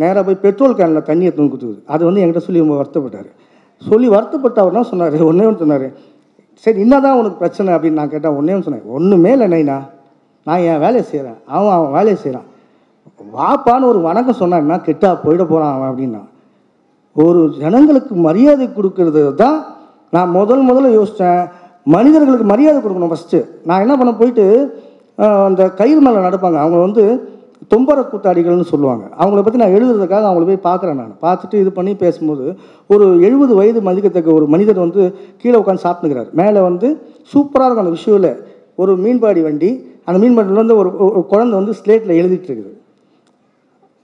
நேராக 0.00 0.22
போய் 0.26 0.42
பெட்ரோல் 0.44 0.76
கேனில் 0.78 1.08
தண்ணி 1.10 1.24
தூங்கி 1.30 1.50
கொடுத்துருது 1.52 1.80
அது 1.94 2.02
வந்து 2.08 2.20
என்கிட்ட 2.22 2.42
சொல்லி 2.46 2.62
ரொம்ப 2.64 2.76
வருத்தப்பட்டார். 2.80 3.28
சொல்லி 3.82 4.08
வருத்தப்பட்ட 4.14 4.58
அவர் 4.62 4.90
சொன்னார்? 4.92 5.16
ஒன்றே 5.30 5.46
ஒன்று 5.48 5.62
சொன்னார். 5.64 5.86
சரி 6.64 6.78
என்னதான் 6.84 7.18
உனக்கு 7.20 7.38
பிரச்சனை? 7.42 7.70
அப்படின்னு 7.74 8.00
நான் 8.00 8.12
கேட்டால் 8.14 8.36
ஒன்றே 8.38 8.54
ஒன்று 8.54 8.66
சொன்னேன் 8.68 8.88
ஒன்றுமே 8.98 9.30
இல்லை 9.36 9.48
நைனா. 9.54 9.78
நான் 10.46 10.64
என் 10.70 10.82
வேலையை 10.84 11.04
செய்கிறேன் 11.10 11.38
அவன் 11.54 11.74
அவன் 11.76 11.94
வேலையை 11.98 12.18
செய்கிறான் 12.24 12.48
வாப்பான்னு 13.38 13.88
ஒரு 13.92 14.00
வணக்கம் 14.08 14.40
சொன்னான்னா 14.42 14.76
கெட்டா 14.86 15.08
போயிட 15.24 15.42
போகிறான் 15.44 15.74
அவன் 15.74 15.90
அப்படின்னா. 15.90 16.22
ஒரு 17.16 17.40
ஜனங்களுக்கு 17.62 18.14
மரியாதை 18.26 18.66
கொடுக்கறது 18.76 19.22
தான் 19.42 19.58
நான் 20.14 20.30
முதல் 20.38 20.62
முதல்ல 20.68 20.90
யோசித்தேன் 20.98 21.42
மனிதர்களுக்கு 21.86 22.46
மரியாதை 22.52 22.78
கொடுக்கணும் 22.80 23.12
ஃபஸ்ட்டு 23.12 23.38
நான் 23.68 23.82
என்ன 23.84 23.94
பண்ண 24.00 24.12
போயிட்டு 24.20 24.46
அந்த 25.48 25.62
கயிறு 25.80 26.00
மேலே 26.06 26.20
நடப்பாங்க. 26.26 26.58
அவங்க 26.64 26.78
வந்து 26.86 27.04
தொம்பர 27.72 27.98
கூத்தாடிகள்னு 28.10 28.66
சொல்லுவாங்க. 28.70 29.04
அவங்கள 29.20 29.40
பற்றி 29.46 29.60
நான் 29.62 29.74
எழுதுறதுக்காக 29.76 30.24
அவங்கள 30.28 30.44
போய் 30.50 30.66
பார்க்குறேன் 30.68 30.98
நான். 31.00 31.14
பார்த்துட்டு 31.24 31.56
இது 31.62 31.70
பண்ணி 31.78 31.92
பேசும்போது 32.04 32.44
ஒரு 32.90 33.06
எழுபது 33.26 33.52
வயது 33.58 33.80
மதிக்கத்தக்க 33.88 34.30
ஒரு 34.38 34.46
மனிதர் 34.54 34.84
வந்து 34.84 35.02
கீழே 35.42 35.56
உட்காந்து 35.60 35.84
சாப்பிட்டுக்கிறார் 35.86 36.30
மேலே 36.40 36.60
வந்து 36.68 36.88
சூப்பராக 37.32 37.66
இருக்கும் 37.66 37.84
அந்த 37.84 37.94
விஷுவலில். 37.98 38.38
ஒரு 38.82 38.92
மீன்பாடி 39.04 39.40
வண்டி 39.46 39.70
அந்த 40.08 40.18
மீன்பாடியில் 40.22 40.62
வந்து 40.62 40.76
ஒரு 40.82 40.90
ஒரு 41.06 41.22
குழந்தை 41.32 41.54
வந்து 41.60 41.72
ஸ்லேட்டில் 41.80 42.18
எழுதிட்டு 42.20 42.48
இருக்குது 42.50 42.72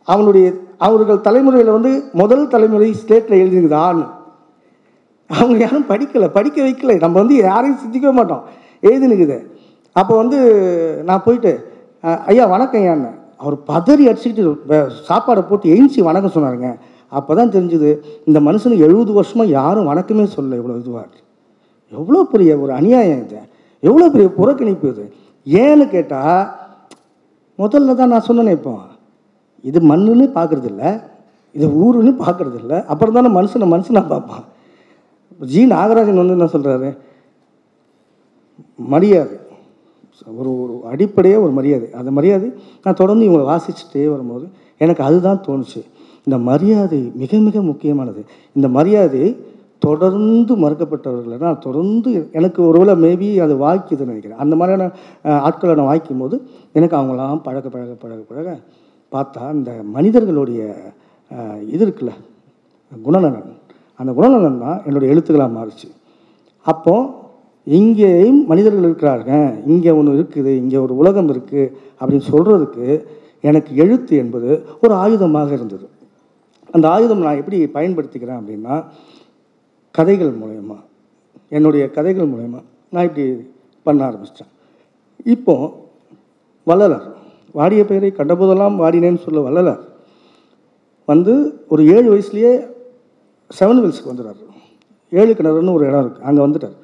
அவனுடைய 0.09 0.47
அவர்கள் 0.87 1.25
தலைமுறையில் 1.27 1.77
வந்து 1.77 1.91
முதல் 2.21 2.45
தலைமுறை 2.55 2.89
ஸ்லேட்டில் 3.03 3.41
எழுதிருக்குது 3.43 3.79
ஆண் 3.87 4.03
அவங்க 5.31 5.57
யாரும் 5.65 5.87
படிக்கலை 5.93 6.29
படிக்க 6.39 6.59
வைக்கலை. 6.67 6.97
நம்ம 7.05 7.17
வந்து 7.23 7.37
யாரையும் 7.47 7.81
சிந்திக்கவே 7.83 8.15
மாட்டோம். 8.19 8.43
எழுதினுக்குது 8.89 9.39
அப்போ 10.01 10.13
வந்து 10.23 10.39
நான் 11.09 11.25
போயிட்டு 11.27 11.53
ஐயா 12.31 12.45
வணக்கம் 12.55 12.83
ஐயான்னு 12.83 13.11
அவர் 13.43 13.57
பதறி 13.71 14.05
அடிச்சுக்கிட்டு 14.11 14.79
சாப்பாடை 15.09 15.43
போட்டு 15.49 15.73
எழுச்சி 15.77 16.01
வணக்கம் 16.09 16.35
சொன்னாருங்க. 16.37 16.69
அப்போ 17.19 17.33
தான் 17.39 17.53
தெரிஞ்சுது 17.55 17.91
இந்த 18.29 18.39
மனுஷனுக்கு 18.49 18.87
எழுபது 18.89 19.13
வருஷமாக 19.19 19.55
யாரும் 19.59 19.89
வணக்கமே 19.91 20.25
சொல்லலை 20.37 20.57
இவ்வளோ 20.61 20.77
இதுவாக 20.83 21.25
எவ்வளோ 21.93 22.21
பெரிய 22.33 22.51
ஒரு 22.63 22.73
அநியாயம் 22.79 23.21
இது. 23.25 23.41
எவ்வளோ 23.83 24.07
பெரிய 24.15 24.29
புறக்கணிப்பு 24.39 24.87
இது. 24.93 25.05
ஏன்னு 25.47 25.85
கேட்டால் 25.95 26.43
முதல்ல 27.63 27.95
தான் 28.01 28.13
நான் 28.13 28.27
சொன்னேனே 28.29 28.55
இப்போ. 28.59 28.75
இது 29.69 29.79
மண்ணுன்னு 29.91 30.27
பார்க்குறதில்ல 30.39 30.85
இது 31.55 31.67
ஊருன்னு 31.85 32.13
பார்க்குறதில்ல 32.25 32.75
அப்புறம் 32.93 33.17
தானே 33.19 33.31
மனுஷனை 33.39 33.69
மனுஷனாக 33.75 34.07
பார்ப்பான். 34.13 34.45
ஜி 35.41 35.67
நாகராஜன் 35.67 36.21
வந்து 36.21 36.37
என்ன 36.37 36.45
சொல்கிறாரு 36.45 36.99
மரியாதை. 38.77 39.37
ஒரு 40.37 40.51
ஒரு 40.63 40.75
அடிப்படையே 40.91 41.37
ஒரு 41.37 41.53
மரியாதை. 41.53 41.89
அந்த 41.93 42.11
மரியாதை 42.11 42.53
நான் 42.83 42.95
தொடர்ந்து 42.95 43.27
இவங்களை 43.29 43.47
வாசிச்சுட்டே 43.53 44.05
வரும்போது 44.11 44.47
எனக்கு 44.79 45.03
அதுதான் 45.05 45.43
தோணுச்சு. 45.47 45.81
இந்த 46.25 46.39
மரியாதை 46.39 47.01
மிக 47.15 47.39
மிக 47.39 47.63
முக்கியமானது. 47.63 48.25
இந்த 48.53 48.69
மரியாதை 48.69 49.55
தொடர்ந்து 49.79 50.57
மறுக்கப்பட்டவர்களை 50.57 51.37
நான் 51.41 51.61
தொடர்ந்து 51.61 52.29
எனக்கு 52.33 52.67
ஒருவேளை 52.67 52.95
மேபி 53.03 53.29
அது 53.45 53.55
வாய்க்குதுன்னு 53.57 54.05
நினைக்கிறேன். 54.05 54.39
அந்த 54.39 54.57
மாதிரியான 54.57 54.93
ஆட்களை 55.23 55.77
நான் 55.77 55.91
வாய்க்கும் 55.91 56.19
போது 56.19 56.37
எனக்கு 56.73 56.97
அவங்களாம் 56.97 57.43
பழக 57.43 57.69
பழக 57.69 57.93
பழக 57.93 58.21
பழக 58.29 58.59
பார்த்தா 59.13 59.53
இந்த 59.53 59.73
மனிதர்களுடைய 59.83 60.75
இது 61.69 61.87
இருக்குல்ல 61.87 62.13
குணநலன். 63.05 63.56
அந்த 64.01 64.11
குணநலன் 64.19 64.63
தான் 64.65 64.79
என்னுடைய 64.87 65.13
எழுத்துக்களாக 65.13 65.57
மாறுச்சு. 65.59 65.89
அப்போது 66.71 67.13
இங்கேயும் 67.79 68.41
மனிதர்கள் 68.51 68.87
இருக்கிறாங்க 68.89 69.31
இங்கே 69.73 69.93
ஒன்று 69.99 70.17
இருக்குது 70.19 70.51
இங்கே 70.63 70.79
ஒரு 70.85 70.95
உலகம் 71.01 71.31
இருக்குது 71.35 71.73
அப்படின்னு 72.01 72.27
சொல்கிறதுக்கு 72.33 72.87
எனக்கு 73.49 73.73
எழுத்து 73.83 74.15
என்பது 74.23 74.51
ஒரு 74.85 74.93
ஆயுதமாக 75.03 75.51
இருந்தது. 75.59 75.87
அந்த 76.75 76.87
ஆயுதம் 76.95 77.25
நான் 77.27 77.41
எப்படி 77.41 77.59
பயன்படுத்திக்கிறேன் 77.77 78.41
அப்படின்னா 78.41 78.77
கதைகள் 79.99 80.33
மூலயமா. 80.43 80.79
என்னுடைய 81.57 81.85
கதைகள் 81.97 82.31
மூலயமா 82.33 82.61
நான் 82.95 83.07
இப்படி 83.09 83.27
பண்ண 83.87 84.01
ஆரம்பிச்சிட்டேன். 84.09 84.53
இப்போ 85.35 85.55
வள்ளலார். 86.67 87.07
வாடிய 87.59 87.83
பெயரை 87.91 88.09
கண்டபோதெல்லாம் 88.17 88.75
வாடினேன்னு 88.83 89.25
சொல்ல 89.27 89.41
வள்ளலார் 89.47 89.85
வந்து 91.09 91.35
ஒரு 91.73 91.83
ஏழு 91.95 92.09
வயசுலேயே 92.13 92.53
செவன் 93.51 93.81
வில்ஸுக்கு 93.83 94.13
வந்துடுறாரு 94.13 94.43
ஏழு 95.13 95.33
கிணறுன்னு 95.39 95.75
ஒரு 95.77 95.85
இடம் 95.89 96.03
இருக்குது 96.05 96.27
அங்கே 96.29 96.41
வந்துட்டார். 96.47 96.77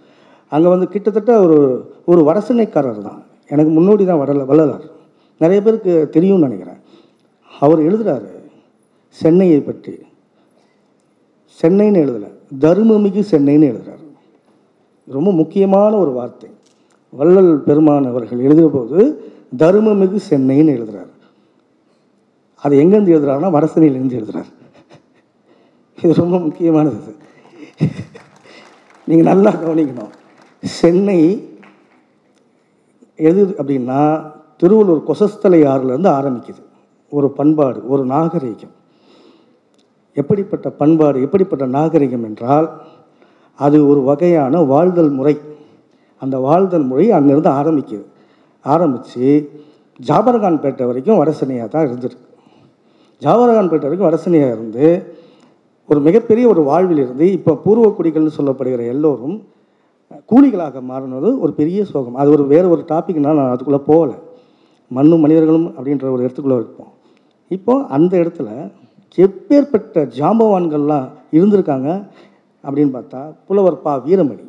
அங்கே 0.52 0.68
வந்து 0.68 0.86
கிட்டத்தட்ட 0.88 1.32
ஒரு 1.40 1.56
ஒரு 2.10 2.20
வடசென்னைக்காரர் 2.28 3.00
தான். 3.08 3.20
எனக்கு 3.48 3.70
முன்னோடி 3.70 4.04
தான் 4.04 4.20
வடல 4.22 4.44
வள்ளலார். 4.50 4.86
நிறைய 5.40 5.58
பேருக்கு 5.62 5.92
தெரியும்னு 6.10 6.46
நினைக்கிறேன். 6.48 6.80
அவர் 7.62 7.80
எழுதுகிறாரு 7.88 8.30
சென்னையை 9.16 9.60
பற்றி. 9.60 9.94
சென்னைன்னு 11.60 12.02
எழுதலை. 12.04 12.30
தருமமிகு 12.64 13.22
சென்னைன்னு 13.32 13.70
எழுதுறாரு. 13.72 14.04
ரொம்ப 15.08 15.30
முக்கியமான 15.32 15.92
ஒரு 15.96 16.12
வார்த்தை. 16.12 16.50
வள்ளல் 17.12 17.52
பெருமான் 17.68 18.10
அவர்கள் 18.10 18.44
எழுதுகிற 18.46 18.68
போது 18.74 18.98
தருமமிகு 19.56 20.18
சென்னைன்னு 20.30 20.74
எழுதுகிறார் 20.76 21.10
அது 22.64 22.74
எங்கேருந்து 22.82 23.14
எழுதுகிறாருன்னா 23.14 23.50
வடசென்னையிலேருந்து 23.56 24.18
எழுதுகிறார் 24.18 24.50
இது 26.02 26.12
ரொம்ப 26.22 26.36
முக்கியமானது 26.44 27.10
நீங்கள் 29.08 29.28
நல்லா 29.30 29.50
கவனிக்கணும். 29.62 30.12
சென்னை 30.62 31.20
எது 33.28 33.42
அப்படின்னா 33.60 34.00
திருவள்ளூர் 34.60 35.06
கொசஸ்தலை 35.08 35.60
ஆறுலேருந்து 35.72 36.10
ஆரம்பிக்குது. 36.18 36.62
ஒரு 37.16 37.28
பண்பாடு 37.38 37.80
ஒரு 37.92 38.02
நாகரீகம். 38.12 38.74
எப்படிப்பட்ட 40.20 40.68
பண்பாடு 40.80 41.18
எப்படிப்பட்ட 41.26 41.64
நாகரிகம் 41.76 42.26
என்றால் 42.28 42.68
அது 43.58 43.78
ஒரு 43.90 44.00
வகையான 44.10 44.62
வாழ்தல் 44.72 45.12
முறை. 45.18 45.34
அந்த 46.22 46.36
வாழ்தல் 46.48 46.86
முறை 46.90 47.06
அங்கேருந்து 47.18 47.50
ஆரம்பிக்குது. 47.60 48.04
ஆரம்பித்து 48.74 49.28
ஜாபர்கான்பேட்டை 50.08 50.84
வரைக்கும் 50.90 51.20
வடசனையாக 51.20 51.68
தான் 51.74 51.86
இருந்திருக்கு. 51.88 52.26
ஜாபர்கான்பேட்டை 53.24 53.86
வரைக்கும் 53.88 54.08
வடசனையாக 54.10 54.56
இருந்து 54.56 54.86
ஒரு 55.92 56.00
மிகப்பெரிய 56.08 56.44
ஒரு 56.52 56.62
வாழ்விலிருந்து 56.68 57.26
இப்போ 57.38 57.52
பூர்வ 57.64 57.86
குடிகள்னு 57.96 58.36
சொல்லப்படுகிற 58.38 58.82
எல்லோரும் 58.94 59.36
கூலிகளாக 60.30 60.80
மாறினது 60.90 61.28
ஒரு 61.44 61.52
பெரிய 61.58 61.80
சோகம். 61.90 62.16
அது 62.20 62.28
ஒரு 62.36 62.44
வேறு 62.52 62.66
ஒரு 62.74 62.82
டாபிக்னால் 62.90 63.38
நான் 63.40 63.52
அதுக்குள்ளே 63.54 63.80
போகலை. 63.90 64.16
மண்ணும் 64.90 65.22
மனிதர்களும் 65.24 65.68
அப்படின்ற 65.76 66.06
ஒரு 66.14 66.24
இடத்துக்குள்ளே 66.24 66.58
இருப்போம். 66.60 66.90
இப்போது 67.50 67.86
அந்த 67.96 68.12
இடத்துல 68.22 68.48
எப்பேற்பட்ட 69.18 70.04
ஜாம்பவான்கள்லாம் 70.18 71.06
இருந்திருக்காங்க 71.36 71.88
அப்படின்னு 72.64 72.92
பார்த்தா 72.96 73.20
புலவர் 73.48 73.82
பா. 73.84 73.92
வீரமணி 74.06 74.44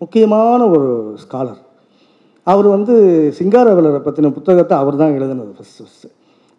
முக்கியமான 0.00 0.60
ஒரு 0.74 0.88
ஸ்காலர் 1.22 1.60
அவர் 2.46 2.68
வந்து 2.76 2.94
சிங்காரவேலரை 3.38 4.00
பற்றின 4.04 4.32
புத்தகத்தை 4.38 4.74
அவர் 4.82 5.00
தான் 5.02 5.16
எழுதினது 5.18 5.52
ஃபஸ்ட்டு 5.58 5.84
ஃபஸ்ட்டு 5.84 6.08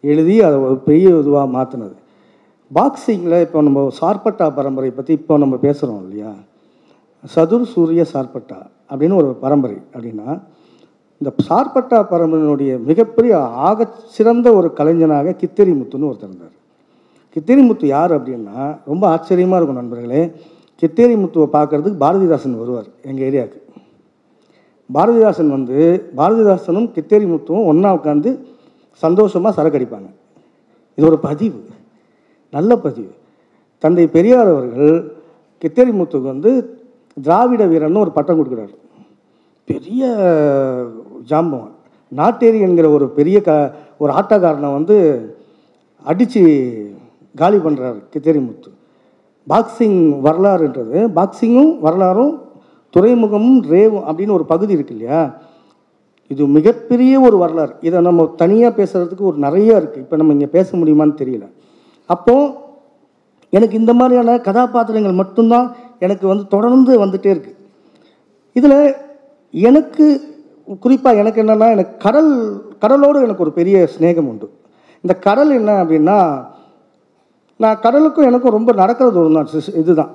எழுதி 0.03 0.35
அதை 0.47 0.57
ஒரு 0.67 0.75
பெரிய 0.87 1.07
இதுவாக 1.21 1.47
மாற்றினது 1.55 1.97
பாக்ஸிங்கில் 2.77 3.43
இப்போ 3.45 3.59
நம்ம 3.67 3.79
சார்பட்டா 3.99 4.45
பரம்பரை 4.57 4.89
பற்றி 4.97 5.11
இப்போ 5.19 5.33
நம்ம 5.43 5.55
பேசுகிறோம் 5.65 6.01
இல்லையா? 6.05 6.31
சதுர் 7.33 7.71
சூரிய 7.71 8.03
சார்பட்டா 8.13 8.59
அப்படின்னு 8.89 9.17
ஒரு 9.21 9.29
பரம்பரை 9.43 9.77
அப்படின்னா 9.93 10.27
இந்த 11.21 11.31
சார்பட்டா 11.47 11.97
பரம்பரையினுடைய 12.11 12.71
மிகப்பெரிய 12.89 13.33
ஆக 13.67 13.87
சிறந்த 14.15 14.47
ஒரு 14.59 14.69
கலைஞனாக 14.79 15.33
கித்தேரி 15.41 15.73
முத்துன்னு 15.79 16.09
ஒருத்தர் 16.09 16.29
இருந்தார். 16.29 16.55
கித்தேரி 17.35 17.63
முத்து 17.67 17.85
யார் 17.95 18.13
அப்படின்னா 18.17 18.61
ரொம்ப 18.91 19.03
ஆச்சரியமாக 19.15 19.59
இருக்கும் 19.59 19.81
நண்பர்களே. 19.81 20.21
கித்தேரி 20.81 21.15
முத்துவை 21.23 21.47
பார்க்கறதுக்கு 21.57 22.01
பாரதிதாசன் 22.05 22.57
வருவார் 22.61 22.89
எங்கள் 23.09 23.25
ஏரியாவுக்கு. 23.29 23.59
பாரதிதாசன் 24.89 25.53
வந்து 25.57 25.77
பாரதிதாசனும் 26.21 26.89
கித்தேரி 26.95 27.27
முத்துவும் 27.33 27.67
ஒன்றா 27.73 27.91
உட்காந்து 27.99 28.31
சந்தோஷமாக 29.03 29.55
சரக்கு 29.59 29.79
அடிப்பாங்க. 29.79 30.09
இது 30.97 31.07
ஒரு 31.11 31.19
பதிவு. 31.29 31.59
நல்ல 32.53 32.71
பதிவு. 32.85 33.11
தந்தை 33.83 34.05
பெரியார் 34.15 34.49
அவர்கள் 34.55 34.95
கித்தேரி 35.61 35.91
முத்துக்கு 35.99 36.27
வந்து 36.33 36.51
திராவிட 37.17 37.63
வீரன் 37.71 38.03
ஒரு 38.05 38.11
பட்டம் 38.17 38.39
கொடுக்குறாரு. 38.39 38.73
பெரிய 39.69 40.03
ஜாம்பவன். 41.29 41.73
நாட்டேரி 42.11 42.59
என்கிற 42.67 42.87
ஒரு 42.97 43.05
பெரிய 43.17 43.37
க 43.41 43.51
ஒரு 43.97 44.11
ஆட்டக்காரனை 44.19 44.69
வந்து 44.77 44.95
அடித்து 46.05 46.41
காலி 47.35 47.57
பண்ணுறாரு 47.57 47.99
கித்தேரி 48.13 48.41
முத்து. 48.47 48.69
பாக்ஸிங் 49.47 49.99
வரலாறுன்றது. 50.25 50.97
பாக்ஸிங்கும் 51.17 51.73
வரலாறும் 51.85 52.33
துறைமுகமும் 52.95 53.59
ரேவும் 53.73 54.05
அப்படின்னு 54.07 54.37
ஒரு 54.37 54.45
பகுதி 54.53 54.73
இருக்கு 54.77 54.95
இல்லையா? 54.95 55.21
இது 56.31 56.43
மிகப்பெரிய 56.57 57.13
ஒரு 57.27 57.37
வரலாறு. 57.37 57.73
இதை 57.87 58.01
நம்ம 58.07 58.25
தனியாக 58.41 58.77
பேசுகிறதுக்கு 58.79 59.29
ஒரு 59.31 59.37
நிறையா 59.47 59.75
இருக்குது 59.79 60.03
இப்போ 60.05 60.15
நம்ம 60.19 60.33
இங்கே 60.37 60.49
பேச 60.57 60.77
முடியுமான்னு 60.77 61.15
தெரியல. 61.21 61.47
அப்போது 62.15 62.51
எனக்கு 63.53 63.75
இந்த 63.81 63.93
மாதிரியான 63.99 64.37
கதாபாத்திரங்கள் 64.47 65.19
மட்டும்தான் 65.21 65.67
எனக்கு 66.05 66.25
வந்து 66.31 66.45
தொடர்ந்து 66.53 66.91
வந்துகிட்டே 67.03 67.31
இருக்கு. 67.33 67.51
இதில் 68.55 68.79
எனக்கு 69.53 70.05
குறிப்பாக 70.83 71.21
எனக்கு 71.21 71.39
என்னென்னா 71.43 71.67
எனக்கு 71.75 71.93
கடல் 72.05 72.31
கடலோடு 72.83 73.25
எனக்கு 73.25 73.43
ஒரு 73.45 73.53
பெரிய 73.59 73.75
சிநேகம் 73.93 74.29
உண்டு. 74.31 74.47
இந்த 75.03 75.13
கடல் 75.27 75.51
என்ன 75.59 75.71
அப்படின்னா 75.83 76.17
நான் 77.59 77.81
கடலுக்கும் 77.85 78.27
எனக்கும் 78.29 78.55
ரொம்ப 78.57 78.71
நடக்கிற 78.81 79.07
தூரம் 79.15 79.37
தான் 79.37 79.49
இதுதான். 79.81 80.11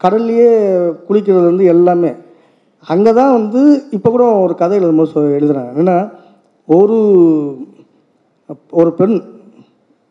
கடல்லையே 0.00 0.50
குளிக்கிறது 1.08 1.46
வந்து 1.50 1.64
எல்லாமே. 1.74 2.10
அங்கே 2.86 3.12
தான் 3.18 3.32
வந்து 3.38 3.60
இப்போ 3.96 4.08
கூட 4.10 4.24
ஒரு 4.44 4.54
கதை 4.60 4.76
எழுதும்போது 4.80 5.12
சொ 5.14 5.20
எழுதுறேன் 5.38 5.68
என்னென்னா 5.70 5.96
ஒரு 6.68 6.98
ஒரு 8.80 8.90
பெண் 8.98 9.16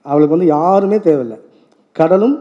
அவளுக்கு 0.10 0.36
வந்து 0.36 0.50
யாருமே 0.58 0.98
தேவையில்லை. 1.08 1.38
கடலும் 2.00 2.36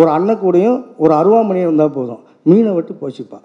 ஒரு 0.00 0.08
அன்னக்கூடையும் 0.16 0.78
ஒரு 1.02 1.12
அருவாமணியும் 1.20 1.68
இருந்தால் 1.68 1.96
போதும். 1.96 2.22
மீனை 2.48 2.70
விட்டு 2.76 2.92
போச்சுப்பா 3.00 3.40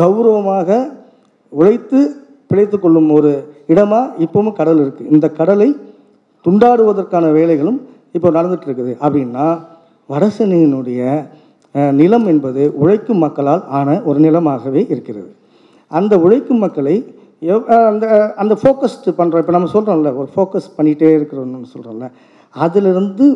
கௌரவமாக 0.00 0.68
உழைத்து 1.52 2.00
பிழைத்து 2.50 2.76
கொள்ளும் 2.78 3.08
ஒரு 3.16 3.30
இடமாக 3.72 4.22
இப்போவும் 4.24 4.56
கடல் 4.60 4.80
இருக்குது 4.84 5.10
இந்த 5.14 5.26
கடலை 5.38 5.68
துண்டாடுவதற்கான 6.44 7.24
வேலைகளும் 7.38 7.78
இப்போ 8.16 8.28
நடந்துகிட்ருக்குது 8.36 8.90
இருக்குது. 8.90 9.00
அப்படின்னா 9.04 9.46
வடசென்னையினுடைய 10.12 11.00
நிலம் 11.98 12.26
என்பது 12.32 12.62
உழைக்கும் 12.82 13.20
மக்களால் 13.24 13.62
ஆன 13.78 13.88
ஒரு 14.08 14.18
நிலமாகவே 14.26 14.82
இருக்கிறது. 14.92 15.30
அந்த 15.98 16.14
உழைக்கும் 16.24 16.62
மக்களை 16.64 16.96
அந்த 17.90 18.06
அந்த 18.42 18.54
ஃபோக்கஸ்டு 18.60 19.14
பண்ணுறோம் 19.18 19.42
இப்போ 19.42 19.54
நம்ம 19.56 19.70
சொல்கிறோம்ல 19.74 20.10
ஒரு 20.20 20.28
ஃபோக்கஸ் 20.34 20.68
பண்ணிகிட்டே 20.78 21.10
இருக்கிறோம்னு 21.18 21.70
சொல்கிறோம்ல 21.74 22.08
அதிலிருந்து 22.64 23.26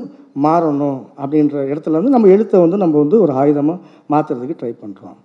மாறணும் 0.46 0.98
அப்படின்ற 1.22 1.56
இடத்துல 1.72 1.98
வந்து 1.98 2.14
நம்ம 2.14 2.28
எழுத்தை 2.34 2.58
வந்து 2.64 2.78
நம்ம 2.82 2.94
வந்து 3.04 3.16
ஒரு 3.24 3.32
ஆயுதமாக 3.42 3.78
மாற்றுறதுக்கு 4.12 4.56
ட்ரை 4.60 4.72
பண்ணுறோம் 4.82 5.16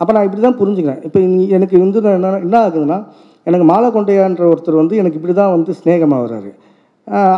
அப்போ 0.00 0.12
நான் 0.14 0.26
இப்படி 0.28 0.42
தான் 0.46 0.58
புரிஞ்சுக்கிறேன். 0.60 1.00
இப்போ 1.06 1.18
எனக்கு 1.56 1.76
வந்து 1.84 2.00
நான் 2.06 2.16
என்ன 2.18 2.32
என்ன 2.46 2.56
ஆகுதுன்னா 2.64 2.98
எனக்கு 3.48 3.66
மாலை 3.70 3.88
கொண்டையான்ற 3.94 4.44
ஒருத்தர் 4.52 4.80
வந்து 4.82 4.94
எனக்கு 5.02 5.18
இப்படி 5.20 5.34
தான் 5.40 5.54
வந்து 5.56 5.72
ஸ்நேகமாக 5.80 6.20
வர்றாரு 6.24 6.50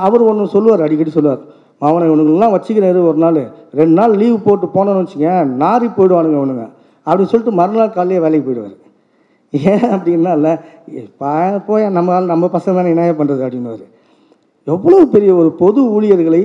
அவர் 0.06 0.22
ஒன்று 0.30 0.52
சொல்லுவார் 0.56 0.84
அடிக்கடி 0.86 1.12
சொல்லுவார். 1.16 1.42
அவனை 1.88 2.04
இவனுங்கெல்லாம் 2.10 2.54
வச்சுக்கிறாரு 2.56 3.00
ஒரு 3.10 3.18
நாள். 3.24 3.40
ரெண்டு 3.80 3.94
நாள் 4.00 4.14
லீவு 4.20 4.38
போட்டு 4.46 4.66
போனோன்னு 4.76 5.02
வச்சுங்க 5.04 5.30
நாரி 5.62 5.88
போயிடுவானுங்க 5.96 6.38
அவனுங்க. 6.40 6.64
அப்படின்னு 7.06 7.32
சொல்லிட்டு 7.32 7.58
மறுநாள் 7.60 7.96
காலையிலே 7.96 8.22
வேலைக்கு 8.24 8.46
போயிடுவார். 8.48 8.76
ஏன் 9.52 9.84
அப்படின்னா 9.94 10.32
இல்லை. 10.38 10.52
பா 11.20 11.32
போய் 11.68 11.84
நம்ம 11.96 12.14
ஆள் 12.16 12.32
நம்ம 12.32 12.48
பசங்க 12.56 12.74
தானே 12.78 12.92
என்ன 12.94 13.12
பண்ணுறது 13.20 13.44
அப்படின்னுவார். 13.46 13.86
எவ்வளோ 14.66 14.98
பெரிய 15.14 15.30
ஒரு 15.40 15.50
பொது 15.60 15.80
ஊழியர்களை 15.96 16.42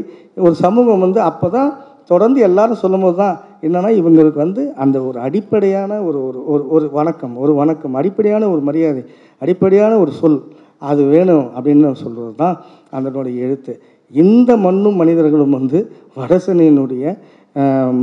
ஒரு 0.48 0.56
சமூகம் 0.66 1.04
வந்து 1.06 1.20
அப்போ 1.30 1.48
தான் 1.58 1.72
தொடர்ந்து 2.12 2.40
எல்லாரும் 2.48 2.82
சொல்லும்போது 2.84 3.18
தான் 3.24 3.36
என்னன்னா 3.66 3.90
இவங்களுக்கு 4.00 4.40
வந்து 4.46 4.64
அந்த 4.84 4.98
ஒரு 5.10 5.18
அடிப்படையான 5.28 5.92
ஒரு 6.08 6.20
ஒரு 6.28 6.40
ஒரு 6.54 6.64
ஒரு 6.76 6.86
வணக்கம் 6.98 7.34
ஒரு 7.44 7.54
வணக்கம் 7.62 7.98
அடிப்படையான 8.02 8.50
ஒரு 8.54 8.62
மரியாதை 8.62 9.04
அடிப்படையான 9.42 9.94
ஒரு 10.04 10.12
சொல் 10.22 10.40
அது 10.82 11.02
வேணும் 11.14 11.46
அப்படின்னு 11.56 11.92
சொல்கிறது 12.04 12.34
தான் 12.36 12.56
அதனுடைய 12.90 13.36
எழுத்து. 13.46 13.74
இந்த 14.14 14.52
மண்ணும் 14.66 15.00
மனிதர்களும் 15.02 15.56
வந்து 15.60 15.80
வடசனினுடைய 16.18 17.04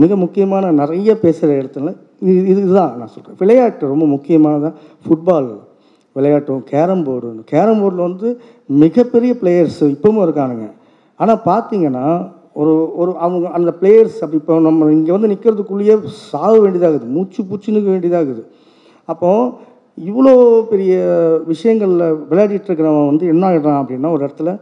மிக 0.03 0.17
முக்கியமான 0.17 0.71
நிறைய 0.73 1.11
பேசுகிற 1.25 1.51
இடத்துல 1.61 1.91
இது 2.21 2.47
இதுதான் 2.47 2.97
நான் 2.99 3.07
சொல்கிறேன் 3.07 3.37
விளையாட்டு 3.39 3.87
ரொம்ப 3.87 4.05
முக்கியமானதான் 4.05 4.75
ஃபுட்பால் 5.07 5.59
விளையாட்டும் 6.17 6.63
கேரம் 6.65 7.05
போர்டு 7.05 7.35
கேரம் 7.45 7.83
போர்டில் 7.83 8.07
வந்து 8.09 8.41
மிகப்பெரிய 8.67 9.35
பிளேயர்ஸ் 9.43 9.81
இப்பவும் 9.81 10.25
இருக்கானுங்க. 10.27 10.73
ஆனால் 11.17 11.41
பார்த்தீங்கன்னா 11.45 12.31
ஒரு 12.53 12.97
ஒரு 12.97 13.17
அவங்க 13.17 13.49
அந்த 13.49 13.75
பிளேயர்ஸ் 13.81 14.15
அப்படி 14.15 14.35
இப்போ 14.35 14.59
நம்ம 14.59 14.93
இங்கே 14.93 15.11
வந்து 15.11 15.29
நிற்கிறதுக்குள்ளேயே 15.29 16.01
சாக 16.05 16.59
வேண்டியதாகுது. 16.59 17.07
மூச்சு 17.07 17.43
பூச்சுனுக்க 17.43 17.91
வேண்டியதாகுது. 17.95 18.43
அப்போது 19.05 19.53
இவ்வளோ 20.05 20.63
பெரிய 20.63 20.95
விஷயங்களில் 21.47 22.15
விளையாடிட்டு 22.31 22.69
இருக்கிறவன் 22.69 23.07
வந்து 23.07 23.27
என்ன 23.27 23.49
ஆகிடுறான் 23.49 23.83
அப்படின்னா 23.83 24.11
ஒரு 24.11 24.27
இடத்துல 24.27 24.61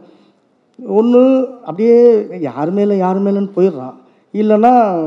ஒன்று 0.87 1.47
அப்படியே 1.59 2.25
யார் 2.39 2.71
மேலே 2.71 2.97
யார் 2.97 3.23
மேலேன்னு 3.23 3.51
போயிடுறான். 3.55 3.95
இல்லைன்னா 4.33 4.99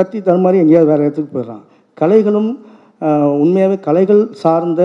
தத்தி 0.00 0.40
மாதிரி 0.40 0.58
எங்கேயாவது 0.58 0.90
வேறு 0.90 1.02
இடத்துக்கு 1.02 1.40
போயிடுறான். 1.40 1.64
கலைகளும் 2.02 2.50
உண்மையாகவே 3.42 3.76
கலைகள் 3.88 4.22
சார்ந்த 4.42 4.82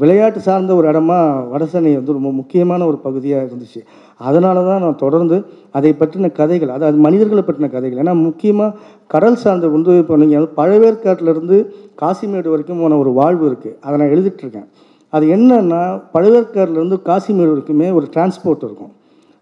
விளையாட்டு 0.00 0.40
சார்ந்த 0.46 0.72
ஒரு 0.78 0.86
இடமா 0.90 1.16
வடசென்னை 1.52 1.92
வந்து 1.98 2.14
ரொம்ப 2.16 2.30
முக்கியமான 2.40 2.80
ஒரு 2.90 2.98
பகுதியாக 3.06 3.46
இருந்துச்சு. 3.46 3.80
அதனால 4.28 4.62
தான் 4.68 4.82
நான் 4.84 5.00
தொடர்ந்து 5.02 5.36
அதை 5.78 5.90
பற்றின 6.00 6.30
கதைகள் 6.38 6.72
அதாவது 6.76 6.98
மனிதர்களை 7.06 7.42
பற்றின 7.48 7.70
கதைகள். 7.74 8.00
ஏன்னா 8.04 8.14
முக்கியமாக 8.26 8.76
கடல் 9.14 9.40
சார்ந்த 9.44 9.70
வந்து 9.76 9.92
இப்போ 10.02 10.16
நீங்கள் 10.22 10.38
வந்து 10.38 10.54
பழவேற்காட்டிலேருந்து 10.60 11.58
காசிமேடு 12.02 12.52
வரைக்கும் 12.54 12.82
போன 12.82 12.98
ஒரு 13.02 13.12
வாழ்வு 13.20 13.44
இருக்குது 13.50 13.76
அதை 13.84 13.94
நான் 14.02 14.14
எழுதிட்டுருக்கேன் 14.14 14.68
அது 15.16 15.26
என்னன்னா 15.36 15.82
பழவேற்காட்டிலேருந்து 16.14 16.98
காசிமேடு 17.10 17.52
வரைக்குமே 17.52 17.90
ஒரு 17.98 18.08
டிரான்ஸ்போர்ட் 18.14 18.66
இருக்கும். 18.68 18.92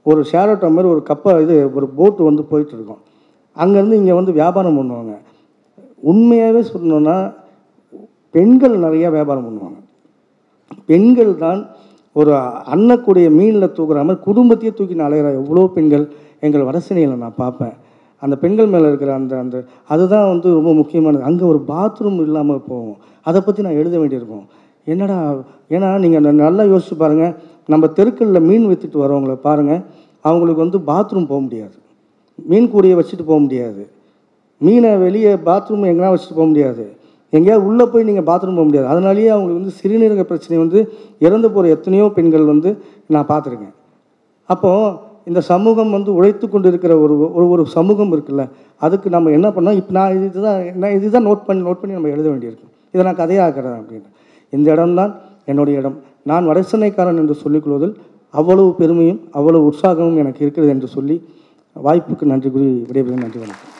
ஒரு 0.07 0.21
ஷேர் 0.33 0.51
ஆட்டோ 0.51 0.69
மாதிரி 0.75 0.89
ஒரு 0.95 1.03
கப்பை 1.11 1.33
இது 1.45 1.55
ஒரு 1.79 1.87
போட்டு 2.01 2.23
வந்து 2.31 2.43
போயிட்டு 2.51 2.75
இருக்கும். 2.79 3.01
அங்கேருந்து 3.57 3.99
இங்கே 4.01 4.15
வந்து 4.21 4.33
வியாபாரம் 4.41 4.79
பண்ணுவாங்க. 4.79 5.15
உண்மையாகவே 6.11 6.63
சொல்லணுன்னா 6.73 7.17
பெண்கள் 8.37 8.75
நிறையா 8.85 9.09
வியாபாரம் 9.17 9.47
பண்ணுவாங்க. 9.47 9.79
பெண்கள் 10.91 11.33
தான் 11.45 11.61
ஒரு 12.21 12.33
அன்னக்கூடிய 12.75 13.27
மீனில் 13.39 13.75
தூக்குற 13.77 14.05
மாதிரி 14.09 14.21
குடும்பத்தையே 14.27 14.73
தூக்கி 14.79 14.95
அலையிற 15.07 15.31
எவ்வளோ 15.41 15.65
பெண்கள் 15.77 16.05
எங்கள் 16.47 16.67
வடசென்னையில் 16.69 17.23
நான் 17.25 17.41
பார்ப்பேன். 17.43 17.75
அந்த 18.23 18.35
பெண்கள் 18.43 18.71
மேலே 18.75 18.87
இருக்கிற 18.91 19.11
அந்த 19.21 19.35
அந்த 19.43 19.57
அதுதான் 19.95 20.29
வந்து 20.33 20.49
ரொம்ப 20.59 20.71
முக்கியமானது. 20.81 21.23
அங்கே 21.31 21.45
ஒரு 21.53 21.61
பாத்ரூம் 21.73 22.21
இல்லாமல் 22.27 22.63
போவோம் 22.71 22.97
அதை 23.29 23.41
பற்றி 23.47 23.67
நான் 23.67 23.81
எழுத 23.81 23.95
வேண்டியிருக்கோம். 24.03 24.47
என்னடா 24.93 25.19
ஏன்னா 25.75 25.89
நீங்கள் 26.05 26.25
நல்லா 26.45 26.65
யோசிச்சு 26.73 26.97
பாருங்கள் 27.03 27.35
நம்ம 27.73 27.87
தெருக்களில் 27.99 28.47
மீன் 28.49 28.67
விற்றுட்டு 28.71 29.03
வரவங்களை 29.05 29.37
பாருங்கள் 29.49 29.83
அவங்களுக்கு 30.29 30.65
வந்து 30.65 30.79
பாத்ரூம் 30.91 31.31
போக 31.33 31.41
முடியாது. 31.47 31.77
மீன் 32.51 32.73
கூடையை 32.73 32.97
வச்சுட்டு 32.99 33.25
போக 33.31 33.41
முடியாது. 33.47 33.83
மீனை 34.65 34.91
வெளியே 35.05 35.33
பாத்ரூம் 35.49 35.89
எங்கேனா 35.91 36.11
வச்சுட்டு 36.13 36.37
போக 36.39 36.47
முடியாது. 36.53 36.85
எங்கேயாவது 37.33 37.67
உள்ளே 37.69 37.85
போய் 37.93 38.07
நீங்கள் 38.09 38.27
பாத்ரூம் 38.29 38.59
போக 38.59 38.67
முடியாது. 38.69 38.89
அதனாலேயே 38.93 39.31
அவங்களுக்கு 39.35 39.61
வந்து 39.61 39.75
சிறுநீரக 39.81 40.23
பிரச்சனை 40.31 40.59
வந்து 40.65 40.79
இறந்து 41.27 41.49
போகிற 41.55 41.73
எத்தனையோ 41.77 42.07
பெண்கள் 42.17 42.47
வந்து 42.53 42.71
நான் 43.15 43.29
பார்த்துருக்கேன். 43.33 43.75
அப்போது 44.55 45.05
இந்த 45.31 45.41
சமூகம் 45.53 45.95
வந்து 45.97 46.11
உழைத்து 46.19 46.47
கொண்டு 46.49 46.69
இருக்கிற 46.73 46.93
ஒரு 47.05 47.15
ஒரு 47.37 47.47
ஒரு 47.55 47.63
சமூகம் 47.77 48.13
இருக்குல்ல 48.15 48.43
அதுக்கு 48.87 49.09
நம்ம 49.15 49.31
என்ன 49.37 49.49
பண்ணோம் 49.57 49.79
இப்போ 49.81 49.93
நான் 49.99 50.19
இதுதான் 50.29 50.59
நான் 50.83 50.97
இதுதான் 50.99 51.27
நோட் 51.29 51.47
பண்ணி 51.47 51.63
நோட் 51.69 51.81
பண்ணி 51.81 51.97
நம்ம 51.99 52.13
எழுத 52.15 52.27
வேண்டியிருக்கும். 52.33 52.73
இதை 52.95 53.05
நான் 53.09 53.21
கதையாக்குறேன் 53.23 53.79
அப்படின்னு 53.81 54.11
இந்த 54.53 54.69
இடம்தான் 54.75 55.15
என்னுடைய 55.53 55.81
இடம். 55.81 55.97
நான் 56.31 56.49
வடசென்னைக்காரன் 56.51 57.21
என்று 57.23 57.37
சொல்லிக்கொள்வதில் 57.45 57.97
அவ்வளவு 58.41 58.71
பெருமையும் 58.81 59.21
அவ்வளவு 59.39 59.69
உற்சாகமும் 59.71 60.21
எனக்கு 60.25 60.45
இருக்கிறது 60.45 60.75
என்று 60.77 60.91
சொல்லி 60.97 61.17
வாய்ப்புக்கு 61.77 62.33
நன்றி 62.35 62.51
கூறி 62.51 62.69
விடைபெறுகிறேன். 62.91 63.25
நன்றி 63.27 63.43
வணக்கம். 63.45 63.76